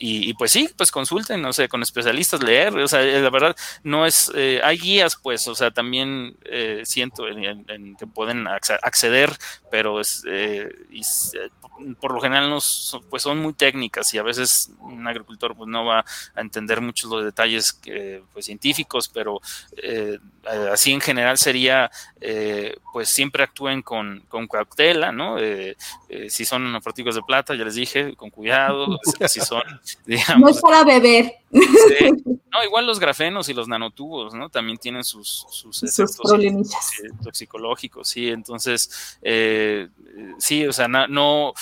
y, 0.05 0.35
pues 0.35 0.51
sí, 0.51 0.69
pues 0.77 0.91
consulten, 0.91 1.41
no 1.41 1.53
sé, 1.53 1.69
con 1.69 1.81
especialistas, 1.81 2.43
leer, 2.43 2.77
o 2.77 2.89
sea, 2.89 3.03
la 3.03 3.31
verdad, 3.31 3.55
no 3.85 4.05
es, 4.05 4.33
eh, 4.35 4.61
hay 4.65 4.77
guías, 4.77 5.15
pues, 5.15 5.47
o 5.47 5.55
sea, 5.55 5.71
también 5.71 6.35
eh, 6.45 6.83
siento 6.85 7.29
en, 7.29 7.95
que 7.95 8.09
pueden 8.09 8.49
acceder, 8.49 9.31
pero 9.71 10.01
es, 10.01 10.25
por 12.01 12.15
lo 12.15 12.21
general 12.21 12.51
no 12.51 12.59
pues 13.11 13.23
son 13.23 13.39
muy 13.39 13.53
técnicas 13.53 14.13
y 14.13 14.19
a 14.19 14.23
veces 14.23 14.73
un 14.81 15.07
agricultor 15.07 15.57
pues 15.57 15.69
no 15.69 15.85
va 15.85 16.05
a 16.35 16.41
entender 16.41 16.81
muchos 16.81 17.11
los 17.11 17.25
detalles 17.25 17.81
pues, 18.33 18.47
científicos, 18.47 19.09
pero 19.09 19.41
así 20.73 20.91
en 20.91 21.01
general 21.01 21.39
sería, 21.39 21.93
pues 22.93 23.09
siempre 23.09 23.45
actúen 23.45 23.83
con, 23.83 24.25
con 24.29 24.49
cautela, 24.49 25.13
¿no? 25.13 25.37
si 26.29 26.45
son 26.45 26.81
partículas 26.83 27.15
de 27.15 27.23
plata, 27.23 27.55
ya 27.55 27.65
les 27.65 27.77
dije, 27.77 28.17
con 28.17 28.31
cuidado, 28.31 28.99
si 29.29 29.41
son, 29.41 29.63
digamos. 30.07 30.41
No 30.41 30.49
es 30.49 30.61
para 30.61 30.85
beber. 30.85 31.33
No, 32.53 32.63
igual 32.63 32.87
los 32.87 33.01
grafenos 33.01 33.49
y 33.49 33.55
los 33.55 33.67
nanotubos, 33.67 34.35
¿no? 34.35 34.51
También 34.51 34.77
tienen 34.77 35.05
sus, 35.05 35.47
sus 35.49 35.83
efectos 35.83 36.31
toxicológicos, 37.25 38.09
sí. 38.09 38.29
Entonces, 38.29 39.19
eh, 39.23 39.89
sí, 40.37 40.67
o 40.67 40.73
sea, 40.75 40.87
no, 40.87 41.55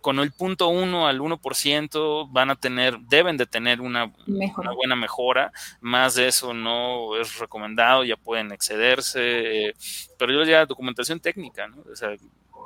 con 0.00 0.18
el 0.18 0.32
punto 0.32 0.68
1 0.68 1.06
al 1.06 1.20
1% 1.20 2.28
van 2.30 2.50
a 2.50 2.56
tener, 2.56 2.98
deben 3.00 3.36
de 3.36 3.46
tener 3.46 3.80
una, 3.80 4.12
una, 4.26 4.72
buena 4.72 4.96
mejora. 4.96 5.52
Más 5.80 6.14
de 6.14 6.28
eso 6.28 6.52
no 6.52 7.16
es 7.16 7.38
recomendado, 7.38 8.04
ya 8.04 8.16
pueden 8.16 8.52
excederse. 8.52 9.68
Eh, 9.68 9.74
pero 10.18 10.32
yo 10.32 10.44
ya 10.44 10.66
documentación 10.66 11.20
técnica, 11.20 11.68
¿no? 11.68 11.84
O 11.90 11.96
sea, 11.96 12.10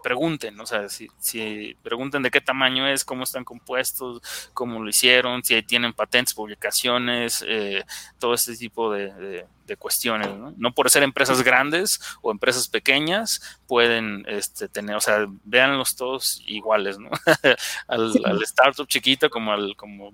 pregunten, 0.02 0.58
o 0.60 0.66
sea, 0.66 0.88
si, 0.88 1.08
si, 1.18 1.76
pregunten 1.82 2.22
de 2.22 2.30
qué 2.30 2.40
tamaño 2.40 2.86
es, 2.86 3.04
cómo 3.04 3.24
están 3.24 3.44
compuestos, 3.44 4.50
cómo 4.52 4.82
lo 4.82 4.88
hicieron, 4.88 5.42
si 5.42 5.62
tienen 5.62 5.92
patentes, 5.92 6.34
publicaciones, 6.34 7.44
eh, 7.46 7.84
todo 8.18 8.34
este 8.34 8.56
tipo 8.56 8.92
de, 8.92 9.46
cuestiones, 9.78 10.28
¿no? 10.36 10.52
¿no? 10.54 10.74
por 10.74 10.90
ser 10.90 11.02
empresas 11.02 11.42
grandes 11.42 11.98
o 12.20 12.30
empresas 12.30 12.68
pequeñas 12.68 13.58
pueden 13.66 14.22
este, 14.28 14.68
tener, 14.68 14.96
o 14.96 15.00
sea, 15.00 15.26
véanlos 15.44 15.96
todos 15.96 16.42
iguales, 16.44 16.98
¿no? 16.98 17.08
al, 17.88 18.42
startup 18.42 18.86
chiquito 18.86 19.30
como 19.30 19.50
al 19.50 19.74
como 19.76 20.12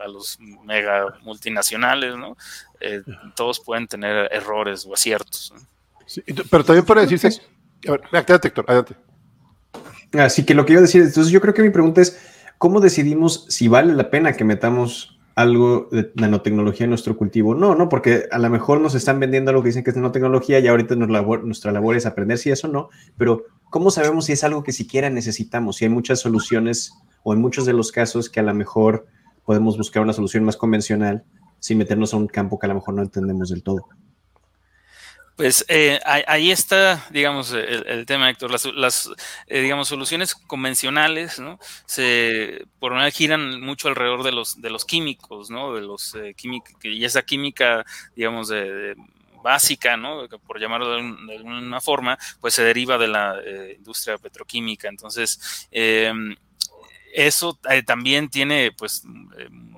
a 0.00 0.06
los 0.06 0.38
mega 0.40 1.18
multinacionales, 1.22 2.16
¿no? 2.16 2.36
Eh, 2.78 3.02
todos 3.34 3.58
pueden 3.58 3.88
tener 3.88 4.28
errores 4.32 4.86
o 4.86 4.94
aciertos. 4.94 5.52
pero 6.48 6.64
también 6.64 6.86
puede 6.86 7.00
decirse, 7.00 7.42
a 7.88 7.90
ver, 7.90 8.02
adelante, 8.12 8.48
Héctor, 8.48 8.64
adelante. 8.68 8.96
Así 10.14 10.44
que 10.44 10.54
lo 10.54 10.66
que 10.66 10.74
iba 10.74 10.80
a 10.80 10.82
decir, 10.82 11.02
entonces 11.02 11.32
yo 11.32 11.40
creo 11.40 11.54
que 11.54 11.62
mi 11.62 11.70
pregunta 11.70 12.00
es, 12.00 12.18
¿cómo 12.58 12.80
decidimos 12.80 13.46
si 13.48 13.68
vale 13.68 13.94
la 13.94 14.10
pena 14.10 14.34
que 14.34 14.44
metamos 14.44 15.18
algo 15.34 15.88
de 15.90 16.12
nanotecnología 16.14 16.84
en 16.84 16.90
nuestro 16.90 17.16
cultivo? 17.16 17.54
No, 17.54 17.74
no, 17.74 17.88
porque 17.88 18.28
a 18.30 18.38
lo 18.38 18.50
mejor 18.50 18.80
nos 18.80 18.94
están 18.94 19.20
vendiendo 19.20 19.50
algo 19.50 19.62
que 19.62 19.70
dicen 19.70 19.84
que 19.84 19.90
es 19.90 19.96
nanotecnología 19.96 20.58
y 20.60 20.68
ahorita 20.68 20.94
nuestra 20.96 21.72
labor 21.72 21.96
es 21.96 22.06
aprender 22.06 22.38
si 22.38 22.50
eso 22.50 22.68
no, 22.68 22.90
pero 23.16 23.44
¿cómo 23.70 23.90
sabemos 23.90 24.26
si 24.26 24.32
es 24.32 24.44
algo 24.44 24.62
que 24.62 24.72
siquiera 24.72 25.08
necesitamos? 25.08 25.76
Si 25.76 25.86
hay 25.86 25.90
muchas 25.90 26.20
soluciones 26.20 26.92
o 27.22 27.32
en 27.32 27.40
muchos 27.40 27.64
de 27.64 27.72
los 27.72 27.90
casos 27.90 28.28
que 28.28 28.40
a 28.40 28.42
lo 28.42 28.54
mejor 28.54 29.06
podemos 29.44 29.78
buscar 29.78 30.02
una 30.02 30.12
solución 30.12 30.44
más 30.44 30.56
convencional 30.56 31.24
sin 31.58 31.78
meternos 31.78 32.12
a 32.12 32.16
un 32.16 32.26
campo 32.26 32.58
que 32.58 32.66
a 32.66 32.68
lo 32.68 32.74
mejor 32.74 32.94
no 32.94 33.02
entendemos 33.02 33.48
del 33.48 33.62
todo. 33.62 33.86
Pues 35.36 35.64
eh, 35.68 35.98
ahí 36.04 36.50
está, 36.50 37.06
digamos, 37.10 37.52
el, 37.52 38.04
tema, 38.06 38.28
Héctor. 38.28 38.50
Las, 38.50 39.10
eh, 39.46 39.60
digamos, 39.62 39.88
soluciones 39.88 40.34
convencionales, 40.34 41.38
¿no? 41.38 41.58
Se, 41.86 42.66
por 42.78 42.92
una 42.92 43.10
giran 43.10 43.60
mucho 43.60 43.88
alrededor 43.88 44.24
de 44.24 44.32
los, 44.32 44.60
de 44.60 44.68
los 44.68 44.84
químicos, 44.84 45.50
¿no? 45.50 45.74
De 45.74 45.80
los 45.80 46.14
eh, 46.16 46.34
químicos, 46.34 46.74
y 46.82 47.04
esa 47.04 47.22
química, 47.22 47.84
digamos, 48.14 48.48
de, 48.48 48.94
básica, 49.42 49.96
¿no? 49.96 50.28
Por 50.28 50.60
llamarlo 50.60 50.90
de, 50.94 51.36
alguna 51.36 51.80
forma, 51.80 52.18
pues 52.40 52.54
se 52.54 52.62
deriva 52.62 52.98
de 52.98 53.08
la 53.08 53.36
industria 53.76 54.18
petroquímica. 54.18 54.88
Entonces, 54.88 55.66
em, 55.70 56.36
eso 57.14 57.58
también 57.86 58.28
tiene, 58.28 58.72
pues, 58.72 59.02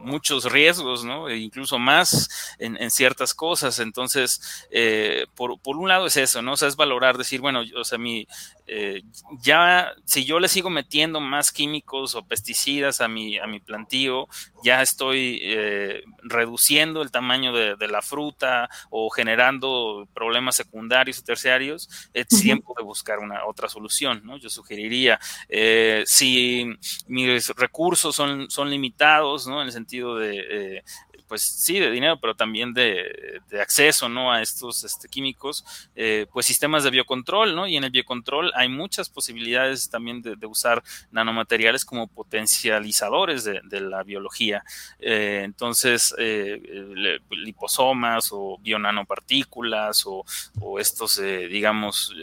muchos 0.05 0.51
riesgos, 0.51 1.05
¿no? 1.05 1.29
E 1.29 1.39
incluso 1.39 1.79
más 1.79 2.57
en, 2.59 2.91
ciertas 2.91 3.35
cosas. 3.35 3.79
Entonces, 3.79 4.67
eh, 4.71 5.27
por, 5.35 5.59
por, 5.61 5.77
un 5.77 5.89
lado 5.89 6.07
es 6.07 6.17
eso, 6.17 6.43
¿no? 6.43 6.53
O 6.53 6.57
sea, 6.57 6.69
es 6.69 6.77
valorar, 6.77 7.19
decir, 7.19 7.41
bueno, 7.41 7.63
o 7.77 7.85
sea, 7.85 7.99
mi, 7.99 8.27
eh, 8.67 9.03
ya 9.43 9.95
si 10.07 10.25
yo 10.25 10.41
le 10.41 10.49
sigo 10.49 10.71
metiendo 10.71 11.21
más 11.21 11.53
químicos 11.53 12.15
o 12.15 12.27
pesticidas 12.27 13.03
a 13.03 13.09
mi, 13.09 13.37
a 13.39 13.47
mi 13.47 13.61
plantío, 13.61 14.27
ya 14.63 14.81
estoy 14.81 15.41
eh, 15.43 16.03
reduciendo 16.23 17.03
el 17.03 17.11
tamaño 17.11 17.53
de, 17.53 17.77
la 17.85 18.01
fruta 18.01 18.71
o 18.89 19.11
generando 19.11 20.09
problemas 20.15 20.57
secundarios 20.57 21.19
y 21.19 21.23
terciarios, 21.23 22.11
es 22.15 22.29
tiempo 22.29 22.75
de 22.75 22.83
buscar 22.83 23.19
una 23.19 23.45
otra 23.45 23.69
solución, 23.69 24.23
¿no? 24.25 24.39
Yo 24.39 24.49
sugeriría, 24.49 25.21
eh, 25.51 26.03
si 26.07 26.67
mis 27.07 27.51
recursos 27.51 28.17
son, 28.17 28.51
son 28.51 28.71
limitados, 28.71 29.47
¿no? 29.47 29.61
En 29.61 29.67
el 29.67 29.73
sentido 29.73 29.94
de 30.03 30.83
pues 31.29 31.43
sí, 31.43 31.79
de 31.79 31.91
dinero, 31.91 32.19
pero 32.21 32.35
también 32.35 32.73
de, 32.75 33.41
acceso, 33.61 34.09
¿no? 34.09 34.33
A 34.33 34.43
estos 34.43 34.85
este, 34.85 35.09
químicos, 35.09 35.65
eh, 35.95 36.27
pues 36.33 36.47
sistemas 36.47 36.85
de 36.85 36.91
biocontrol, 36.91 37.55
¿no? 37.55 37.67
Y 37.67 37.77
en 37.77 37.85
el 37.85 37.91
biocontrol 37.91 38.53
hay 38.55 38.69
muchas 38.69 39.09
posibilidades 39.09 39.89
también 39.89 40.23
de, 40.23 40.45
usar 40.47 40.83
nanomateriales 41.11 41.85
como 41.85 42.07
potencializadores 42.07 43.45
de, 43.45 43.81
la 43.81 44.03
biología. 44.03 44.65
Eh, 44.99 45.43
entonces, 45.45 46.15
eh, 46.19 47.21
liposomas 47.31 48.31
o 48.33 48.59
bionanopartículas 48.59 50.07
o, 50.07 50.25
o 50.61 50.79
estos, 50.79 51.21
digamos, 51.21 52.15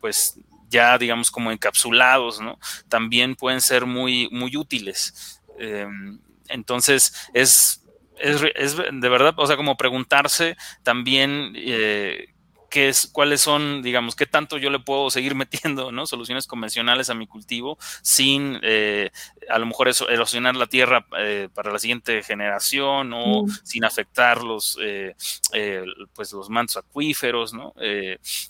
pues 0.00 0.38
ya 0.68 0.96
digamos 0.96 1.30
como 1.30 1.50
encapsulados, 1.50 2.40
¿no? 2.40 2.58
También 2.88 3.34
pueden 3.34 3.60
ser 3.60 3.84
muy, 3.84 4.28
muy 4.30 4.56
útiles. 4.56 5.40
Entonces, 6.52 7.14
es 7.34 7.78
es, 8.18 8.40
es, 8.54 8.76
de 8.76 9.08
verdad, 9.08 9.34
o 9.36 9.46
sea, 9.46 9.56
como 9.56 9.76
preguntarse 9.76 10.56
también 10.84 11.54
eh, 11.56 12.32
qué 12.72 12.88
es, 12.88 13.06
cuáles 13.12 13.42
son, 13.42 13.82
digamos, 13.82 14.16
qué 14.16 14.24
tanto 14.24 14.56
yo 14.56 14.70
le 14.70 14.80
puedo 14.80 15.10
seguir 15.10 15.34
metiendo, 15.36 15.92
¿no? 15.92 16.06
Soluciones 16.06 16.46
convencionales 16.46 17.10
a 17.10 17.14
mi 17.14 17.26
cultivo 17.26 17.78
sin 18.00 18.58
eh, 18.62 19.10
a 19.48 19.58
lo 19.58 19.66
mejor 19.66 19.88
eso, 19.88 20.08
erosionar 20.08 20.56
la 20.56 20.66
tierra 20.66 21.06
eh, 21.18 21.48
para 21.52 21.70
la 21.70 21.78
siguiente 21.78 22.22
generación 22.22 23.12
o 23.12 23.44
mm. 23.44 23.50
sin 23.62 23.84
afectar 23.84 24.42
los, 24.42 24.78
eh, 24.80 25.14
pues 26.14 26.32
los 26.32 26.48
mantos 26.48 26.78
acuíferos, 26.78 27.52
¿no? 27.52 27.74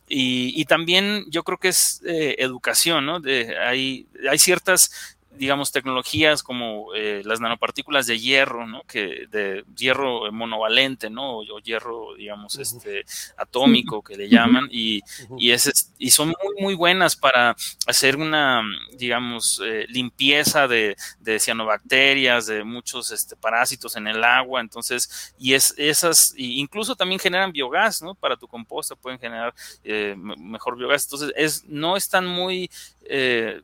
Y, 0.08 0.60
y, 0.60 0.64
también 0.66 1.24
yo 1.28 1.42
creo 1.42 1.58
que 1.58 1.68
es 1.68 2.00
educación, 2.04 3.06
¿no? 3.06 3.20
De, 3.20 3.58
hay, 3.58 4.06
hay 4.30 4.38
ciertas 4.38 5.18
digamos, 5.36 5.72
tecnologías 5.72 6.42
como 6.42 6.94
eh, 6.94 7.22
las 7.24 7.40
nanopartículas 7.40 8.06
de 8.06 8.18
hierro, 8.18 8.66
¿no? 8.66 8.82
Que 8.82 9.26
de 9.30 9.64
hierro 9.76 10.30
monovalente, 10.30 11.10
¿no? 11.10 11.38
O, 11.38 11.58
hierro, 11.60 12.14
digamos, 12.14 12.58
este 12.58 13.04
atómico 13.36 14.02
que 14.02 14.16
le 14.16 14.28
llaman 14.28 14.68
y, 14.70 15.02
y, 15.38 15.52
y 15.98 16.10
son 16.10 16.28
muy, 16.28 16.60
muy 16.60 16.74
buenas 16.74 17.16
para 17.16 17.56
hacer 17.86 18.16
una, 18.16 18.62
digamos, 18.96 19.60
eh, 19.64 19.86
limpieza 19.88 20.68
de, 20.68 20.96
de, 21.20 21.40
cianobacterias, 21.40 22.46
de 22.46 22.64
muchos 22.64 23.10
este, 23.10 23.36
parásitos 23.36 23.96
en 23.96 24.06
el 24.06 24.22
agua, 24.22 24.60
entonces, 24.60 25.34
y 25.38 25.54
es 25.54 25.74
esas, 25.76 26.34
incluso 26.36 26.94
también 26.94 27.18
generan 27.18 27.52
biogás, 27.52 28.02
¿no? 28.02 28.14
Para 28.14 28.36
tu 28.36 28.46
composta 28.46 28.94
pueden 28.94 29.18
generar 29.18 29.54
eh, 29.84 30.14
mejor 30.16 30.76
biogás, 30.76 31.04
entonces, 31.04 31.32
es, 31.36 31.64
no 31.64 31.96
están 31.96 32.26
muy 32.26 32.70
eh, 33.08 33.60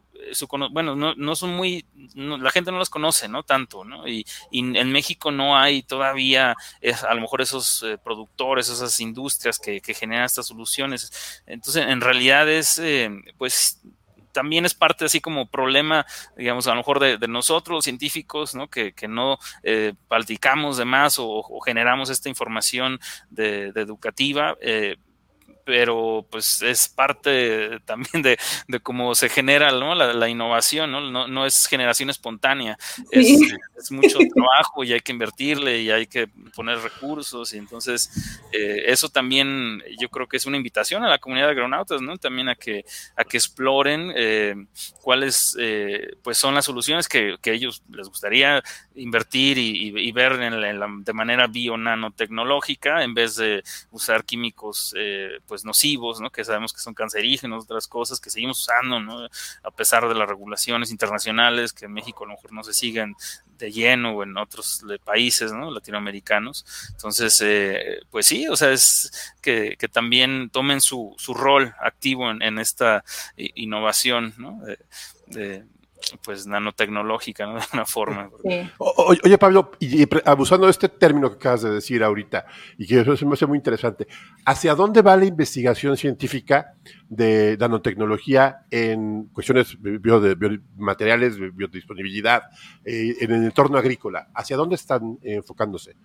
bueno, 0.71 0.97
no, 0.97 1.15
no, 1.15 1.37
son 1.37 1.55
muy, 1.55 1.87
la 2.15 2.51
gente 2.51 2.73
no 2.73 2.79
los 2.79 2.91
conoce, 2.91 3.29
¿no? 3.29 3.43
Tanto, 3.43 3.85
¿no? 3.85 4.07
Y, 4.07 4.25
en 4.51 4.93
México 4.93 5.31
no 5.31 5.57
hay 5.57 5.83
todavía, 5.83 6.57
a 7.09 7.15
lo 7.15 7.21
mejor 7.21 7.41
esos 7.41 7.83
eh, 7.83 7.99
productores, 7.99 8.69
esas 8.69 8.99
industrias 9.01 9.59
que, 9.59 9.81
generan 9.95 10.25
estas 10.25 10.47
soluciones. 10.47 11.43
Entonces, 11.47 11.87
en 11.87 12.01
realidad 12.01 12.49
es, 12.49 12.79
eh, 12.79 13.11
pues, 13.39 13.81
también 14.39 14.65
es 14.65 14.75
parte 14.75 15.05
así 15.05 15.21
como 15.21 15.51
problema, 15.51 16.07
digamos, 16.37 16.67
a 16.67 16.71
lo 16.71 16.77
mejor 16.77 17.01
de, 17.01 17.19
nosotros, 17.27 17.75
los 17.75 17.85
científicos, 17.85 18.55
¿no? 18.55 18.69
Que, 18.69 18.95
no 19.09 19.39
eh, 19.63 19.95
de 20.09 20.85
más 20.85 21.17
o, 21.19 21.61
generamos 21.65 22.11
esta 22.11 22.29
información 22.29 23.01
de, 23.31 23.73
educativa, 23.75 24.57
eh, 24.61 24.97
pero 25.69 26.27
pues 26.31 26.63
es 26.63 26.89
parte 26.89 27.79
también 27.85 28.23
de, 28.23 28.39
de 28.69 28.81
cómo 28.81 29.15
se 29.15 29.29
genera 29.29 29.71
¿no? 29.71 29.95
la, 29.95 30.29
innovación, 30.31 30.91
¿no? 30.91 31.03
¿no? 31.03 31.29
¿no? 31.29 31.45
es 31.45 31.67
generación 31.67 32.09
espontánea, 32.09 32.79
es, 33.11 33.91
mucho 33.91 34.19
trabajo 34.35 34.83
y 34.83 34.95
hay 34.95 35.01
que 35.01 35.13
invertirle 35.13 35.83
y 35.83 35.91
hay 35.91 36.07
que 36.07 36.27
poner 36.55 36.79
recursos 36.79 37.53
y 37.53 37.59
entonces 37.59 38.11
eh, 38.51 38.85
eso 38.87 39.11
también 39.11 39.83
yo 40.01 40.09
creo 40.09 40.27
que 40.27 40.39
es 40.39 40.47
una 40.47 40.57
invitación 40.57 41.05
a 41.05 41.09
la 41.09 41.19
comunidad 41.19 41.49
de 41.49 41.53
agronautas, 41.53 42.01
¿no? 42.01 42.17
También 42.17 42.49
a 42.49 42.55
que, 42.55 42.87
a 43.15 43.25
que 43.25 43.37
exploren 43.37 44.11
eh, 44.17 44.55
cuáles 45.03 45.55
eh, 45.61 46.17
pues 46.23 46.39
son 46.39 46.55
las 46.55 46.65
soluciones 46.65 47.09
que, 47.09 47.37
que, 47.43 47.53
ellos 47.53 47.83
les 47.91 48.09
gustaría 48.09 48.63
invertir 48.95 49.59
y, 49.59 50.13
ver 50.13 50.33
en 50.33 51.05
de 51.05 51.13
manera 51.13 51.47
bio-nanotecnológica 51.47 53.05
en 53.05 53.15
vez 53.15 53.37
de 53.37 53.63
usar 53.91 54.25
químicos 54.25 54.95
pues 55.47 55.58
pues, 55.59 55.65
nocivos, 55.65 56.21
¿no? 56.21 56.31
Que 56.31 56.45
sabemos 56.45 56.73
que 56.73 56.81
son 56.81 56.95
cancerígenos, 56.95 57.65
otras 57.65 57.89
cosas 57.89 58.21
que 58.21 58.31
seguimos 58.31 58.61
usando, 58.61 59.01
¿no? 59.01 59.27
A 59.65 59.71
pesar 59.73 60.09
de 60.09 60.15
las 60.15 60.29
regulaciones 60.29 60.93
internacionales 60.93 61.73
que 61.73 61.87
en 61.87 61.93
México 61.93 62.23
a 62.23 62.29
lo 62.29 62.35
mejor 62.35 62.53
no 62.53 62.63
se 62.63 62.73
siguen 62.73 63.17
de 63.59 63.73
lleno 63.73 64.13
o 64.13 64.23
en 64.23 64.37
otros 64.37 64.85
países, 65.03 65.53
¿no? 65.53 65.73
Latinoamericanos. 65.73 66.65
Entonces, 66.93 67.41
eh, 67.45 68.03
pues 68.09 68.27
sí, 68.27 68.47
o 68.47 68.55
sea, 68.55 68.71
es 68.71 69.35
que, 69.43 69.77
también 69.91 70.49
tomen 70.51 70.81
su, 70.81 71.17
su 71.19 71.35
rol 71.35 71.75
activo 71.81 72.31
en, 72.31 72.59
esta 72.59 73.03
innovación, 73.37 74.35
¿no? 74.39 74.61
de, 75.27 75.65
pues 76.25 76.47
nanotecnológica, 76.47 77.47
¿no? 77.47 77.55
De 77.59 77.67
una 77.73 77.87
forma. 77.87 78.31
oye, 78.79 79.39
Pablo, 79.39 79.73
y, 79.81 80.07
abusando 80.25 80.67
de 80.67 80.71
este 80.71 80.89
término 80.89 81.31
que 81.31 81.37
acabas 81.37 81.63
de 81.63 81.71
decir 81.71 82.03
ahorita, 82.03 82.47
y 82.77 82.87
que 82.87 83.01
eso 83.01 83.27
me 83.27 83.35
hace 83.35 83.47
muy 83.47 83.59
interesante, 83.59 84.07
¿hacia 84.45 84.75
dónde 84.75 85.03
va 85.03 85.17
la 85.17 85.25
investigación 85.25 85.97
científica 85.97 86.75
de 87.09 87.57
nanotecnología 87.59 88.67
en 88.71 89.27
cuestiones 89.33 89.77
de 89.81 89.99
biomateriales, 90.35 91.39
biodisponibilidad, 91.55 92.43
eh, 92.85 93.15
en 93.21 93.33
el 93.33 93.45
entorno 93.45 93.79
agrícola? 93.79 94.29
¿Hacia 94.35 94.57
dónde 94.57 94.77
están 94.77 95.19
enfocándose? 95.23 95.97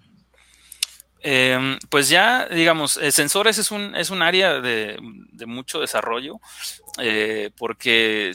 Em, 1.26 1.80
pues 1.89 2.09
ya, 2.09 2.47
digamos, 2.49 2.97
eh, 2.97 3.09
sensores 3.13 3.57
es 3.57 3.71
un, 3.71 3.95
es 3.95 4.09
un 4.09 4.21
área 4.21 4.59
de, 4.59 4.97
de 5.32 5.45
mucho 5.45 5.80
desarrollo, 5.80 6.41
eh, 6.99 7.49
porque, 7.57 8.34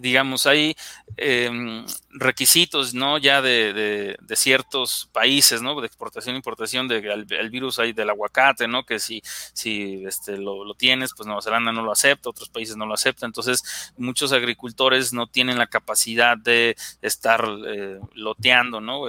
digamos, 0.00 0.44
hay 0.46 0.76
em, 1.16 1.86
requisitos, 2.12 2.94
¿no? 2.94 3.18
Ya 3.18 3.40
de, 3.40 4.16
de, 4.20 4.36
ciertos 4.36 5.08
países, 5.12 5.62
¿no? 5.62 5.80
De 5.80 5.86
exportación 5.86 6.36
importación 6.36 6.88
del 6.88 7.26
de, 7.26 7.48
virus 7.48 7.78
ahí 7.78 7.92
del 7.92 8.10
aguacate, 8.10 8.66
¿no? 8.66 8.84
Que 8.84 8.98
si, 8.98 9.22
si 9.52 10.04
este, 10.06 10.36
lo, 10.36 10.64
lo, 10.64 10.74
tienes, 10.74 11.12
pues 11.16 11.26
Nueva 11.26 11.42
Zelanda 11.42 11.72
no 11.72 11.82
lo 11.82 11.92
acepta, 11.92 12.30
otros 12.30 12.48
países 12.48 12.76
no 12.76 12.86
lo 12.86 12.94
aceptan. 12.94 13.28
Entonces, 13.28 13.92
muchos 13.96 14.32
agricultores 14.32 15.12
no 15.12 15.26
tienen 15.26 15.58
la 15.58 15.66
capacidad 15.66 16.36
de 16.36 16.76
estar 17.02 17.44
eh, 17.66 17.98
loteando, 18.14 18.80
¿no? 18.80 19.02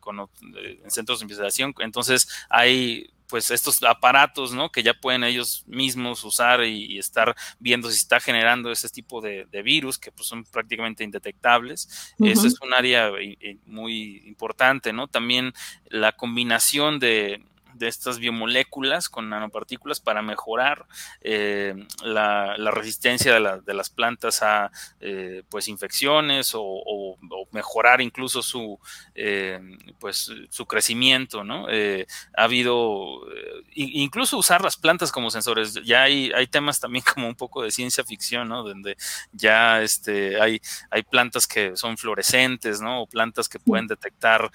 con, 0.00 0.28
en 0.40 0.90
centros 0.90 1.20
de 1.20 1.24
investigación. 1.24 1.74
Entonces, 1.78 2.28
hay 2.48 3.10
pues 3.28 3.50
estos 3.50 3.82
aparatos, 3.82 4.52
¿no? 4.52 4.70
Que 4.70 4.82
ya 4.82 4.94
pueden 4.94 5.24
ellos 5.24 5.64
mismos 5.66 6.24
usar 6.24 6.64
y, 6.64 6.98
estar 6.98 7.34
viendo 7.58 7.90
si 7.90 7.98
está 7.98 8.20
generando 8.20 8.70
ese 8.70 8.88
tipo 8.88 9.20
de, 9.20 9.46
virus 9.64 9.98
que 9.98 10.12
pues 10.12 10.28
son 10.28 10.44
prácticamente 10.44 11.04
indetectables. 11.04 12.14
Eso 12.18 12.46
es 12.46 12.60
un 12.60 12.72
área 12.72 13.08
eh, 13.08 13.36
eh, 13.40 13.56
muy 13.66 14.22
importante, 14.26 14.92
¿no? 14.92 15.08
También 15.08 15.52
la 15.88 16.12
combinación 16.12 16.98
de, 16.98 17.42
de 17.78 17.88
estas 17.88 18.18
biomoléculas 18.18 19.08
con 19.08 19.28
nanopartículas 19.28 20.00
para 20.00 20.22
mejorar 20.22 20.86
eh, 21.20 21.74
la, 22.02 22.56
resistencia 22.70 23.34
de, 23.34 23.74
las 23.74 23.90
plantas 23.90 24.42
a 24.42 24.70
eh, 25.00 25.42
pues 25.48 25.68
infecciones 25.68 26.52
o, 26.54 27.16
mejorar 27.52 28.00
incluso 28.00 28.42
su 28.42 28.78
eh, 29.14 29.60
pues 29.98 30.30
su 30.50 30.66
crecimiento 30.66 31.44
no 31.44 31.66
ha 31.68 32.42
habido 32.42 33.20
incluso 33.74 34.36
usar 34.38 34.62
las 34.62 34.76
plantas 34.76 35.12
como 35.12 35.30
sensores. 35.30 35.74
Ya 35.84 36.02
hay, 36.02 36.30
hay 36.34 36.46
temas 36.46 36.80
también 36.80 37.04
como 37.14 37.28
un 37.28 37.34
poco 37.34 37.62
de 37.62 37.70
ciencia 37.70 38.04
ficción 38.04 38.48
no 38.48 38.62
donde 38.62 38.96
ya 39.32 39.82
este 39.82 40.40
hay 40.40 40.60
hay 40.90 41.02
plantas 41.02 41.46
que 41.46 41.76
son 41.76 41.96
fluorescentes 41.96 42.80
no 42.80 43.02
o 43.02 43.06
plantas 43.06 43.48
que 43.48 43.58
pueden 43.58 43.86
detectar 43.86 44.50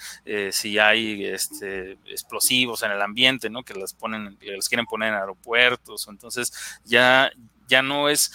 si 0.51 0.79
hay 0.79 1.25
este 1.25 1.97
explosivos 2.05 2.83
en 2.83 2.91
el 2.91 3.01
ambiente 3.01 3.10
ambiente, 3.11 3.49
¿no? 3.49 3.63
Que 3.63 3.73
las 3.73 3.93
ponen, 3.93 4.37
que 4.37 4.51
las 4.51 4.67
quieren 4.67 4.85
poner 4.85 5.09
en 5.09 5.15
aeropuertos, 5.15 6.07
entonces 6.07 6.53
ya, 6.83 7.31
ya 7.67 7.81
no 7.81 8.09
es, 8.09 8.31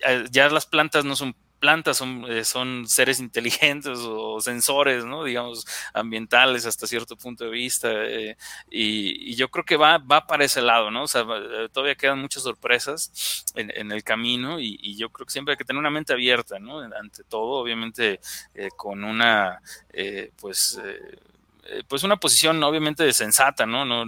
eh, 0.00 0.24
ya 0.30 0.48
las 0.48 0.66
plantas 0.66 1.04
no 1.04 1.16
son 1.16 1.34
plantas 1.58 1.96
son, 1.96 2.24
eh, 2.30 2.44
son 2.44 2.86
seres 2.86 3.18
inteligentes 3.26 3.98
o 4.02 4.40
sensores, 4.40 5.04
¿no? 5.04 5.24
Digamos, 5.24 5.66
ambientales 5.94 6.66
hasta 6.66 6.86
cierto 6.86 7.16
punto 7.16 7.44
de 7.44 7.50
vista. 7.50 7.88
Eh, 7.92 8.36
y, 8.70 9.34
yo 9.34 9.48
creo 9.48 9.64
que 9.64 9.76
va, 9.76 9.98
va 9.98 10.26
para 10.26 10.44
ese 10.44 10.62
lado, 10.62 10.90
¿no? 10.90 11.04
O 11.04 11.08
sea, 11.08 11.24
todavía 11.72 11.94
quedan 11.96 12.20
muchas 12.20 12.42
sorpresas 12.42 13.44
en, 13.54 13.90
el 13.92 14.02
camino 14.04 14.60
y, 14.60 14.96
yo 14.96 15.10
creo 15.10 15.26
que 15.26 15.32
siempre 15.32 15.52
hay 15.52 15.58
que 15.58 15.64
tener 15.64 15.80
una 15.80 15.90
mente 15.90 16.12
abierta, 16.12 16.58
¿no? 16.58 16.80
Ante 16.80 17.24
todo, 17.24 17.60
obviamente, 17.60 18.20
con 18.76 19.04
una, 19.04 19.60
eh, 19.92 20.30
pues 20.40 20.80
una 22.04 22.16
posición 22.16 22.62
obviamente 22.62 23.04
sensata, 23.12 23.66
¿no? 23.66 23.84
¿no? 23.84 24.04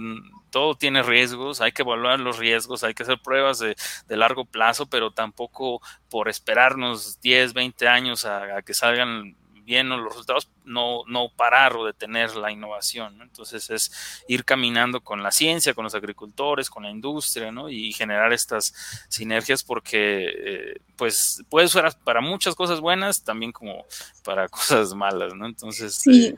Todo 0.49 0.75
tiene 0.75 1.03
riesgos, 1.03 1.61
hay 1.61 1.71
que 1.71 1.83
evaluar 1.83 2.19
los 2.19 2.37
riesgos, 2.37 2.83
hay 2.83 2.93
que 2.93 3.03
hacer 3.03 3.19
pruebas 3.19 3.59
de, 3.59 3.75
largo 4.07 4.45
plazo, 4.45 4.87
pero 4.87 5.11
tampoco 5.11 5.81
por 6.09 6.29
esperarnos 6.29 7.19
10, 7.21 7.53
20 7.53 7.87
años 7.87 8.25
a 8.25 8.61
que 8.63 8.73
salgan 8.73 9.35
bien 9.69 9.87
los 9.87 10.03
resultados, 10.03 10.49
no, 10.65 11.03
no 11.07 11.29
parar 11.29 11.75
o 11.75 11.85
detener 11.85 12.35
la 12.35 12.51
innovación. 12.51 13.21
Entonces 13.21 13.69
es 13.69 14.23
ir 14.27 14.43
caminando 14.43 14.99
con 15.01 15.21
la 15.21 15.31
ciencia, 15.31 15.75
con 15.75 15.83
los 15.83 15.93
agricultores, 15.93 16.71
con 16.71 16.83
la 16.83 16.89
industria, 16.89 17.51
¿no? 17.51 17.69
Y 17.69 17.93
generar 17.93 18.33
estas 18.33 18.73
sinergias 19.09 19.63
porque, 19.63 20.25
eh, 20.27 20.81
pues, 20.95 21.43
puede 21.49 21.67
ser 21.67 21.85
para 22.03 22.19
muchas 22.19 22.55
cosas 22.55 22.81
buenas, 22.81 23.23
también 23.23 23.51
como 23.51 23.85
para 24.23 24.49
cosas 24.49 24.95
malas, 24.95 25.35
¿no? 25.35 25.45
Entonces... 25.45 25.93
Sí, 25.95 26.27
eh, 26.27 26.35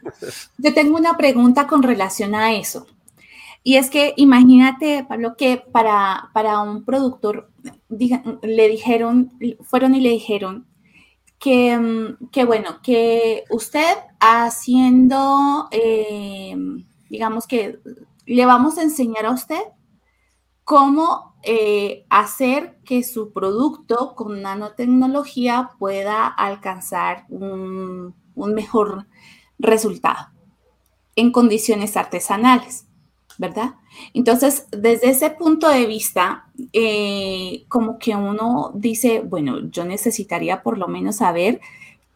yo 0.58 0.74
tengo 0.74 0.98
una 0.98 1.16
pregunta 1.16 1.68
con 1.68 1.84
relación 1.84 2.36
a 2.36 2.54
eso. 2.54 2.86
Y 3.64 3.78
es 3.78 3.90
que 3.90 4.14
imagínate, 4.18 5.06
Pablo, 5.08 5.38
que 5.38 5.56
para, 5.58 6.32
para 6.34 6.60
un 6.60 6.84
productor 6.84 7.50
le 7.90 8.68
dijeron, 8.68 9.32
fueron 9.62 9.96
y 9.96 10.02
le 10.02 10.10
dijeron, 10.10 10.66
Mm, 11.44 12.28
que, 12.32 12.46
bueno, 12.46 12.82
que 12.84 13.46
usted 13.50 13.98
haciendo, 14.20 15.68
eh, 15.72 16.56
digamos 17.10 17.48
que 17.48 17.80
le 18.26 18.46
vamos 18.46 18.78
a 18.78 18.84
enseñar 18.84 19.26
a 19.26 19.32
usted 19.32 19.62
cómo 20.64 21.36
eh, 21.44 22.06
hacer 22.10 22.78
que 22.86 23.04
su 23.04 23.34
producto 23.34 24.14
con 24.16 24.42
nanotecnología 24.44 25.72
pueda 25.80 26.28
alcanzar 26.28 27.26
un, 27.30 28.16
mejor 28.36 29.08
resultado 29.60 30.30
en 31.16 31.32
condiciones 31.32 31.98
artesanales, 31.98 32.88
¿verdad? 33.38 33.76
Entonces, 34.14 34.68
desde 34.72 35.10
ese 35.10 35.30
punto 35.32 35.70
de 35.70 35.86
vista, 35.86 36.46
eh, 36.74 37.66
como 37.68 38.00
que 38.00 38.16
uno 38.16 38.72
dice, 38.76 39.22
bueno, 39.22 39.70
yo 39.70 39.86
necesitaría 39.86 40.64
por 40.64 40.78
lo 40.78 40.88
menos 40.88 41.18
saber 41.18 41.62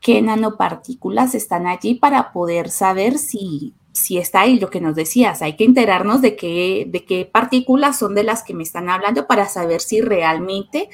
qué 0.01 0.22
nanopartículas 0.22 1.36
están 1.36 1.68
allí 1.68 1.95
para 1.95 2.32
poder 2.32 2.70
saber 2.70 3.18
si 3.18 3.74
si 3.95 4.18
está 4.18 4.41
ahí 4.41 4.59
lo 4.59 4.70
que 4.70 4.82
nos 4.82 4.95
decías, 4.95 5.41
hay 5.41 5.55
que 5.55 5.63
enterarnos 5.63 6.22
de 6.22 6.36
qué, 6.36 6.86
de 6.88 7.05
qué 7.05 7.26
partículas 7.26 7.97
son 7.97 8.13
de 8.13 8.24
las 8.24 8.43
que 8.43 8.53
me 8.53 8.63
están 8.63 8.89
hablando 8.89 9.26
para 9.26 9.47
saber 9.47 9.80
si 9.80 10.01
realmente 10.01 10.89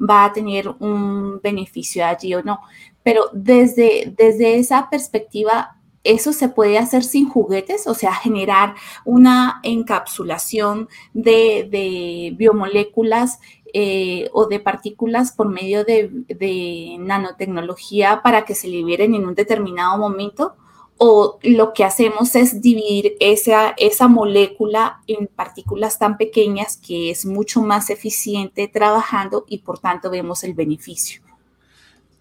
va 0.00 0.24
a 0.24 0.32
tener 0.32 0.68
un 0.80 1.40
beneficio 1.42 2.04
allí 2.04 2.34
o 2.34 2.42
no. 2.42 2.60
Pero 3.02 3.24
desde, 3.32 4.12
desde 4.16 4.56
esa 4.56 4.88
perspectiva, 4.90 5.75
eso 6.06 6.32
se 6.32 6.48
puede 6.48 6.78
hacer 6.78 7.04
sin 7.04 7.28
juguetes, 7.28 7.86
o 7.86 7.94
sea, 7.94 8.14
generar 8.14 8.74
una 9.04 9.60
encapsulación 9.62 10.88
de, 11.14 12.34
biomoléculas 12.36 13.40
eh, 13.72 14.30
o 14.32 14.46
de 14.46 14.60
partículas 14.60 15.32
por 15.32 15.48
medio 15.48 15.84
de, 15.84 16.10
de 16.28 16.96
nanotecnología 16.98 18.22
para 18.22 18.44
que 18.44 18.54
se 18.54 18.68
liberen 18.68 19.14
en 19.14 19.26
un 19.26 19.34
determinado 19.34 19.98
momento 19.98 20.56
o 20.98 21.38
lo 21.42 21.72
que 21.72 21.84
hacemos 21.84 22.34
es 22.34 22.60
dividir 22.62 23.16
esa, 23.20 23.74
esa 23.76 24.08
molécula 24.08 25.02
en 25.06 25.26
partículas 25.26 25.98
tan 25.98 26.16
pequeñas 26.16 26.78
que 26.78 27.10
es 27.10 27.26
mucho 27.26 27.60
más 27.60 27.90
eficiente 27.90 28.68
trabajando 28.68 29.44
y 29.46 29.58
por 29.58 29.78
tanto 29.78 30.10
vemos 30.10 30.42
el 30.42 30.54
beneficio. 30.54 31.20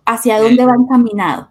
¿Hacia 0.06 0.42
dónde 0.42 0.66
va 0.66 0.76
encaminado? 0.76 1.50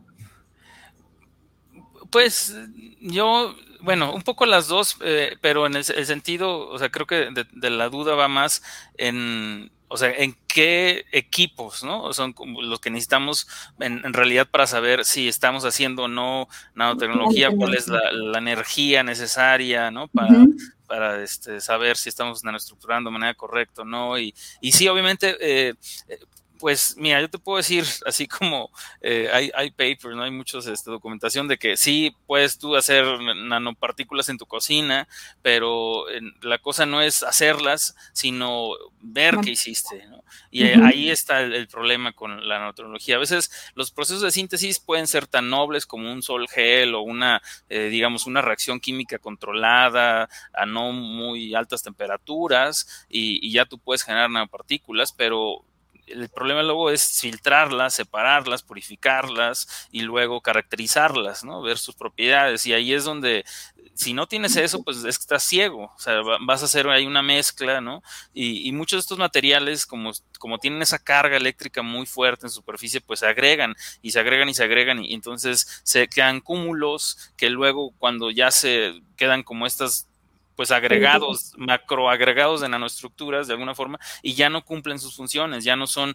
Pues 2.14 2.54
yo, 3.00 3.56
bueno, 3.80 4.14
un 4.14 4.22
poco 4.22 4.46
las 4.46 4.68
dos, 4.68 4.96
eh, 5.00 5.36
pero 5.40 5.66
en 5.66 5.74
el, 5.74 5.84
sentido, 5.84 6.68
o 6.68 6.78
sea, 6.78 6.88
creo 6.88 7.08
que 7.08 7.28
de, 7.32 7.70
la 7.70 7.88
duda 7.88 8.14
va 8.14 8.28
más 8.28 8.62
en 8.96 9.72
o 9.88 9.96
sea, 9.96 10.12
en 10.12 10.36
qué 10.46 11.06
equipos, 11.10 11.82
¿no? 11.82 12.12
Son 12.12 12.32
los 12.62 12.78
que 12.78 12.90
necesitamos 12.90 13.48
en, 13.80 14.12
realidad 14.12 14.48
para 14.48 14.68
saber 14.68 15.04
si 15.04 15.26
estamos 15.26 15.64
haciendo 15.64 16.04
o 16.04 16.08
no 16.08 16.46
nanotecnología, 16.76 17.50
cuál 17.50 17.74
es 17.74 17.88
la, 17.88 18.38
energía 18.38 19.02
necesaria, 19.02 19.90
¿no? 19.90 20.06
Para, 20.06 20.46
para 20.86 21.20
este, 21.20 21.60
saber 21.60 21.96
si 21.96 22.10
estamos 22.10 22.44
nanoestructurando 22.44 23.10
de 23.10 23.14
manera 23.14 23.34
correcta 23.34 23.82
o 23.82 23.84
no. 23.84 24.20
Y, 24.20 24.32
y 24.60 24.70
sí, 24.70 24.86
obviamente, 24.86 25.36
eh, 25.40 25.74
pues 26.58 26.96
mira, 26.96 27.20
yo 27.20 27.28
te 27.28 27.38
puedo 27.38 27.58
decir, 27.58 27.84
así 28.06 28.26
como 28.26 28.70
eh, 29.00 29.28
hay, 29.32 29.50
hay 29.54 29.70
papers, 29.70 30.16
¿no? 30.16 30.22
Hay 30.22 30.30
muchos 30.30 30.66
este, 30.66 30.90
documentación 30.90 31.48
de 31.48 31.58
que 31.58 31.76
sí 31.76 32.14
puedes 32.26 32.58
tú 32.58 32.76
hacer 32.76 33.04
nanopartículas 33.20 34.28
en 34.28 34.38
tu 34.38 34.46
cocina, 34.46 35.08
pero 35.42 36.04
la 36.42 36.58
cosa 36.58 36.86
no 36.86 37.02
es 37.02 37.22
hacerlas, 37.22 37.96
sino 38.12 38.70
ver 39.00 39.36
qué 39.42 39.50
hiciste, 39.50 40.06
¿no? 40.06 40.24
Y 40.50 40.64
ahí 40.64 41.10
está 41.10 41.40
el, 41.40 41.68
problema 41.68 42.12
con 42.12 42.48
la 42.48 42.58
nanotecnología. 42.58 43.16
A 43.16 43.20
veces 43.20 43.50
los 43.74 43.90
procesos 43.90 44.22
de 44.22 44.30
síntesis 44.30 44.80
pueden 44.80 45.06
ser 45.06 45.26
tan 45.26 45.50
nobles 45.50 45.86
como 45.86 46.12
un 46.12 46.22
sol 46.22 46.48
gel 46.48 46.94
o 46.94 47.02
una, 47.02 47.42
eh, 47.68 47.88
digamos, 47.88 48.26
una 48.26 48.42
reacción 48.42 48.80
química 48.80 49.18
controlada 49.18 50.28
a 50.52 50.66
no 50.66 50.92
muy 50.92 51.54
altas 51.54 51.82
temperaturas 51.82 53.06
y, 53.08 53.46
y 53.46 53.52
ya 53.52 53.66
tú 53.66 53.78
puedes 53.78 54.02
generar 54.02 54.30
nanopartículas, 54.30 55.12
pero 55.12 55.64
el 56.06 56.28
problema 56.28 56.62
luego 56.62 56.90
es 56.90 57.20
filtrarlas, 57.20 57.94
separarlas, 57.94 58.62
purificarlas 58.62 59.88
y 59.90 60.02
luego 60.02 60.40
caracterizarlas, 60.40 61.44
¿no? 61.44 61.62
Ver 61.62 61.78
sus 61.78 61.94
propiedades. 61.94 62.66
Y 62.66 62.72
ahí 62.72 62.92
es 62.92 63.04
donde, 63.04 63.44
si 63.94 64.12
no 64.12 64.26
tienes 64.26 64.56
eso, 64.56 64.82
pues 64.82 64.98
es 64.98 65.18
que 65.18 65.22
estás 65.22 65.42
ciego. 65.42 65.92
O 65.94 65.98
sea, 65.98 66.20
vas 66.46 66.62
a 66.62 66.66
hacer 66.66 66.88
ahí 66.88 67.06
una 67.06 67.22
mezcla, 67.22 67.80
¿no? 67.80 68.02
Y, 68.32 68.70
muchos 68.72 68.98
de 68.98 69.00
estos 69.00 69.18
materiales, 69.18 69.86
como, 69.86 70.12
como 70.38 70.58
tienen 70.58 70.82
esa 70.82 70.98
carga 70.98 71.36
eléctrica 71.36 71.82
muy 71.82 72.06
fuerte 72.06 72.46
en 72.46 72.50
superficie, 72.50 73.00
pues 73.00 73.20
se 73.20 73.26
agregan 73.26 73.74
y 74.02 74.10
se 74.10 74.20
agregan 74.20 74.48
y 74.48 74.54
se 74.54 74.64
agregan. 74.64 75.04
Y 75.04 75.14
entonces 75.14 75.82
se 75.84 76.08
quedan 76.08 76.40
cúmulos 76.40 77.32
que 77.36 77.50
luego 77.50 77.92
cuando 77.98 78.30
ya 78.30 78.50
se 78.50 79.00
quedan 79.16 79.42
como 79.42 79.66
estas 79.66 80.08
pues 80.56 80.70
agregados, 80.70 81.52
macroagregados 81.56 82.60
de 82.60 82.68
nanoestructuras 82.68 83.46
de 83.46 83.54
alguna 83.54 83.74
forma 83.74 83.98
y 84.22 84.34
ya 84.34 84.48
no 84.50 84.64
cumplen 84.64 84.98
sus 84.98 85.16
funciones, 85.16 85.64
ya 85.64 85.76
no 85.76 85.86
son, 85.86 86.14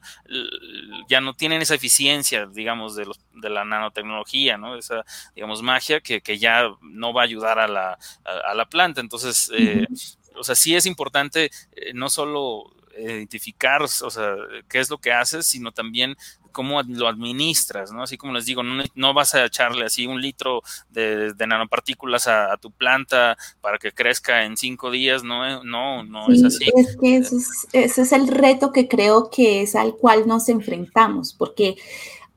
ya 1.08 1.22
no 1.22 1.34
tienen 1.34 1.62
esa 1.62 1.76
eficiencia, 1.76 2.46
digamos, 2.46 2.96
de, 2.96 3.06
los, 3.06 3.20
de 3.34 3.50
la 3.50 3.66
nanotecnología, 3.66 4.58
¿no? 4.58 4.76
Esa, 4.76 5.04
digamos, 5.36 5.62
magia 5.62 6.02
que, 6.02 6.22
que 6.22 6.38
ya 6.38 6.70
no 6.82 7.14
va 7.14 7.22
a 7.22 7.26
ayudar 7.26 7.60
a 7.60 7.68
la, 7.68 7.98
a, 8.24 8.54
la 8.54 8.66
planta. 8.66 9.02
Entonces, 9.02 9.52
eh, 9.54 9.88
o 10.36 10.44
sea, 10.44 10.56
sí 10.56 10.76
es 10.76 10.86
importante 10.86 11.52
eh, 11.72 11.94
no 11.94 12.10
solo 12.10 12.74
identificar, 12.98 13.82
o 13.82 13.88
sea, 13.88 14.36
qué 14.68 14.80
es 14.80 14.90
lo 14.90 14.98
que 14.98 15.14
haces, 15.14 15.48
sino 15.48 15.72
también 15.72 16.18
cómo 16.52 16.82
lo 16.84 17.08
administras, 17.08 17.92
¿no? 17.92 18.04
Así 18.04 18.18
como 18.18 18.34
les 18.34 18.46
digo, 18.46 18.62
no, 18.64 19.14
vas 19.14 19.36
a 19.36 19.46
echarle 19.46 19.86
así 19.86 20.06
un 20.08 20.22
litro 20.22 20.62
de, 20.90 21.34
nanopartículas 21.48 22.28
a, 22.28 22.58
tu 22.58 22.72
planta 22.72 23.38
para 23.62 23.78
que 23.78 23.92
crezca 23.92 24.44
en 24.44 24.58
cinco 24.58 24.92
días, 24.92 25.24
no, 25.24 25.64
no, 25.64 26.04
no 26.04 26.30
es 26.30 26.44
así. 26.44 26.70
Es 26.76 26.98
que 26.98 27.18
ese 27.18 28.02
es, 28.02 28.12
el 28.12 28.28
reto 28.28 28.72
que 28.72 28.88
creo 28.88 29.30
que 29.30 29.62
es 29.62 29.76
al 29.76 29.96
cual 29.96 30.28
nos 30.28 30.50
enfrentamos, 30.50 31.34
porque 31.34 31.76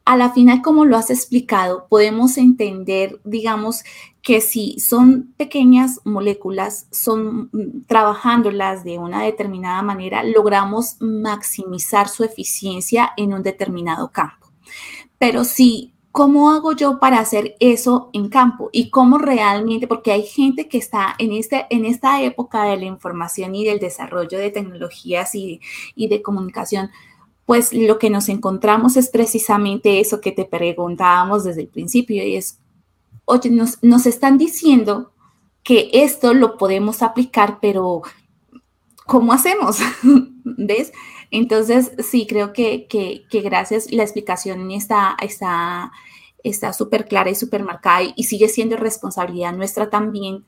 a 0.05 0.16
la 0.16 0.30
final, 0.30 0.62
como 0.62 0.84
lo 0.84 0.96
has 0.96 1.11
explicado, 1.11 1.86
podemos 1.88 2.36
entender, 2.36 3.20
digamos, 3.24 3.84
que 4.22 4.40
si 4.40 4.78
son 4.78 5.34
pequeñas 5.36 6.00
moléculas, 6.05 6.86
son 6.90 7.50
mm, 7.53 7.84
trabajándolas 7.86 8.84
de 8.84 8.98
una 8.98 9.22
determinada 9.22 9.82
manera, 9.82 10.22
logramos 10.22 10.96
maximizar 11.00 12.09
su 12.09 12.24
eficiencia 12.24 13.12
en 13.16 13.34
un 13.34 13.42
determinado 13.42 14.11
campo. 14.11 14.48
Pero 15.18 15.44
si, 15.44 15.92
¿cómo 16.12 16.50
hago 16.50 16.72
yo 16.72 16.98
para 17.00 17.18
hacer 17.18 17.57
eso 17.61 18.11
en 18.12 18.28
campo? 18.28 18.70
Y 18.72 18.90
cómo 18.90 19.18
realmente, 19.18 19.86
porque 19.86 20.12
hay 20.12 20.22
gente 20.22 20.68
que 20.68 20.78
está 20.78 21.14
en, 21.18 21.32
este, 21.32 21.66
en 21.70 21.84
esta 21.84 22.22
época 22.22 22.64
de 22.64 22.76
la 22.76 22.86
información 22.86 23.55
y 23.55 23.64
del 23.64 23.78
desarrollo 23.80 24.38
de 24.38 24.50
tecnologías 24.50 25.34
y, 25.34 25.61
y 25.96 26.09
de 26.09 26.22
comunicación, 26.22 26.90
pues 27.47 27.72
lo 27.72 27.99
que 27.99 28.11
nos 28.11 28.28
encontramos 28.28 28.97
es 28.97 29.09
precisamente 29.09 30.01
eso 30.01 30.20
que 30.20 30.32
te 30.32 30.45
preguntábamos 30.45 31.45
desde 31.45 31.62
el 31.62 31.68
principio 31.68 32.24
y 32.24 32.36
es 32.36 32.59
oye, 33.24 33.51
nos, 33.51 34.07
están 34.07 34.38
diciendo 34.38 35.12
que 35.62 35.90
esto 35.93 36.34
lo 36.34 36.57
podemos 36.57 37.03
aplicar, 37.03 37.59
pero 37.61 38.03
¿cómo 39.07 39.32
hacemos? 39.32 39.78
¿Ves? 40.45 40.93
Entonces, 41.30 41.93
sí, 41.99 42.26
creo 42.26 42.53
que, 42.53 42.86
que, 42.88 43.40
gracias, 43.40 43.90
la 43.90 44.03
explicación 44.03 44.70
está 44.70 45.16
está 46.43 46.72
súper 46.72 47.07
clara 47.07 47.30
y 47.30 47.34
súper 47.34 47.62
marcada 47.62 48.03
y, 48.16 48.24
sigue 48.24 48.49
siendo 48.49 48.76
responsabilidad 48.76 49.53
nuestra 49.53 49.90
también 49.90 50.45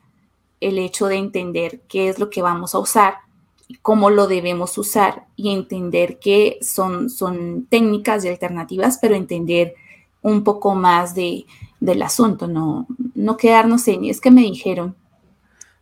el 0.59 0.77
hecho 0.77 1.07
de 1.07 1.15
entender 1.15 1.81
qué 1.87 2.09
es 2.09 2.19
lo 2.19 2.29
que 2.29 2.41
vamos 2.41 2.75
a 2.75 2.79
usar, 2.79 3.15
cómo 3.81 4.09
lo 4.09 4.27
debemos 4.27 4.77
usar 4.77 5.25
y 5.35 5.51
entender 5.51 6.19
que 6.19 6.57
son, 6.61 7.09
son 7.09 7.65
técnicas 7.67 8.23
y 8.23 8.29
alternativas, 8.29 8.99
pero 9.01 9.15
entender 9.15 9.75
un 10.21 10.43
poco 10.43 10.75
más 10.75 11.15
de, 11.15 11.45
del 11.79 12.01
asunto, 12.01 12.47
no, 12.47 12.87
no 13.13 13.37
quedarnos 13.37 13.87
en, 13.87 14.05
es 14.05 14.21
que 14.21 14.31
me 14.31 14.41
dijeron. 14.41 14.95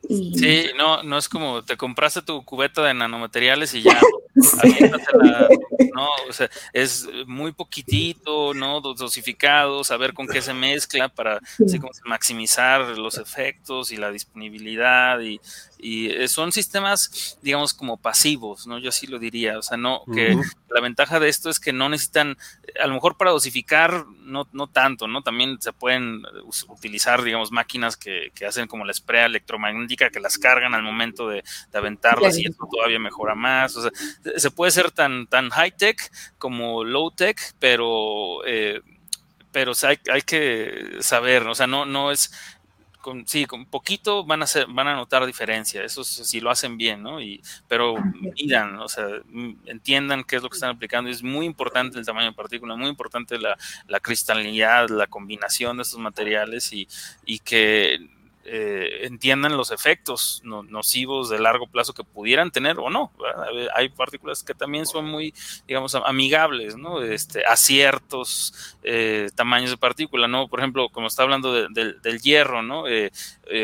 Sí, 0.10 0.66
no, 0.78 1.02
no 1.02 1.18
es 1.18 1.30
como 1.30 1.64
te 1.64 1.78
compraste 1.78 2.22
tu 2.22 2.44
cubeta 2.44 2.84
de 2.84 2.94
nanomateriales 2.94 3.74
y 3.74 3.84
ya 3.84 3.98
no, 5.96 6.10
o 6.28 6.34
sea, 6.34 6.50
es 6.74 7.08
muy 7.28 7.52
poquitito, 7.52 8.54
¿no? 8.54 8.82
Dosificado, 8.82 9.84
saber 9.84 10.14
con 10.14 10.28
qué 10.28 10.42
se 10.42 10.54
mezcla 10.54 11.08
para 11.08 11.40
maximizar 12.06 12.98
los 12.98 13.18
efectos 13.18 13.92
y 13.92 13.98
la 13.98 14.12
disponibilidad 14.12 15.22
y, 15.22 15.40
y 15.84 16.10
eh, 16.10 16.30
son 16.30 16.54
sistemas, 16.54 17.38
digamos, 17.42 17.74
como 17.74 17.98
pasivos, 17.98 18.66
¿no? 18.66 18.80
Yo 18.80 18.88
así 18.88 19.06
lo 19.06 19.20
diría, 19.20 19.60
o 19.60 19.62
sea, 19.62 19.76
no, 19.76 20.04
que 20.14 20.34
la 20.70 20.80
ventaja 20.82 21.20
de 21.20 21.28
esto 21.28 21.50
es 21.50 21.60
que 21.60 21.74
no 21.74 21.90
necesitan, 21.90 22.38
a 22.82 22.88
lo 22.88 22.94
mejor 22.94 23.18
para 23.18 23.32
dosificar, 23.32 24.06
no, 24.22 24.48
no 24.54 24.68
tanto, 24.68 25.10
¿no? 25.10 25.24
También 25.24 25.62
se 25.62 25.74
pueden 25.74 26.24
utilizar, 26.70 27.22
digamos, 27.22 27.52
máquinas 27.52 27.98
que, 27.98 28.32
que 28.34 28.46
hacen 28.46 28.68
como 28.68 28.86
la 28.86 28.94
esprea 28.94 29.26
electromagnética, 29.26 30.10
que 30.10 30.22
las 30.22 30.38
cargan 30.38 30.74
al 30.74 30.84
momento 30.84 31.28
de, 31.28 31.44
aventarlas 31.74 32.38
y 32.38 32.46
eso 32.46 32.66
todavía 32.72 33.00
mejora 33.00 33.36
más, 33.36 33.76
o 33.76 33.82
sea, 33.82 33.92
se 34.38 34.52
puede 34.52 34.72
ser 34.72 34.92
tan, 34.92 35.28
tan 35.28 35.50
high-tech 35.50 36.00
como 36.38 36.86
low-tech, 36.86 37.56
pero... 37.60 38.40
Eh, 38.46 38.82
pero 39.54 39.74
hay, 39.84 40.00
hay, 40.12 40.24
que 40.24 40.98
saber, 41.00 41.44
o 41.44 41.54
sea, 41.54 41.68
no, 41.68 41.86
no 41.86 42.12
es, 42.12 42.34
con, 43.04 43.28
sí, 43.28 43.46
con 43.46 43.66
poquito 43.66 44.24
van 44.24 44.44
a 44.44 44.48
ser, 44.48 44.66
van 44.70 44.88
a 44.88 44.96
notar 44.96 45.26
diferencia, 45.26 45.84
eso 45.84 46.06
si 46.06 46.40
lo 46.40 46.50
hacen 46.50 46.78
bien, 46.78 47.04
¿no? 47.04 47.20
Y, 47.22 47.44
pero 47.68 47.96
miran, 48.36 48.80
o 48.80 48.88
sea, 48.88 49.06
entiendan 49.66 50.24
qué 50.24 50.38
es 50.38 50.42
lo 50.42 50.50
que 50.50 50.56
están 50.56 50.70
aplicando. 50.70 51.10
Es 51.10 51.22
muy 51.22 51.46
importante 51.46 52.00
el 52.00 52.06
tamaño 52.06 52.28
de 52.28 52.34
partícula, 52.34 52.78
muy 52.78 52.88
importante 52.88 53.38
la, 53.38 53.58
la 53.90 54.00
cristalinidad, 54.00 54.88
la 54.88 55.08
combinación 55.08 55.76
de 55.76 55.84
estos 55.84 56.00
materiales 56.00 56.72
y, 56.72 56.88
y 57.26 57.40
que 57.40 58.08
eh, 58.46 59.06
entiendan 59.06 59.56
los 59.56 59.72
efectos 59.72 60.42
nocivos 60.44 61.30
de 61.30 61.40
largo 61.40 61.68
plazo 61.68 61.94
que 61.94 62.04
pudieran 62.04 62.52
tener 62.52 62.78
o 62.80 62.90
no. 62.90 63.12
Hay 63.76 63.90
partículas 63.90 64.44
que 64.44 64.54
también 64.54 64.86
son 64.86 65.06
muy, 65.06 65.34
digamos, 65.68 65.96
amigables, 65.96 66.76
¿no? 66.76 67.02
Este, 67.02 67.46
a 67.46 67.56
ciertos 67.56 68.78
eh, 68.84 69.30
tamaños 69.36 69.70
de 69.70 69.78
partícula, 69.78 70.28
¿no? 70.28 70.48
Por 70.48 70.60
ejemplo, 70.60 70.90
como 70.90 71.08
está 71.08 71.24
hablando 71.24 71.54
del 71.54 72.22
hierro, 72.22 72.62
¿no? 72.62 72.88
Eh, 72.88 73.12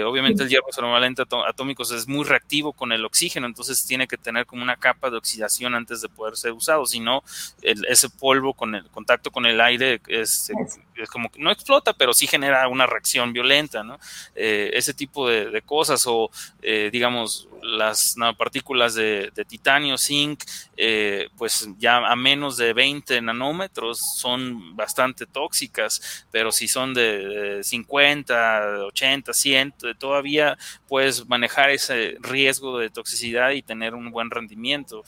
obviamente 0.03 0.43
el 0.43 0.49
hierro 0.49 0.67
normalmente 0.79 1.23
atómicos 1.47 1.91
es 1.91 2.07
muy 2.07 2.23
reactivo 2.23 2.73
con 2.73 2.91
el 2.91 3.03
oxígeno, 3.05 3.47
entonces 3.47 3.85
tiene 3.85 4.07
que 4.07 4.17
tener 4.17 4.45
como 4.45 4.63
una 4.63 4.77
capa 4.77 5.09
de 5.09 5.17
oxidación 5.17 5.75
antes 5.75 6.01
de 6.01 6.09
poder 6.09 6.37
ser 6.37 6.51
usado, 6.53 6.85
si 6.85 6.99
no, 6.99 7.23
ese 7.61 8.09
polvo 8.09 8.53
con 8.53 8.75
el 8.75 8.89
contacto 8.89 9.31
con 9.31 9.45
el 9.45 9.59
aire 9.59 10.01
es, 10.07 10.49
es 10.49 10.79
como 11.07 11.29
que 11.29 11.39
no 11.39 11.51
explota, 11.51 11.93
pero 11.93 12.13
sí 12.13 12.27
genera 12.27 12.67
una 12.67 12.85
reacción 12.85 13.33
violenta, 13.33 13.83
¿no? 13.83 13.99
ese 14.35 14.93
tipo 14.93 15.27
de, 15.27 15.61
cosas 15.61 16.03
o 16.07 16.31
eh, 16.61 16.89
digamos 16.91 17.47
las 17.61 18.15
nanopartículas 18.17 18.95
de, 18.95 19.31
titanio, 19.47 19.97
zinc, 19.97 20.43
eh, 20.77 21.27
pues 21.37 21.67
ya 21.77 21.97
a 21.97 22.15
menos 22.15 22.57
de 22.57 22.73
20 22.73 23.21
nanómetros 23.21 23.99
son 24.15 24.75
bastante 24.75 25.25
tóxicas, 25.25 26.25
pero 26.31 26.51
si 26.51 26.67
son 26.67 26.93
de, 26.93 27.59
50, 27.63 28.85
80, 28.85 29.33
100, 29.33 29.73
todavía 29.97 30.57
puedes 30.87 31.27
manejar 31.27 31.69
ese 31.69 32.17
riesgo 32.21 32.79
de 32.79 32.89
toxicidad 32.89 33.51
y 33.51 33.61
tener 33.61 33.93
un 33.93 34.11
buen 34.11 34.29
rendimiento. 34.31 35.03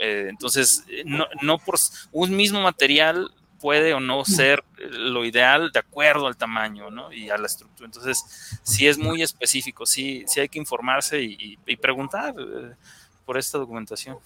Eh, 0.00 0.26
entonces, 0.28 0.84
no, 1.04 1.26
no 1.42 1.58
por 1.58 1.76
un 2.12 2.36
mismo 2.36 2.60
material 2.60 3.30
puede 3.66 3.94
o 3.94 3.98
no 3.98 4.24
ser 4.24 4.62
lo 4.78 5.24
ideal 5.24 5.72
de 5.72 5.80
acuerdo 5.80 6.28
al 6.28 6.36
tamaño 6.36 6.88
¿no? 6.88 7.12
y 7.12 7.30
a 7.30 7.36
la 7.36 7.48
estructura. 7.48 7.86
Entonces, 7.86 8.60
sí 8.62 8.86
es 8.86 8.96
muy 8.96 9.22
específico, 9.22 9.84
sí, 9.86 10.22
sí 10.28 10.38
hay 10.38 10.48
que 10.48 10.60
informarse 10.60 11.20
y, 11.20 11.58
preguntar 11.82 12.32
eh, 12.38 12.74
por 13.24 13.36
esta 13.36 13.58
documentación. 13.58 14.18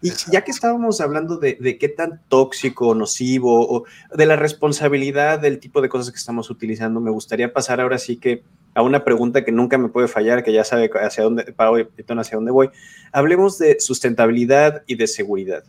Y 0.00 0.12
ya 0.32 0.42
que 0.42 0.50
estábamos 0.50 1.02
hablando 1.02 1.36
de, 1.36 1.76
qué 1.78 1.90
tan 1.90 2.22
tóxico, 2.30 2.94
nocivo, 2.94 3.70
o 3.70 3.84
de 4.16 4.24
la 4.24 4.36
responsabilidad 4.36 5.40
del 5.40 5.60
tipo 5.60 5.82
de 5.82 5.90
cosas 5.90 6.10
que 6.10 6.18
estamos 6.18 6.48
utilizando, 6.48 6.98
me 6.98 7.10
gustaría 7.10 7.52
pasar 7.52 7.82
ahora 7.82 7.98
sí 7.98 8.16
que 8.16 8.44
a 8.72 8.80
una 8.80 9.04
pregunta 9.04 9.44
que 9.44 9.52
nunca 9.52 9.76
me 9.76 9.90
puede 9.90 10.08
fallar, 10.08 10.42
que 10.42 10.54
ya 10.54 10.64
sabe 10.64 10.90
hacia 11.02 11.22
dónde, 11.22 11.54
hoy, 11.58 11.86
hacia 11.98 12.36
dónde 12.36 12.50
voy. 12.50 12.70
Hablemos 13.12 13.58
de 13.58 13.78
sustentabilidad 13.78 14.84
y 14.86 14.94
de 14.94 15.06
seguridad. 15.06 15.64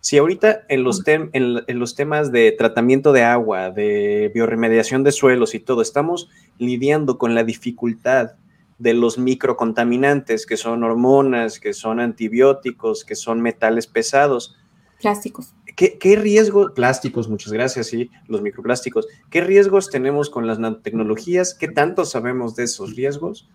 Si 0.00 0.16
ahorita 0.18 0.64
en 0.68 0.84
los, 0.84 1.02
en, 1.06 1.78
los 1.78 1.94
temas 1.94 2.30
de 2.30 2.52
tratamiento 2.52 3.12
de 3.12 3.24
agua, 3.24 3.70
de 3.70 4.30
bioremediación 4.34 5.02
de 5.02 5.12
suelos 5.12 5.54
y 5.54 5.60
todo, 5.60 5.82
estamos 5.82 6.28
lidiando 6.58 7.18
con 7.18 7.34
la 7.34 7.44
dificultad 7.44 8.32
de 8.78 8.94
los 8.94 9.18
microcontaminantes, 9.18 10.46
que 10.46 10.56
son 10.56 10.84
hormonas, 10.84 11.58
que 11.58 11.72
son 11.72 11.98
antibióticos, 11.98 13.04
que 13.04 13.16
son 13.16 13.40
metales 13.40 13.88
pesados. 13.88 14.56
Plásticos. 15.00 15.54
¿Qué, 15.74 15.98
qué 15.98 16.16
riesgos? 16.16 16.72
Plásticos, 16.72 17.28
muchas 17.28 17.52
gracias, 17.52 17.88
sí, 17.88 18.10
los 18.28 18.40
microplásticos. 18.40 19.06
¿Qué 19.30 19.40
riesgos 19.40 19.90
tenemos 19.90 20.30
con 20.30 20.46
las 20.46 20.58
nanotecnologías? 20.58 21.54
¿Qué 21.54 21.68
tanto 21.68 22.04
sabemos 22.04 22.54
de 22.54 22.64
esos 22.64 22.94
riesgos? 22.94 23.48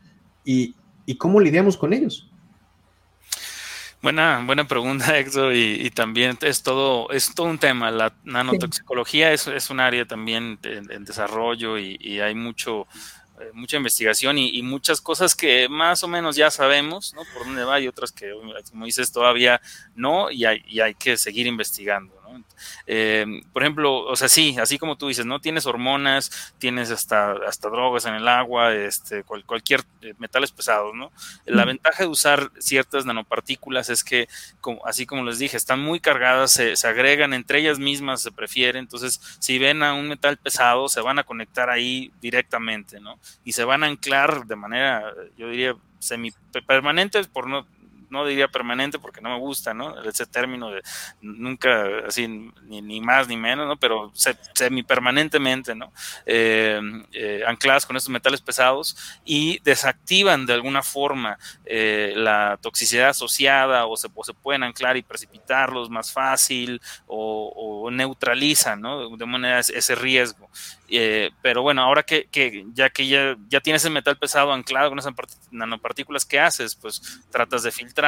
¿Y, 0.44 0.76
y 1.06 1.18
cómo 1.18 1.40
lidiamos 1.40 1.78
con 1.78 1.94
ellos? 1.94 2.33
Buena, 4.04 4.44
buena 4.46 4.68
pregunta, 4.68 5.06
Héctor, 5.18 5.56
y, 5.56 5.90
también 5.92 6.38
es 6.42 6.62
todo, 6.62 7.10
es 7.10 7.34
todo 7.34 7.48
un 7.48 7.58
tema. 7.58 7.90
La 7.90 8.14
nanotoxicología 8.26 9.32
es, 9.32 9.48
es 9.48 9.70
un 9.70 9.80
área 9.80 10.06
también 10.06 10.60
en, 10.64 11.06
desarrollo 11.06 11.80
y, 11.80 12.20
hay 12.20 12.36
mucho, 12.36 12.86
eh, 13.40 13.50
mucha 13.54 13.78
investigación 13.78 14.38
y, 14.38 14.62
muchas 14.62 15.00
cosas 15.00 15.36
que 15.36 15.70
más 15.70 16.04
o 16.04 16.10
menos 16.10 16.36
ya 16.36 16.52
sabemos, 16.52 17.14
¿no? 17.14 17.22
Por 17.34 17.46
dónde 17.46 17.64
va 17.64 17.80
y 17.80 17.88
otras 17.88 18.12
que, 18.12 18.34
como 18.70 18.84
dices, 18.84 19.10
todavía 19.10 19.62
no 19.96 20.30
y 20.30 20.44
hay, 20.44 20.62
y 20.68 20.82
hay 20.82 20.96
que 20.96 21.16
seguir 21.16 21.48
investigando. 21.48 22.14
Eh, 22.88 23.26
por 23.52 23.64
ejemplo, 23.64 24.00
o 24.00 24.16
sea, 24.16 24.28
sí, 24.28 24.56
así 24.60 24.78
como 24.78 24.98
tú 24.98 25.08
dices, 25.08 25.26
¿no? 25.26 25.40
Tienes 25.40 25.66
hormonas, 25.66 26.54
tienes 26.58 26.92
hasta, 26.92 27.34
hasta 27.48 27.70
drogas 27.70 28.06
en 28.06 28.16
el 28.16 28.28
agua, 28.28 28.74
este, 28.74 29.24
cualquier 29.24 29.82
eh, 30.02 30.14
metales 30.18 30.52
pesados, 30.52 30.94
¿no? 30.96 31.12
La 31.46 31.66
ventaja 31.66 32.04
de 32.04 32.10
usar 32.10 32.52
ciertas 32.60 33.06
nanopartículas 33.06 33.90
es 33.90 34.04
que, 34.04 34.28
como, 34.62 34.86
así 34.86 35.06
como 35.06 35.24
les 35.24 35.40
dije, 35.40 35.58
están 35.58 35.80
muy 35.80 36.00
cargadas, 36.00 36.52
se, 36.52 36.76
se 36.76 36.88
agregan 36.88 37.34
entre 37.34 37.60
ellas 37.60 37.80
mismas, 37.80 38.22
se 38.22 38.32
prefiere, 38.32 38.80
entonces, 38.80 39.20
si 39.40 39.60
ven 39.60 39.84
a 39.84 39.94
un 39.94 40.08
metal 40.10 40.38
pesado, 40.38 40.88
se 40.90 41.02
van 41.02 41.20
a 41.20 41.24
conectar 41.24 41.70
ahí 41.70 42.12
directamente, 42.22 43.00
¿no? 43.00 43.20
Y 43.44 43.54
se 43.54 43.64
van 43.64 43.84
a 43.84 43.88
anclar 43.88 44.46
de 44.46 44.56
manera, 44.56 45.14
yo 45.38 45.50
diría, 45.50 45.76
semi 46.00 46.32
permanente, 46.68 47.24
por 47.26 47.48
no 47.48 47.66
no 48.14 48.28
diría 48.28 48.48
permanente 48.48 49.00
porque 49.00 49.22
no 49.22 49.30
me 49.30 49.40
gusta, 49.40 49.74
¿no? 49.74 50.02
Ese 50.04 50.28
término 50.28 50.70
de 50.70 50.84
nunca 51.20 51.88
así, 52.08 52.28
ni, 52.28 53.02
más 53.02 53.28
ni 53.28 53.36
menos, 53.36 53.68
¿no? 53.68 53.76
Pero 53.78 54.12
semi 54.14 54.84
permanentemente, 54.84 55.74
¿no? 55.74 55.92
Eh, 56.28 56.80
eh, 57.12 57.44
ancladas 57.48 57.88
con 57.88 57.98
estos 57.98 58.12
metales 58.12 58.40
pesados 58.40 58.96
y 59.26 59.60
desactivan 59.64 60.46
de 60.46 60.54
alguna 60.54 60.84
forma 60.84 61.40
eh, 61.66 62.14
la 62.16 62.60
toxicidad 62.62 63.10
asociada 63.10 63.88
o 63.88 63.98
se, 63.98 64.10
pueden 64.10 64.62
anclar 64.62 64.96
y 64.96 65.02
precipitarlos 65.02 65.90
más 65.90 66.14
fácil 66.14 66.80
o, 67.08 67.90
neutralizan, 67.92 68.80
¿no? 68.80 69.18
De 69.18 69.26
manera 69.26 69.60
ese 69.60 69.96
riesgo. 69.96 70.50
pero 71.42 71.64
bueno, 71.64 71.82
ahora 71.82 72.04
que, 72.04 72.28
ya 72.74 72.90
que 72.92 73.08
ya, 73.08 73.36
ya 73.50 73.60
tienes 73.60 73.84
el 73.86 73.92
metal 73.92 74.18
pesado 74.18 74.54
anclado 74.54 74.90
con 74.90 75.00
esas 75.00 75.14
nanopartículas, 75.50 76.26
¿qué 76.26 76.40
haces? 76.40 76.76
Pues 76.76 77.24
tratas 77.32 77.64
de 77.64 77.72
filtrar 77.72 78.03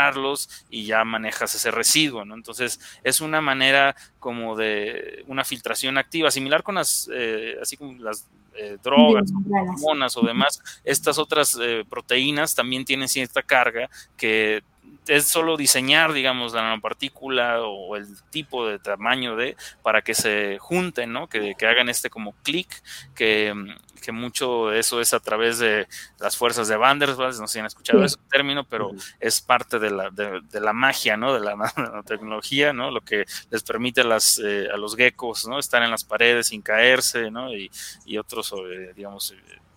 y 0.70 0.86
ya 0.86 1.04
manejas 1.04 1.56
ese 1.56 1.72
residuo, 1.72 2.26
¿no? 2.26 2.36
Entonces 2.36 2.80
es 3.04 3.22
una 3.22 3.42
manera 3.42 3.96
como 4.20 4.56
de 4.56 5.24
una 5.28 5.44
filtración 5.44 5.98
activa, 5.98 6.32
similar 6.32 6.64
con 6.64 6.76
las, 6.76 7.10
eh, 7.14 7.56
así 7.62 7.78
como 7.78 7.94
las 8.04 8.28
eh, 8.56 8.78
drogas, 8.84 9.32
hormonas 9.50 10.16
o 10.18 10.22
demás, 10.22 10.62
estas 10.84 11.18
otras 11.18 11.58
eh, 11.62 11.84
proteínas 11.90 12.56
también 12.56 12.86
tienen 12.86 13.10
cierta 13.10 13.42
carga 13.42 13.90
que 14.18 14.64
es 15.08 15.26
solo 15.26 15.58
diseñar, 15.58 16.14
digamos, 16.14 16.54
la 16.54 16.64
nanopartícula 16.64 17.62
o 17.62 17.96
el 17.96 18.08
tipo 18.32 18.68
de 18.68 18.80
tamaño 18.80 19.36
de 19.36 19.56
para 19.84 20.02
que 20.02 20.16
se 20.16 20.58
junten, 20.60 21.14
¿no? 21.14 21.28
Que, 21.28 21.56
que 21.56 21.68
hagan 21.68 21.90
este 21.90 22.10
como 22.10 22.34
clic, 22.44 22.70
que, 23.14 23.54
que, 24.02 24.12
mucho 24.12 24.68
de 24.68 24.80
eso 24.80 25.02
es 25.02 25.14
a 25.14 25.20
través 25.20 25.60
de 25.60 25.88
las 26.20 26.38
fuerzas 26.38 26.68
de 26.68 26.78
Van 26.78 27.00
der 27.00 27.12
Waals, 27.12 27.40
no 27.40 27.48
sé 27.48 27.54
si 27.54 27.60
han 27.60 27.66
escuchado 27.66 28.04
ese 28.04 28.18
término, 28.30 28.64
pero 28.64 28.92
es 29.20 29.42
parte 29.42 29.80
de 29.80 29.92
la, 29.92 30.10
de, 30.10 30.60
la 30.60 30.74
magia, 30.74 31.18
¿no? 31.18 31.34
De 31.34 31.40
la 31.40 31.56
nanotecnología, 31.78 32.74
¿no? 32.74 32.92
Lo 32.92 33.02
que 33.02 33.26
les 33.50 33.64
permite 33.64 34.02
a, 34.02 34.06
las, 34.06 34.40
eh, 34.44 34.68
a 34.74 34.78
los 34.78 34.96
geckos, 34.96 35.48
¿no? 35.48 35.60
Estar 35.60 35.84
en 35.84 35.92
las 35.92 36.04
paredes 36.04 36.48
sin 36.48 36.62
caerse, 36.62 37.32
¿no? 37.32 37.54
Y, 37.54 37.72
y 38.06 38.18
otros, 38.18 38.54
digamos, 38.96 39.34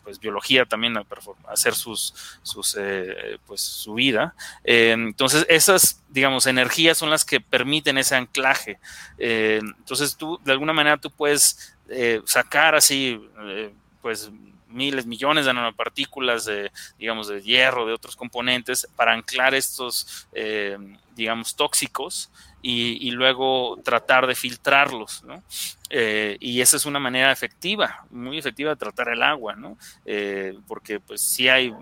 pues 0.08 0.18
biología 0.18 0.64
también 0.64 0.96
a 0.96 1.04
hacer 1.48 1.74
sus, 1.74 2.14
sus 2.42 2.74
eh, 2.80 3.38
pues 3.46 3.60
su 3.60 3.92
vida. 3.92 4.34
Eh, 4.64 4.92
entonces 4.92 5.44
esas, 5.50 6.02
digamos, 6.08 6.46
energías 6.46 6.96
son 6.96 7.10
las 7.10 7.26
que 7.26 7.42
permiten 7.42 7.98
ese 7.98 8.16
anclaje. 8.16 8.78
Eh, 9.18 9.60
entonces 9.62 10.16
tú, 10.16 10.40
de 10.42 10.52
alguna 10.52 10.72
manera, 10.72 10.96
tú 10.96 11.10
puedes 11.10 11.74
sacar 12.24 12.74
así, 12.74 13.20
pues 14.02 14.30
miles, 14.68 15.06
millones 15.06 15.46
de 15.46 15.54
nanopartículas 15.54 16.44
de, 16.44 16.70
digamos, 16.98 17.28
de 17.28 17.42
hierro, 17.42 17.86
de 17.86 17.92
otros 17.92 18.16
componentes 18.16 18.86
para 18.96 19.12
anclar 19.12 19.54
estos, 19.54 20.28
digamos, 21.16 21.56
tóxicos 21.56 22.30
y, 22.62 23.10
luego 23.12 23.78
tratar 23.84 24.26
de 24.26 24.34
filtrarlos, 24.34 25.22
¿no? 25.24 25.42
Eh, 25.90 26.36
y 26.40 26.60
esa 26.60 26.76
es 26.76 26.86
una 26.86 26.98
manera 26.98 27.32
efectiva, 27.32 28.04
muy 28.10 28.38
efectiva 28.38 28.70
de 28.70 28.76
tratar 28.76 29.08
el 29.08 29.22
agua, 29.22 29.54
¿no? 29.54 29.78
Eh, 30.04 30.58
porque 30.66 31.00
pues 31.00 31.20
sí 31.20 31.48
hay, 31.48 31.72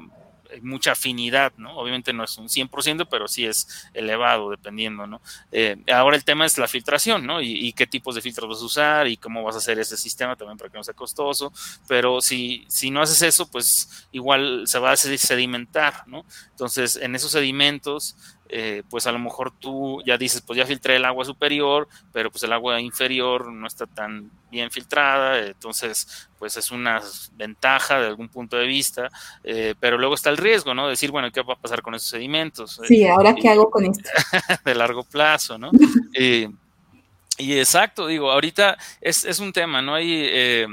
mucha 0.63 0.93
afinidad, 0.93 1.53
¿no? 1.57 1.77
Obviamente 1.77 2.13
no 2.13 2.25
es 2.25 2.37
un 2.39 2.49
100%, 2.49 3.09
pero 3.11 3.29
sí 3.29 3.45
es 3.47 3.89
elevado 3.95 4.51
dependiendo, 4.51 5.07
¿no? 5.07 5.21
Eh, 5.53 5.77
ahora 5.93 6.17
el 6.17 6.25
tema 6.25 6.47
es 6.47 6.59
la 6.59 6.69
filtración, 6.69 7.27
¿no? 7.27 7.41
Y, 7.41 7.73
qué 7.73 7.87
tipos 7.87 8.15
de 8.15 8.23
filtros 8.23 8.49
vas 8.49 8.63
a 8.63 8.65
usar 8.65 9.07
y 9.07 9.17
cómo 9.17 9.43
vas 9.43 9.55
a 9.55 9.59
hacer 9.59 9.79
ese 9.79 9.97
sistema 9.97 10.35
también 10.37 10.57
para 10.57 10.71
que 10.71 10.79
no 10.79 10.85
sea 10.85 10.95
costoso, 10.95 11.53
pero 11.87 12.21
si, 12.21 12.65
si 12.69 12.91
no 12.91 13.03
haces 13.03 13.21
eso, 13.23 13.51
pues 13.51 14.09
igual 14.13 14.63
se 14.67 14.79
va 14.79 14.93
a 14.93 14.97
sedimentar, 14.97 16.07
¿no? 16.07 16.25
Entonces, 16.51 16.97
en 16.97 17.15
esos 17.15 17.33
sedimentos 17.33 18.17
eh, 18.49 18.83
pues 18.89 19.07
a 19.07 19.13
lo 19.13 19.19
mejor 19.19 19.53
tú 19.59 20.03
ya 20.07 20.17
dices, 20.17 20.41
pues 20.41 20.57
ya 20.57 20.67
filtré 20.67 20.97
el 20.97 21.05
agua 21.05 21.25
superior, 21.25 21.89
pero 22.13 22.31
pues 22.31 22.43
el 22.45 22.53
agua 22.53 22.81
inferior 22.81 23.51
no 23.51 23.67
está 23.67 23.87
tan 23.87 24.31
bien 24.51 24.71
filtrada, 24.71 25.39
entonces 25.39 26.29
pues 26.39 26.57
es 26.57 26.71
una 26.71 27.01
ventaja 27.33 28.01
de 28.01 28.07
algún 28.07 28.29
punto 28.29 28.57
de 28.57 28.67
vista, 28.67 29.11
eh, 29.43 29.75
pero 29.81 29.99
luego 29.99 30.15
está 30.15 30.31
el 30.31 30.37
riesgo, 30.37 30.75
¿no? 30.75 30.89
Decir, 30.89 31.11
bueno, 31.11 31.31
¿qué 31.33 31.43
va 31.43 31.55
a 31.55 31.59
pasar 31.59 31.83
con 31.83 31.95
esos 31.95 32.11
sedimentos? 32.11 32.81
Sí, 32.87 33.07
ahora 33.07 33.35
qué 33.35 33.49
hago 33.49 33.71
con 33.71 33.85
esto. 33.85 34.09
de 34.65 34.75
largo 34.75 35.03
plazo, 35.03 35.59
¿no? 35.59 35.71
y 36.19 37.59
exacto, 37.59 38.07
digo, 38.07 38.31
ahorita 38.31 38.77
es, 39.01 39.25
es 39.25 39.41
un 39.41 39.53
tema, 39.53 39.83
¿no? 39.83 39.95
Hay, 39.95 40.67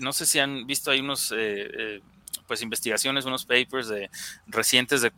no 0.00 0.12
sé 0.12 0.26
si 0.26 0.38
han 0.38 0.66
visto, 0.66 0.90
hay 0.90 1.00
unos 1.00 1.32
pues 2.46 2.62
investigaciones, 2.62 3.24
unos 3.24 3.44
papers 3.44 3.88
de, 3.88 4.10
recientes 4.46 5.02
de, 5.02 5.12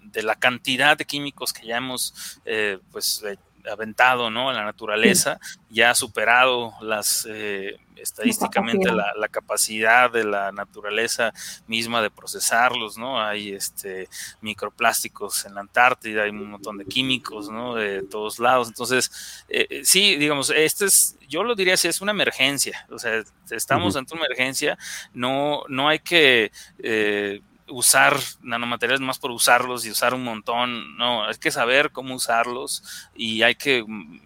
de, 0.00 0.22
la 0.22 0.34
cantidad 0.34 0.96
de 0.96 1.04
químicos 1.04 1.52
que 1.52 1.66
ya 1.66 1.76
hemos 1.76 2.40
eh, 2.44 2.78
pues 2.90 3.22
aventado 3.70 4.30
¿no? 4.30 4.50
en 4.50 4.56
la 4.56 4.64
naturaleza, 4.64 5.38
ya 5.70 5.90
ha 5.90 5.94
superado 5.94 6.74
las 6.80 7.26
eh, 7.28 7.76
estadísticamente 7.96 8.90
la, 8.90 9.28
capacidad 9.30 10.10
de 10.10 10.24
la 10.24 10.52
naturaleza 10.52 11.32
misma 11.66 12.02
de 12.02 12.10
procesarlos, 12.10 12.98
¿no? 12.98 13.22
Hay 13.22 13.52
este 13.52 14.08
microplásticos 14.40 15.46
en 15.46 15.54
la 15.54 15.60
Antártida, 15.60 16.24
hay 16.24 16.30
un 16.30 16.50
montón 16.50 16.78
de 16.78 16.84
químicos, 16.84 17.48
¿no? 17.48 17.76
De 17.76 18.02
todos 18.02 18.38
lados. 18.38 18.68
Entonces, 18.68 19.44
eh, 19.48 19.82
sí, 19.84 20.16
digamos, 20.16 20.50
este 20.50 20.86
es, 20.86 21.16
yo 21.28 21.44
lo 21.44 21.54
diría 21.54 21.76
si 21.76 21.88
es 21.88 22.00
una 22.00 22.12
emergencia, 22.12 22.86
o 22.90 22.98
sea, 22.98 23.22
estamos 23.50 23.96
ante 23.96 24.14
una 24.14 24.26
emergencia, 24.26 24.76
no, 25.14 25.62
no 25.68 25.88
hay 25.88 26.00
que 26.00 26.52
eh, 26.78 27.40
usar 27.68 28.18
nanomateriales 28.42 29.00
más 29.00 29.18
por 29.18 29.30
usarlos 29.30 29.86
y 29.86 29.90
usar 29.90 30.14
un 30.14 30.24
montón, 30.24 30.96
no, 30.96 31.24
hay 31.24 31.36
que 31.36 31.50
saber 31.50 31.90
cómo 31.90 32.14
usarlos 32.14 32.82
y 33.14 33.42
hay 33.42 33.54
que, 33.54 33.84
mm, 33.86 34.20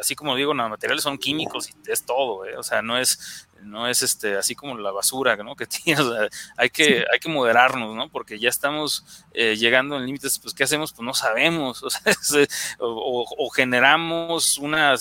así 0.00 0.14
como 0.14 0.36
digo, 0.36 0.54
nanomateriales 0.54 1.02
son 1.02 1.18
químicos 1.18 1.68
y 1.68 1.90
es 1.90 2.04
todo, 2.04 2.44
¿eh? 2.46 2.56
o 2.56 2.62
sea, 2.62 2.82
no 2.82 2.98
es, 2.98 3.48
no 3.62 3.88
es 3.88 4.02
este, 4.02 4.36
así 4.36 4.54
como 4.54 4.76
la 4.78 4.90
basura, 4.90 5.36
¿no? 5.36 5.54
Que 5.60 5.66
tiene, 5.66 6.02
hay 6.56 6.70
que, 6.70 7.04
hay 7.12 7.18
que 7.20 7.28
moderarnos, 7.28 7.94
¿no? 7.94 8.08
Porque 8.08 8.38
ya 8.38 8.48
estamos 8.48 9.04
eh, 9.32 9.56
llegando 9.56 9.96
en 9.96 10.06
límites, 10.06 10.38
pues, 10.38 10.54
¿qué 10.54 10.64
hacemos? 10.64 10.92
Pues 10.92 11.04
no 11.04 11.14
sabemos, 11.14 11.82
o, 12.78 13.50
generamos 13.50 14.58
una 14.58 14.94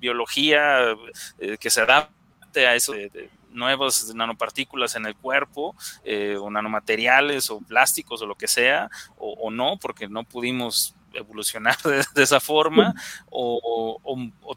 biología 0.00 0.96
eh, 1.38 1.56
que 1.58 1.70
se 1.70 1.80
adapte 1.80 2.66
a 2.66 2.74
eso 2.74 2.92
de 2.92 3.30
nuevas 3.54 4.12
nanopartículas 4.14 4.96
en 4.96 5.06
el 5.06 5.16
cuerpo, 5.16 5.74
eh, 6.04 6.36
o 6.38 6.50
nanomateriales, 6.50 7.50
o 7.50 7.60
plásticos, 7.60 8.20
o 8.22 8.26
lo 8.26 8.34
que 8.34 8.48
sea, 8.48 8.90
o, 9.16 9.50
no, 9.50 9.78
porque 9.78 10.08
no 10.08 10.24
pudimos 10.24 10.94
evolucionar 11.12 11.76
de, 12.14 12.22
esa 12.22 12.40
forma 12.40 12.92
o, 13.30 14.00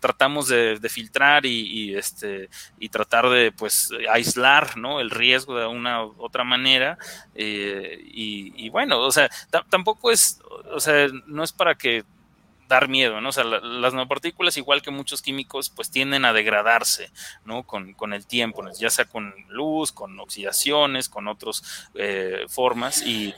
tratamos 0.02 0.48
de, 0.48 0.80
filtrar 0.90 1.46
y, 1.46 1.96
este 1.96 2.50
y 2.80 2.90
tratar 2.90 3.30
de 3.30 3.52
pues 3.52 3.90
aislar 4.12 4.76
no 4.76 5.00
el 5.00 5.12
riesgo 5.12 5.56
de 5.56 5.68
una 5.68 6.04
u 6.04 6.16
otra 6.18 6.44
manera 6.44 6.98
eh, 7.36 8.00
y, 8.04 8.70
bueno 8.70 9.00
o 9.00 9.12
sea 9.12 9.30
tampoco 9.70 10.12
es 10.12 10.40
o 10.72 10.80
sea 10.80 11.08
no 11.28 11.44
es 11.44 11.52
para 11.52 11.76
que 11.76 12.04
dar 12.68 12.88
miedo, 12.88 13.22
¿no? 13.22 13.30
O 13.30 13.32
sea, 13.32 13.44
las 13.44 13.94
nanopartículas, 13.94 14.58
igual 14.58 14.82
que 14.82 14.92
muchos 14.92 15.22
químicos, 15.22 15.70
pues 15.70 15.90
tienden 15.90 16.26
a 16.26 16.34
degradarse, 16.34 17.12
¿no? 17.46 17.64
Con, 17.64 18.14
el 18.14 18.26
tiempo, 18.26 18.64
ya 18.80 18.90
sea 18.90 19.06
con 19.06 19.34
luz, 19.50 19.92
con 19.92 20.20
oxidaciones, 20.20 21.10
con 21.10 21.28
otras 21.28 21.90
eh, 21.96 22.46
formas 22.50 23.02
y, 23.06 23.34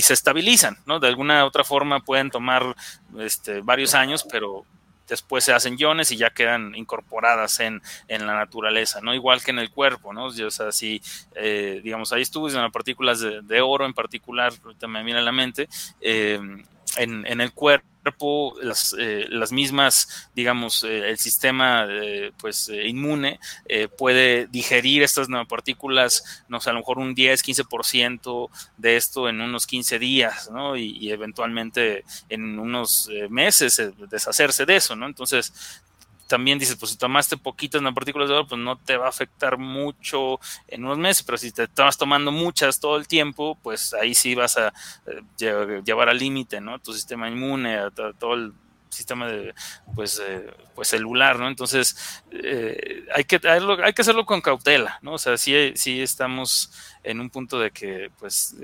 se 0.00 0.12
estabilizan, 0.12 0.76
¿no? 0.86 0.98
De 0.98 1.06
alguna 1.06 1.44
otra 1.44 1.62
forma 1.62 2.00
pueden 2.00 2.30
tomar 2.30 2.74
este, 3.16 3.60
varios 3.60 3.94
años, 3.94 4.26
pero 4.28 4.64
después 5.08 5.44
se 5.44 5.52
hacen 5.52 5.76
iones 5.78 6.10
y 6.10 6.16
ya 6.16 6.30
quedan 6.30 6.74
incorporadas 6.74 7.60
en, 7.60 7.80
la 8.08 8.34
naturaleza, 8.34 9.00
¿no? 9.00 9.14
Igual 9.14 9.42
que 9.42 9.50
en 9.50 9.58
el 9.58 9.70
cuerpo, 9.70 10.12
¿no? 10.12 10.26
O 10.26 10.50
sea, 10.50 10.72
si, 10.72 11.00
eh, 11.36 11.80
digamos, 11.84 12.12
hay 12.12 12.22
estudios 12.22 12.54
en 12.54 12.62
las 12.62 12.72
partículas 12.72 13.20
de, 13.20 13.60
oro 13.60 13.86
en 13.86 13.94
particular, 13.94 14.52
ahorita 14.64 14.88
me 14.88 15.04
viene 15.04 15.20
a 15.20 15.22
la 15.22 15.32
mente, 15.32 15.68
eh, 16.00 16.40
en, 16.96 17.26
en 17.26 17.40
el 17.40 17.52
cuerpo, 17.52 18.54
las, 18.62 18.94
eh, 18.98 19.26
las 19.30 19.50
mismas, 19.50 20.28
digamos, 20.34 20.84
eh, 20.84 21.08
el 21.10 21.18
sistema 21.18 21.86
eh, 21.88 22.32
pues 22.38 22.68
inmune 22.68 23.40
puede 23.96 24.46
digerir 24.48 25.02
estas 25.02 25.28
nanopartículas, 25.28 26.44
no 26.48 26.60
sé, 26.60 26.70
a 26.70 26.72
lo 26.74 26.80
mejor 26.80 26.98
un 26.98 27.14
10, 27.14 27.42
15% 27.42 28.50
de 28.76 28.96
esto 28.96 29.28
en 29.28 29.40
unos 29.40 29.66
15 29.66 29.98
días, 29.98 30.50
¿no? 30.50 30.76
Y, 30.76 30.96
y 30.98 31.10
eventualmente 31.10 32.04
en 32.28 32.58
unos 32.58 33.08
meses 33.30 33.80
deshacerse 34.10 34.66
de 34.66 34.76
eso, 34.76 34.94
¿no? 34.96 35.06
Entonces, 35.06 35.82
también 36.26 36.58
dices, 36.58 36.76
pues 36.76 36.92
si 36.92 36.98
tomaste 36.98 37.36
poquitas 37.36 37.82
nanopartículas 37.82 38.28
de 38.28 38.34
oro, 38.34 38.46
pues 38.46 38.60
no 38.60 38.78
te 38.78 38.96
va 38.96 39.06
a 39.06 39.10
afectar 39.10 39.58
mucho 39.58 40.40
en 40.68 40.84
unos 40.84 40.98
meses, 40.98 41.22
pero 41.22 41.38
si 41.38 41.52
te 41.52 41.64
estás 41.64 41.96
tomando 41.96 42.32
muchas 42.32 42.80
todo 42.80 42.96
el 42.96 43.06
tiempo, 43.06 43.58
pues 43.62 43.94
ahí 43.94 44.14
sí 44.14 44.34
vas 44.34 44.56
a 44.56 44.72
eh, 45.06 45.82
llevar 45.84 46.08
al 46.08 46.18
límite, 46.18 46.60
¿no? 46.60 46.78
Tu 46.78 46.92
sistema 46.92 47.28
inmune, 47.28 47.78
todo 48.18 48.34
el 48.34 48.52
sistema 48.88 49.26
de, 49.26 49.54
pues, 49.94 50.22
eh, 50.24 50.46
pues 50.74 50.88
celular, 50.88 51.38
¿no? 51.38 51.48
Entonces, 51.48 52.22
eh, 52.30 53.04
hay, 53.14 53.24
que, 53.24 53.40
hay 53.44 53.92
que 53.92 54.02
hacerlo 54.02 54.24
con 54.24 54.40
cautela, 54.40 54.98
¿no? 55.02 55.14
O 55.14 55.18
sea, 55.18 55.36
sí, 55.36 55.72
sí 55.74 56.00
estamos 56.00 56.72
en 57.02 57.20
un 57.20 57.28
punto 57.28 57.58
de 57.58 57.70
que, 57.70 58.10
pues, 58.18 58.56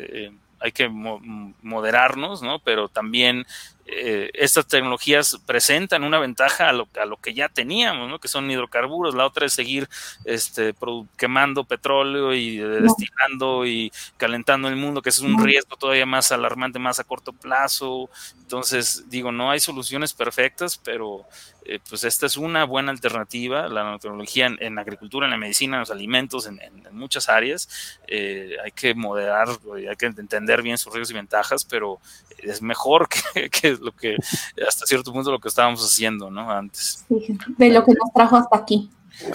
hay 0.61 0.73
que 0.73 0.89
moderarnos, 0.89 2.43
¿no? 2.43 2.59
Pero 2.61 2.89
también 2.89 3.47
eh, 3.93 4.31
estas 4.35 4.67
tecnologías 4.67 5.39
presentan 5.47 6.05
una 6.05 6.19
ventaja 6.19 6.69
a 6.69 6.73
lo, 6.73 6.89
a 7.01 7.05
lo 7.05 7.17
que 7.17 7.35
ya 7.35 7.49
teníamos, 7.49 8.09
¿no? 8.09 8.19
que 8.19 8.29
son 8.29 8.51
hidrocarburos. 8.51 9.15
La 9.15 9.27
otra 9.27 9.47
es 9.47 9.53
seguir 9.53 9.89
este, 10.25 10.75
quemando 11.17 11.65
petróleo 11.65 12.33
y 12.33 12.59
destilando 12.59 13.67
y 13.67 13.93
calentando 14.17 14.69
el 14.69 14.77
mundo, 14.77 15.03
que 15.03 15.11
es 15.11 15.21
un 15.21 15.43
riesgo 15.43 15.77
todavía 15.77 16.07
más 16.07 16.31
alarmante, 16.33 16.79
más 16.79 17.01
a 17.01 17.05
corto 17.05 17.33
plazo. 17.33 18.09
Entonces, 18.43 19.05
digo, 19.09 19.33
no 19.33 19.51
hay 19.51 19.61
soluciones 19.61 20.15
perfectas, 20.15 20.79
pero 20.79 21.25
eh, 21.71 21.79
pues 21.89 22.03
esta 22.03 22.27
es 22.27 22.37
una 22.37 22.65
buena 22.65 22.91
alternativa, 22.91 23.69
la 23.69 23.85
nanotecnología 23.85 24.47
en, 24.59 24.77
agricultura, 24.77 25.27
en 25.27 25.31
la 25.31 25.37
medicina, 25.37 25.77
en 25.77 25.81
los 25.81 25.93
alimentos, 25.93 26.49
en, 26.49 26.59
muchas 26.91 27.29
áreas. 27.29 27.69
Eh, 28.09 28.57
hay 28.65 28.73
que 28.73 28.93
moderar, 28.93 29.47
hay 29.89 29.95
que 29.95 30.07
entender 30.07 30.63
bien 30.63 30.79
sus 30.79 30.93
riesgos 30.93 31.13
y 31.13 31.15
ventajas, 31.15 31.65
pero 31.65 32.01
es 32.39 32.61
mejor 32.61 33.09
que, 33.09 33.49
que, 33.51 33.77
lo 33.81 33.93
que 33.93 34.17
hasta 34.67 34.85
cierto 34.85 35.13
punto 35.13 35.31
lo 35.31 35.39
que 35.39 35.47
estábamos 35.47 35.81
haciendo, 35.85 36.29
¿no? 36.29 36.51
Antes. 36.51 37.05
de 37.09 37.71
lo 37.71 37.85
que 37.85 37.93
nos 37.93 38.13
trajo 38.13 38.37
hasta 38.37 38.57
aquí. 38.57 38.91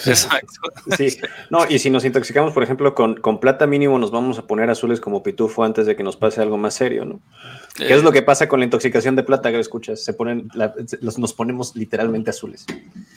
Exacto. 0.06 0.54
Sí, 0.98 1.18
no, 1.50 1.66
y 1.68 1.80
si 1.80 1.90
nos 1.90 2.06
intoxicamos, 2.06 2.54
por 2.54 2.64
ejemplo, 2.64 2.94
con, 2.94 3.16
con, 3.16 3.40
plata 3.40 3.66
mínimo, 3.66 3.98
nos 3.98 4.12
vamos 4.12 4.38
a 4.38 4.46
poner 4.46 4.70
azules 4.70 5.02
como 5.02 5.24
pitufo 5.24 5.64
antes 5.64 5.86
de 5.86 5.96
que 5.96 6.04
nos 6.04 6.16
pase 6.16 6.42
algo 6.42 6.58
más 6.58 6.76
serio, 6.76 7.06
¿no? 7.06 7.22
¿Qué 7.76 7.94
es 7.94 8.04
lo 8.04 8.12
que 8.14 8.22
pasa 8.22 8.48
con 8.48 8.60
la 8.60 8.66
intoxicación 8.66 9.16
de 9.18 9.24
plata 9.24 9.52
que 9.52 9.60
escuchas? 9.60 10.02
Se 10.02 10.14
ponen, 10.14 10.50
nos 11.02 11.34
ponemos 11.34 11.76
literalmente 11.76 12.30
azules. 12.30 12.66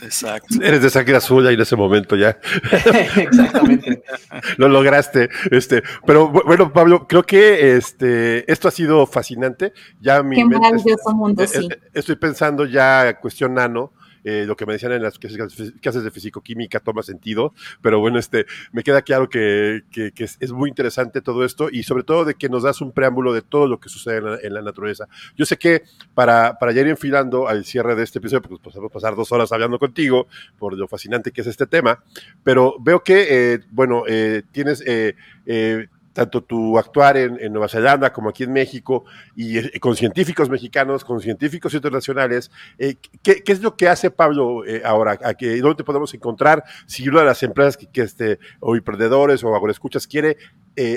Exacto. 0.03 0.57
Eres 0.61 0.83
de 0.83 0.91
sangre 0.91 1.17
azul 1.17 1.47
ahí 1.47 1.55
en 1.55 1.61
ese 1.61 1.77
momento 1.77 2.17
ya. 2.17 2.39
Exactamente. 3.17 4.03
lo 4.57 4.69
lograste. 4.69 5.29
Este, 5.53 5.83
pero 6.05 6.29
bueno, 6.29 6.73
Pablo, 6.73 7.07
creo 7.07 7.23
que 7.23 7.77
este, 7.77 8.51
esto 8.51 8.67
ha 8.67 8.73
sido 8.73 9.07
fascinante. 9.07 9.73
Ya 10.01 10.23
mi 10.25 10.37
Qué 10.37 10.45
maravilloso 10.45 11.15
mundo, 11.15 11.45
eh, 11.45 11.47
sí. 11.47 11.69
Eh, 11.71 11.79
estoy 11.95 12.17
pensando 12.17 12.65
ya 12.65 13.19
cuestión 13.21 13.55
nano 13.55 13.93
eh, 14.29 14.45
lo 14.45 14.57
que 14.57 14.67
me 14.67 14.75
decían 14.75 14.93
en 14.93 15.03
las 15.03 15.19
clases 15.19 16.05
de 16.05 16.11
fisicoquímica 16.11 16.81
toma 16.81 17.03
sentido, 17.03 17.55
pero 17.81 17.99
bueno, 17.99 18.19
este, 18.19 18.45
me 18.73 18.83
queda 18.83 19.01
claro 19.01 19.31
que, 19.31 19.85
es, 19.95 20.53
muy 20.53 20.69
interesante 20.69 21.23
todo 21.23 21.47
esto 21.47 21.71
y 21.73 21.83
sobre 21.83 22.03
todo 22.03 22.27
de 22.27 22.35
que 22.35 22.51
nos 22.51 22.63
das 22.63 22.83
un 22.83 22.93
preámbulo 22.93 23.33
de 23.33 23.41
todo 23.41 23.67
lo 23.67 23.81
que 23.81 23.89
sucede 23.89 24.47
en 24.47 24.53
la, 24.53 24.61
naturaleza. 24.61 25.09
Yo 25.35 25.47
sé 25.47 25.57
que 25.57 25.85
para, 26.13 26.59
para 26.59 26.73
ya 26.73 26.83
ir 26.83 26.89
enfilando 26.89 27.49
al 27.49 27.65
cierre 27.65 27.95
de 27.95 28.03
este 28.03 28.19
episodio, 28.19 28.43
pues 28.43 28.61
podemos 28.61 28.93
pasar 28.93 29.17
dos 29.17 29.33
horas 29.33 29.51
hablando 29.51 29.79
contigo 29.79 30.27
por 30.59 30.77
lo 30.77 30.87
fascinante 30.89 31.33
que 31.33 31.41
es 31.41 31.47
este 31.47 31.67
tema, 31.67 32.05
pero 32.45 32.77
veo 32.81 33.03
que, 33.03 33.27
eh, 33.31 33.61
bueno, 33.71 34.03
eh, 34.07 34.43
tienes 34.53 34.85
tanto 36.19 36.43
tu 36.43 36.77
actuar 36.77 37.17
en, 37.17 37.53
Nueva 37.53 37.69
Zelanda 37.69 38.13
como 38.13 38.31
aquí 38.31 38.43
en 38.43 38.53
México, 38.53 39.05
y, 39.37 39.59
eh, 39.59 39.79
con 39.79 39.95
científicos 39.95 40.51
mexicanos, 40.51 41.05
con 41.05 41.21
científicos 41.21 41.73
internacionales. 41.75 42.51
Eh, 42.77 42.97
¿qué, 43.23 43.41
es 43.47 43.63
lo 43.63 43.77
que 43.77 43.89
hace 43.89 44.11
Pablo 44.11 44.67
eh, 44.67 44.83
ahora? 44.85 45.13
¿A 45.13 45.35
¿Dónde 45.35 45.77
te 45.77 45.85
podemos 45.85 46.13
encontrar? 46.13 46.65
Si 46.87 47.09
una 47.09 47.21
de 47.21 47.27
las 47.27 47.41
empresas 47.45 47.77
que, 47.77 48.03
este, 48.03 48.41
o 48.59 48.75
emprendedores 48.75 49.45
o 49.45 49.69
escuchas 49.71 50.09
quiere 50.09 50.37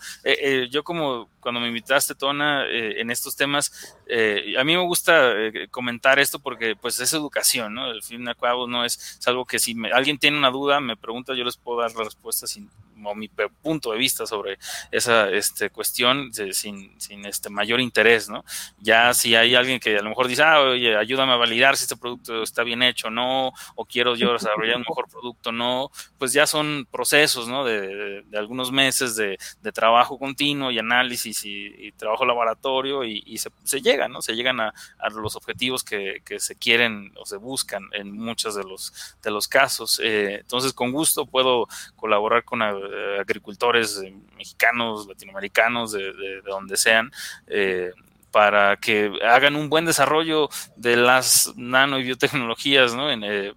yo 0.69 0.83
como 0.83 1.29
cuando 1.39 1.61
me 1.61 1.67
invitaste, 1.67 2.15
Tona, 2.15 2.65
eh, 2.65 3.01
en 3.01 3.11
estos 3.11 3.35
temas, 3.35 3.95
eh, 4.07 4.55
a 4.57 4.63
mí 4.63 4.75
me 4.75 4.83
gusta 4.83 5.31
eh, 5.31 5.67
comentar 5.69 6.19
esto 6.19 6.39
porque 6.39 6.75
pues 6.75 6.99
es 6.99 7.13
educación, 7.13 7.73
¿no? 7.73 7.89
El 7.91 8.03
fin 8.03 8.25
de 8.25 8.35
cabo 8.35 8.67
no 8.67 8.83
es, 8.85 9.19
algo 9.25 9.45
que 9.45 9.59
si 9.59 9.75
alguien 9.93 10.17
tiene 10.17 10.37
una 10.37 10.49
duda, 10.49 10.79
me 10.79 10.97
pregunta, 10.97 11.33
yo 11.33 11.43
les 11.43 11.57
puedo 11.57 11.81
dar 11.81 11.93
la 11.95 12.03
respuesta 12.03 12.47
sin 12.47 12.69
o 13.03 13.15
mi 13.15 13.29
punto 13.61 13.91
de 13.91 13.97
vista 13.97 14.25
sobre 14.25 14.57
esa 14.91 15.29
este, 15.29 15.69
cuestión 15.69 16.31
sin, 16.33 16.99
sin, 16.99 17.25
este 17.25 17.49
mayor 17.49 17.79
interés, 17.79 18.29
¿no? 18.29 18.43
Ya 18.79 19.13
si 19.13 19.35
hay 19.35 19.55
alguien 19.55 19.79
que 19.79 19.97
a 19.97 20.01
lo 20.01 20.09
mejor 20.09 20.27
dice, 20.27 20.43
ah, 20.43 20.61
oye, 20.61 20.95
ayúdame 20.95 21.33
a 21.33 21.37
validar 21.37 21.75
si 21.77 21.83
este 21.83 21.97
producto 21.97 22.43
está 22.43 22.63
bien 22.63 22.83
hecho 22.83 23.07
o 23.07 23.11
no, 23.11 23.51
o 23.75 23.85
quiero 23.85 24.15
yo 24.15 24.33
desarrollar 24.33 24.77
un 24.77 24.85
mejor 24.87 25.07
producto 25.09 25.51
no, 25.51 25.91
pues 26.17 26.33
ya 26.33 26.47
son 26.47 26.87
procesos, 26.91 27.47
¿no? 27.47 27.63
De, 27.63 28.23
de, 28.23 28.37
algunos 28.37 28.71
meses 28.71 29.15
de, 29.15 29.37
de, 29.61 29.71
trabajo 29.71 30.17
continuo 30.17 30.71
y 30.71 30.79
análisis 30.79 31.43
y, 31.45 31.91
trabajo 31.93 32.25
laboratorio 32.25 33.03
y, 33.03 33.37
se, 33.37 33.49
se, 33.63 33.81
llega, 33.81 34.07
¿no? 34.07 34.21
Se 34.21 34.33
llegan 34.33 34.59
a, 34.59 34.73
a 34.99 35.09
los 35.09 35.35
objetivos 35.35 35.83
que, 35.83 36.21
que, 36.25 36.39
se 36.39 36.55
quieren 36.55 37.11
o 37.17 37.25
se 37.25 37.37
buscan 37.37 37.83
en 37.93 38.11
muchos 38.11 38.55
de 38.55 38.63
los, 38.63 38.93
de 39.21 39.31
los 39.31 39.47
casos. 39.47 39.99
Eh, 40.03 40.39
entonces, 40.39 40.73
con 40.73 40.91
gusto 40.91 41.25
puedo 41.25 41.67
colaborar 41.95 42.43
con 42.43 42.61
eh, 42.91 43.17
agricultores 43.19 44.01
eh, 44.03 44.13
mexicanos, 44.37 45.07
latinoamericanos, 45.07 45.91
de, 45.91 46.41
donde 46.45 46.77
sean, 46.77 47.11
eh, 47.47 47.91
para 48.31 48.77
que 48.77 49.11
hagan 49.23 49.55
un 49.55 49.69
buen 49.69 49.85
desarrollo 49.85 50.49
de 50.75 50.95
las 50.95 51.53
nano 51.55 51.99
y 51.99 52.03
biotecnologías, 52.03 52.93
¿no? 52.93 53.07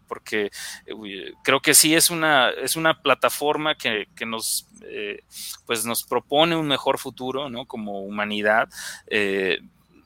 porque 0.08 0.50
creo 1.44 1.60
que 1.60 1.74
sí 1.74 1.94
es 1.94 2.08
una, 2.08 2.48
es 2.48 2.76
una 2.76 3.02
plataforma 3.02 3.74
que, 3.74 4.08
que 4.16 4.24
nos, 4.24 4.66
pues 5.66 5.84
nos 5.84 6.04
propone 6.04 6.56
un 6.56 6.66
mejor 6.68 6.98
futuro, 6.98 7.50
¿no? 7.50 7.66
Como 7.66 8.00
humanidad 8.00 8.70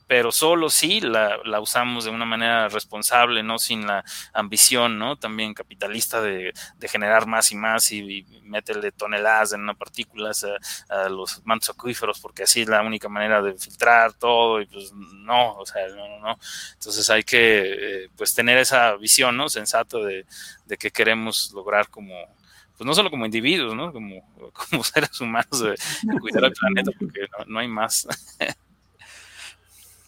pero 0.07 0.31
solo 0.31 0.71
si 0.71 1.01
la, 1.01 1.41
usamos 1.61 2.05
de 2.05 2.11
una 2.11 2.25
manera 2.25 2.69
responsable, 2.69 3.43
no 3.43 3.59
sin 3.59 3.87
la 3.87 4.05
ambición, 4.33 4.99
¿no? 4.99 5.17
También 5.17 5.55
capitalista 5.55 6.21
de, 6.23 6.53
generar 6.83 7.27
más 7.27 7.51
y 7.51 7.57
más 7.57 7.91
y, 7.91 8.25
meterle 8.43 8.93
toneladas 8.93 9.53
en 9.53 9.67
partículas 9.77 10.47
a, 10.89 11.09
los 11.09 11.45
mantos 11.45 11.71
acuíferos, 11.71 12.21
porque 12.21 12.45
así 12.45 12.63
es 12.63 12.69
la 12.69 12.83
única 12.83 13.09
manera 13.09 13.43
de 13.43 13.55
filtrar 13.59 14.13
todo, 14.13 14.61
y 14.61 14.67
pues 14.67 14.93
no, 14.93 15.57
o 15.57 15.67
sea, 15.67 15.89
no, 15.89 16.09
no, 16.09 16.19
no. 16.21 16.39
Entonces 16.75 17.11
hay 17.11 17.25
que, 17.25 18.05
eh, 18.05 18.09
pues, 18.17 18.35
tener 18.35 18.59
esa 18.59 18.97
visión, 18.97 19.37
¿no? 19.37 19.49
Sensato 19.49 20.05
de, 20.05 20.25
de 20.67 20.77
qué 20.77 20.91
queremos 20.91 21.51
lograr 21.53 21.89
como, 21.89 22.15
pues 22.77 22.87
no 22.87 22.95
solo 22.95 23.11
como 23.11 23.25
individuos, 23.27 23.75
¿no? 23.75 23.93
Como, 23.93 24.23
como 24.53 24.85
seres 24.85 25.21
humanos 25.21 25.61
de, 25.61 25.77
cuidar 26.21 26.45
al 26.45 26.53
planeta, 26.53 26.91
porque 26.99 27.27
no, 27.39 27.45
no 27.47 27.59
hay 27.59 27.69
más. 27.69 28.07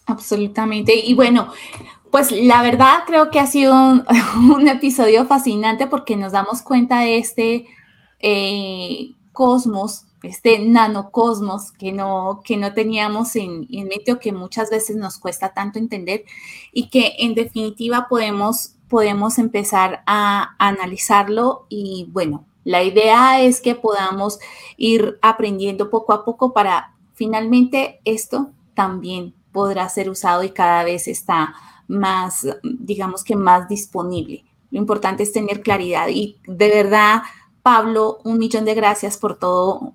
Absolutamente. 0.09 0.95
Y 0.95 1.13
bueno, 1.13 1.51
pues 2.09 2.31
la 2.31 2.63
verdad 2.63 3.03
creo 3.05 3.29
que 3.29 3.39
ha 3.39 3.45
sido 3.45 3.75
un, 4.55 4.67
episodio 4.67 5.25
fascinante 5.25 5.85
porque 5.85 6.15
nos 6.15 6.31
damos 6.31 6.63
cuenta 6.63 7.01
de 7.01 7.19
este 7.19 7.67
eh, 8.19 9.11
cosmos, 9.31 10.05
este 10.23 10.59
nanocosmos 10.59 11.71
que 11.71 11.91
no, 11.91 12.41
que 12.43 12.57
no 12.57 12.73
teníamos 12.73 13.35
en, 13.35 13.67
en 13.69 13.87
mente 13.87 14.11
o 14.11 14.19
que 14.19 14.31
muchas 14.31 14.71
veces 14.71 14.95
nos 14.95 15.19
cuesta 15.19 15.53
tanto 15.53 15.77
entender 15.77 16.25
y 16.73 16.89
que 16.89 17.13
en 17.19 17.35
definitiva 17.35 18.07
podemos, 18.09 18.73
podemos 18.89 19.37
empezar 19.37 20.01
a 20.07 20.55
analizarlo 20.57 21.67
y 21.69 22.07
bueno, 22.11 22.45
la 22.63 22.81
idea 22.81 23.41
es 23.41 23.61
que 23.61 23.75
podamos 23.75 24.39
ir 24.75 25.19
aprendiendo 25.21 25.91
poco 25.91 26.13
a 26.13 26.25
poco 26.25 26.51
para 26.51 26.95
finalmente 27.13 28.01
esto 28.05 28.49
también 28.73 29.35
podrá 29.51 29.87
ser 29.89 30.09
usado 30.09 30.43
y 30.43 30.51
cada 30.51 30.83
vez 30.83 31.07
está 31.07 31.53
más, 31.87 32.47
digamos 32.63 33.23
que 33.23 33.35
más 33.35 33.67
disponible. 33.67 34.45
Lo 34.71 34.79
importante 34.79 35.23
es 35.23 35.33
tener 35.33 35.61
claridad 35.61 36.07
y 36.09 36.37
de 36.45 36.69
verdad, 36.69 37.23
Pablo, 37.63 38.19
un 38.23 38.37
millón 38.37 38.65
de 38.65 38.75
gracias 38.75 39.17
por 39.17 39.37
todo 39.37 39.93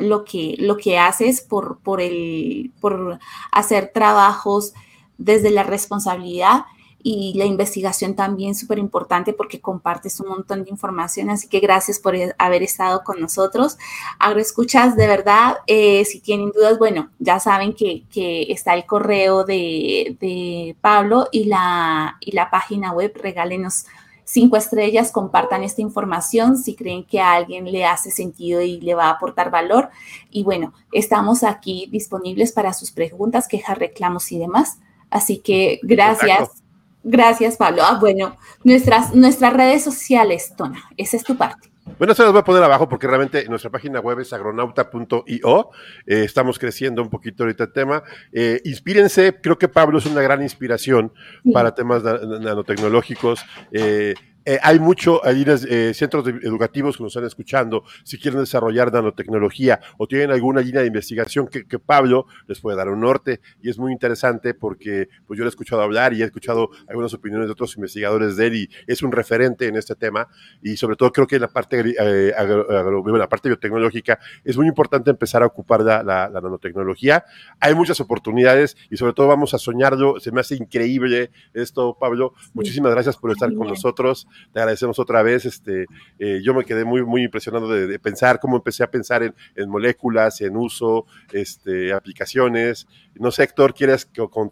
lo, 0.00 0.24
que, 0.24 0.56
lo 0.58 0.76
que 0.76 0.98
haces, 0.98 1.40
por, 1.40 1.78
por, 1.78 2.00
el, 2.00 2.72
por 2.80 3.18
hacer 3.52 3.92
trabajos 3.94 4.74
desde 5.16 5.50
la 5.50 5.62
responsabilidad 5.62 6.64
y 7.10 7.32
la 7.38 7.46
investigación 7.46 8.14
también 8.14 8.54
súper 8.54 8.78
importante 8.78 9.32
porque 9.32 9.62
compartes 9.62 10.20
un 10.20 10.28
montón 10.28 10.62
de 10.62 10.68
información, 10.68 11.30
así 11.30 11.48
que 11.48 11.58
gracias 11.58 11.98
por 11.98 12.14
haber 12.36 12.62
estado 12.62 13.02
con 13.02 13.18
nosotros. 13.18 13.78
Agroescuchas, 14.18 14.94
de 14.94 15.06
verdad, 15.06 15.56
eh, 15.66 16.04
si 16.04 16.20
tienen 16.20 16.52
dudas, 16.52 16.78
bueno, 16.78 17.08
ya 17.18 17.40
saben 17.40 17.72
que, 17.72 18.04
está 18.50 18.74
el 18.74 18.84
correo 18.84 19.44
de, 19.44 20.76
Pablo 20.82 21.28
y 21.32 21.44
la, 21.44 22.18
y 22.20 22.32
la 22.32 22.50
página 22.50 22.92
web, 22.92 23.14
regálenos 23.14 23.86
cinco 24.24 24.58
estrellas, 24.58 25.10
compartan 25.10 25.62
esta 25.62 25.80
información 25.80 26.58
si 26.58 26.74
creen 26.74 27.04
que 27.04 27.20
a 27.20 27.32
alguien 27.32 27.72
le 27.72 27.86
hace 27.86 28.10
sentido 28.10 28.60
y 28.60 28.82
le 28.82 28.94
va 28.94 29.06
a 29.06 29.12
aportar 29.12 29.50
valor. 29.50 29.88
Y 30.30 30.42
bueno, 30.42 30.74
estamos 30.92 31.42
aquí 31.42 31.88
disponibles 31.90 32.52
para 32.52 32.74
sus 32.74 32.90
preguntas, 32.90 33.48
quejas, 33.48 33.78
reclamos 33.78 34.30
y 34.30 34.38
demás. 34.38 34.78
Así 35.08 35.38
que 35.38 35.80
gracias. 35.82 36.67
Gracias, 37.02 37.56
Pablo. 37.56 37.82
Ah, 37.84 37.98
bueno, 38.00 38.36
nuestras, 38.64 39.14
nuestras 39.14 39.52
redes 39.52 39.84
sociales, 39.84 40.52
Tona, 40.56 40.82
esa 40.96 41.16
es 41.16 41.24
tu 41.24 41.36
parte. 41.36 41.70
Bueno, 41.96 42.14
se 42.14 42.22
las 42.22 42.32
voy 42.32 42.40
a 42.40 42.44
poner 42.44 42.62
abajo 42.62 42.88
porque 42.88 43.06
realmente 43.06 43.48
nuestra 43.48 43.70
página 43.70 44.00
web 44.00 44.20
es 44.20 44.32
agronauta.io. 44.32 45.70
Eh, 46.06 46.24
estamos 46.24 46.58
creciendo 46.58 47.02
un 47.02 47.08
poquito 47.08 47.44
ahorita 47.44 47.64
el 47.64 47.72
tema. 47.72 48.02
Eh, 48.32 48.60
inspírense, 48.64 49.40
creo 49.40 49.58
que 49.58 49.68
Pablo 49.68 49.98
es 49.98 50.06
una 50.06 50.20
gran 50.20 50.42
inspiración 50.42 51.12
para 51.52 51.74
temas 51.74 52.02
nanotecnológicos. 52.02 53.44
Eh, 53.72 54.14
eh, 54.48 54.58
hay 54.62 54.78
mucho, 54.78 55.22
hay 55.26 55.44
eh, 55.46 55.92
centros 55.92 56.26
educativos 56.26 56.96
que 56.96 57.02
nos 57.02 57.12
están 57.12 57.26
escuchando, 57.26 57.84
si 58.02 58.18
quieren 58.18 58.40
desarrollar 58.40 58.90
nanotecnología 58.90 59.78
o 59.98 60.08
tienen 60.08 60.30
alguna 60.30 60.62
línea 60.62 60.80
de 60.80 60.86
investigación 60.86 61.48
que, 61.48 61.78
Pablo 61.78 62.26
les 62.46 62.58
puede 62.58 62.76
dar 62.78 62.88
un 62.88 63.00
norte 63.00 63.40
y 63.62 63.68
es 63.68 63.78
muy 63.78 63.92
interesante 63.92 64.54
porque 64.54 65.10
pues 65.26 65.36
yo 65.36 65.44
le 65.44 65.48
he 65.48 65.50
escuchado 65.50 65.82
hablar 65.82 66.14
y 66.14 66.22
he 66.22 66.24
escuchado 66.24 66.70
algunas 66.88 67.12
opiniones 67.12 67.46
de 67.46 67.52
otros 67.52 67.76
investigadores 67.76 68.36
de 68.36 68.46
él 68.46 68.56
y 68.56 68.70
es 68.86 69.02
un 69.02 69.12
referente 69.12 69.66
en 69.66 69.76
este 69.76 69.94
tema 69.94 70.28
y 70.62 70.78
sobre 70.78 70.96
todo 70.96 71.12
creo 71.12 71.26
que 71.26 71.36
en 71.36 71.42
la 71.42 71.48
parte, 71.48 71.80
eh, 71.80 72.32
la 72.36 73.28
parte 73.28 73.50
biotecnológica 73.50 74.18
es 74.44 74.56
muy 74.56 74.66
importante 74.66 75.10
empezar 75.10 75.42
a 75.42 75.46
ocupar 75.46 75.82
la, 75.82 76.02
la, 76.02 76.28
nanotecnología. 76.30 77.24
Hay 77.60 77.74
muchas 77.74 78.00
oportunidades 78.00 78.78
y 78.90 78.96
sobre 78.96 79.12
todo 79.12 79.28
vamos 79.28 79.52
a 79.52 79.58
soñarlo. 79.58 80.18
Se 80.20 80.32
me 80.32 80.40
hace 80.40 80.56
increíble 80.56 81.30
esto, 81.52 81.96
Pablo. 82.00 82.32
Muchísimas 82.54 82.92
gracias 82.92 83.18
por 83.18 83.30
estar 83.30 83.52
con 83.54 83.68
nosotros 83.68 84.26
te 84.52 84.60
agradecemos 84.60 84.98
otra 84.98 85.22
vez. 85.22 85.44
Este, 85.44 85.86
eh, 86.18 86.40
yo 86.42 86.54
me 86.54 86.64
quedé 86.64 86.84
muy, 86.84 87.04
muy 87.04 87.24
impresionado 87.24 87.68
de, 87.68 87.98
pensar 87.98 88.40
cómo 88.40 88.56
empecé 88.56 88.82
a 88.82 88.90
pensar 88.90 89.22
en, 89.22 89.68
moléculas, 89.68 90.40
en 90.40 90.56
uso, 90.56 91.06
este, 91.32 91.92
aplicaciones. 91.92 92.86
No 93.14 93.30
sé, 93.30 93.44
Héctor, 93.44 93.74
¿quieres 93.74 94.10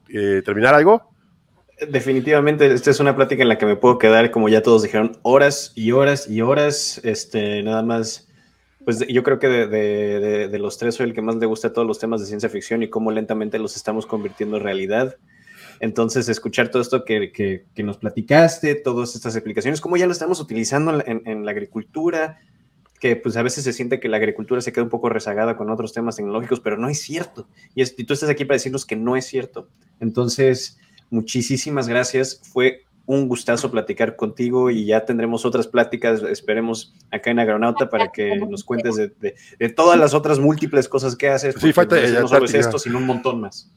eh, 0.08 0.42
terminar 0.44 0.74
algo? 0.74 1.10
Definitivamente, 1.88 2.72
esta 2.72 2.90
es 2.90 3.00
una 3.00 3.14
plática 3.14 3.42
en 3.42 3.48
la 3.50 3.58
que 3.58 3.66
me 3.66 3.76
puedo 3.76 3.98
quedar, 3.98 4.30
como 4.30 4.48
ya 4.48 4.62
todos 4.62 4.82
dijeron, 4.82 5.18
horas 5.22 5.72
y 5.74 5.92
horas 5.92 6.28
y 6.28 6.40
horas. 6.40 7.00
Este, 7.04 7.62
nada 7.62 7.82
más, 7.82 8.28
pues 8.84 9.06
yo 9.06 9.22
creo 9.22 9.38
que 9.38 9.48
de, 9.48 10.48
de 10.48 10.58
los 10.58 10.78
tres 10.78 10.94
soy 10.94 11.08
el 11.08 11.14
que 11.14 11.20
más 11.20 11.36
le 11.36 11.46
gusta 11.46 11.72
todos 11.72 11.86
los 11.86 11.98
temas 11.98 12.20
de 12.20 12.26
ciencia 12.26 12.48
ficción 12.48 12.82
y 12.82 12.88
cómo 12.88 13.10
lentamente 13.10 13.58
los 13.58 13.76
estamos 13.76 14.06
convirtiendo 14.06 14.56
en 14.56 14.62
realidad. 14.62 15.16
Entonces, 15.80 16.28
escuchar 16.28 16.68
todo 16.68 16.82
esto 16.82 17.04
que, 17.04 17.64
nos 17.78 17.98
platicaste, 17.98 18.74
todas 18.74 19.14
estas 19.14 19.34
explicaciones, 19.36 19.80
cómo 19.80 19.96
ya 19.96 20.06
lo 20.06 20.12
estamos 20.12 20.40
utilizando 20.40 21.02
en, 21.04 21.44
la 21.44 21.50
agricultura, 21.50 22.38
que 23.00 23.16
pues 23.16 23.36
a 23.36 23.42
veces 23.42 23.64
se 23.64 23.72
siente 23.72 24.00
que 24.00 24.08
la 24.08 24.16
agricultura 24.16 24.60
se 24.60 24.72
queda 24.72 24.84
un 24.84 24.90
poco 24.90 25.08
rezagada 25.08 25.56
con 25.56 25.70
otros 25.70 25.92
temas 25.92 26.16
tecnológicos, 26.16 26.60
pero 26.60 26.78
no 26.78 26.88
es 26.88 27.00
cierto. 27.00 27.48
Y, 27.74 27.82
y 27.82 28.04
tú 28.04 28.14
estás 28.14 28.30
aquí 28.30 28.44
para 28.44 28.56
decirnos 28.56 28.86
que 28.86 28.96
no 28.96 29.16
es 29.16 29.26
cierto. 29.26 29.68
Entonces, 30.00 30.78
muchísimas 31.10 31.88
gracias. 31.88 32.40
Fue 32.52 32.86
un 33.06 33.28
gustazo 33.28 33.70
platicar 33.70 34.16
contigo 34.16 34.70
y 34.70 34.84
ya 34.84 35.04
tendremos 35.04 35.44
otras 35.44 35.68
pláticas, 35.68 36.22
esperemos, 36.22 36.92
acá 37.10 37.30
en 37.30 37.38
Agronauta 37.38 37.88
para 37.88 38.10
que 38.10 38.36
nos 38.36 38.64
cuentes 38.64 38.96
de, 38.96 39.68
todas 39.70 39.98
las 39.98 40.12
otras 40.12 40.40
múltiples 40.40 40.88
cosas 40.88 41.14
que 41.14 41.28
haces. 41.28 41.54
Sí, 41.58 41.72
falta 41.72 41.96
no 41.96 42.28
solo 42.28 42.44
es 42.44 42.54
esto, 42.54 42.78
sino 42.78 42.98
un 42.98 43.06
montón 43.06 43.40
más. 43.40 43.72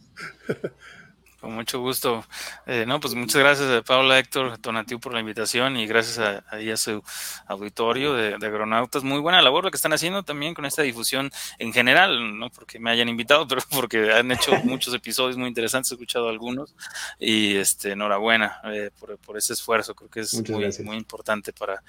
Con 1.39 1.53
mucho 1.53 1.79
gusto. 1.79 2.25
Eh, 2.65 2.83
no, 2.85 2.99
pues 2.99 3.15
muchas 3.15 3.39
gracias 3.39 3.69
a 3.69 3.81
Paula 3.81 4.19
Héctor 4.19 4.57
Tonatiu 4.57 4.99
por 4.99 5.13
la 5.13 5.21
invitación 5.21 5.77
y 5.77 5.87
gracias 5.87 6.19
a, 6.19 6.43
a, 6.49 6.77
su 6.77 7.01
auditorio 7.47 8.13
de, 8.13 8.37
de, 8.37 8.47
agronautas. 8.47 9.03
Muy 9.03 9.19
buena 9.19 9.41
labor 9.41 9.63
lo 9.63 9.71
que 9.71 9.77
están 9.77 9.93
haciendo 9.93 10.23
también 10.23 10.53
con 10.53 10.65
esta 10.65 10.81
difusión 10.81 11.31
en 11.57 11.71
general, 11.71 12.37
no 12.37 12.49
porque 12.49 12.77
me 12.79 12.91
hayan 12.91 13.07
invitado, 13.07 13.47
pero 13.47 13.61
porque 13.71 14.11
han 14.11 14.31
hecho 14.31 14.51
muchos 14.63 14.93
episodios 14.93 15.37
muy 15.37 15.47
interesantes, 15.47 15.91
he 15.91 15.95
escuchado 15.95 16.27
algunos 16.27 16.75
y 17.19 17.55
este 17.55 17.91
enhorabuena 17.91 18.59
eh, 18.65 18.91
por, 18.99 19.17
por, 19.17 19.37
ese 19.37 19.53
esfuerzo. 19.53 19.95
Creo 19.95 20.09
que 20.09 20.19
es 20.19 20.49
muy, 20.49 20.69
muy 20.83 20.97
importante 20.97 21.53
para 21.53 21.81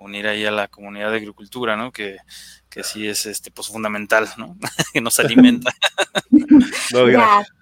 unir 0.00 0.26
ahí 0.26 0.44
a 0.44 0.50
la 0.50 0.68
comunidad 0.68 1.10
de 1.10 1.18
agricultura, 1.18 1.76
¿no? 1.76 1.92
Que, 1.92 2.18
que 2.68 2.82
sí 2.82 3.06
es 3.06 3.26
este 3.26 3.50
pues 3.50 3.68
fundamental, 3.68 4.28
¿no? 4.36 4.56
que 4.92 5.00
nos 5.00 5.18
alimenta. 5.18 5.72
no, 6.92 7.04
gracias. 7.06 7.52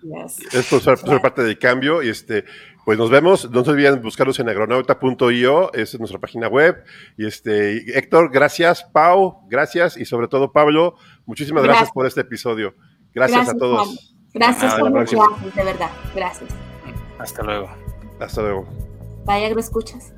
Esto 0.55 0.77
es 0.77 1.21
parte 1.21 1.43
del 1.43 1.59
cambio 1.59 2.03
y 2.03 2.09
este 2.09 2.45
pues 2.89 2.97
nos 2.97 3.11
vemos, 3.11 3.51
no 3.51 3.63
se 3.65 3.71
olviden 3.73 4.01
buscarnos 4.01 4.39
en 4.39 4.49
agronauta.io, 4.49 5.75
es 5.75 5.99
nuestra 5.99 6.19
página 6.19 6.49
web. 6.49 6.83
Y 7.19 7.27
este, 7.27 7.99
Héctor, 7.99 8.31
gracias, 8.33 8.83
Pau, 8.83 9.47
gracias, 9.47 9.99
y 9.99 10.07
sobre 10.07 10.27
todo 10.27 10.53
Pablo, 10.53 10.97
muchísimas 11.27 11.65
gracias, 11.65 11.91
por 11.93 12.07
este 12.07 12.23
episodio. 12.23 12.75
Gracias, 13.13 13.51
a 13.51 13.55
todos. 13.59 14.15
Gracias 14.33 14.75
por 14.77 14.91
las 14.91 15.11
clases, 15.11 15.55
de 15.55 15.65
verdad. 15.65 15.91
Gracias. 16.15 16.51
Hasta 17.19 17.43
luego. 17.43 17.69
Hasta 18.21 18.41
luego. 18.41 18.67
Vaya, 19.27 19.51
lo 19.51 19.61
escuchas. 19.61 20.15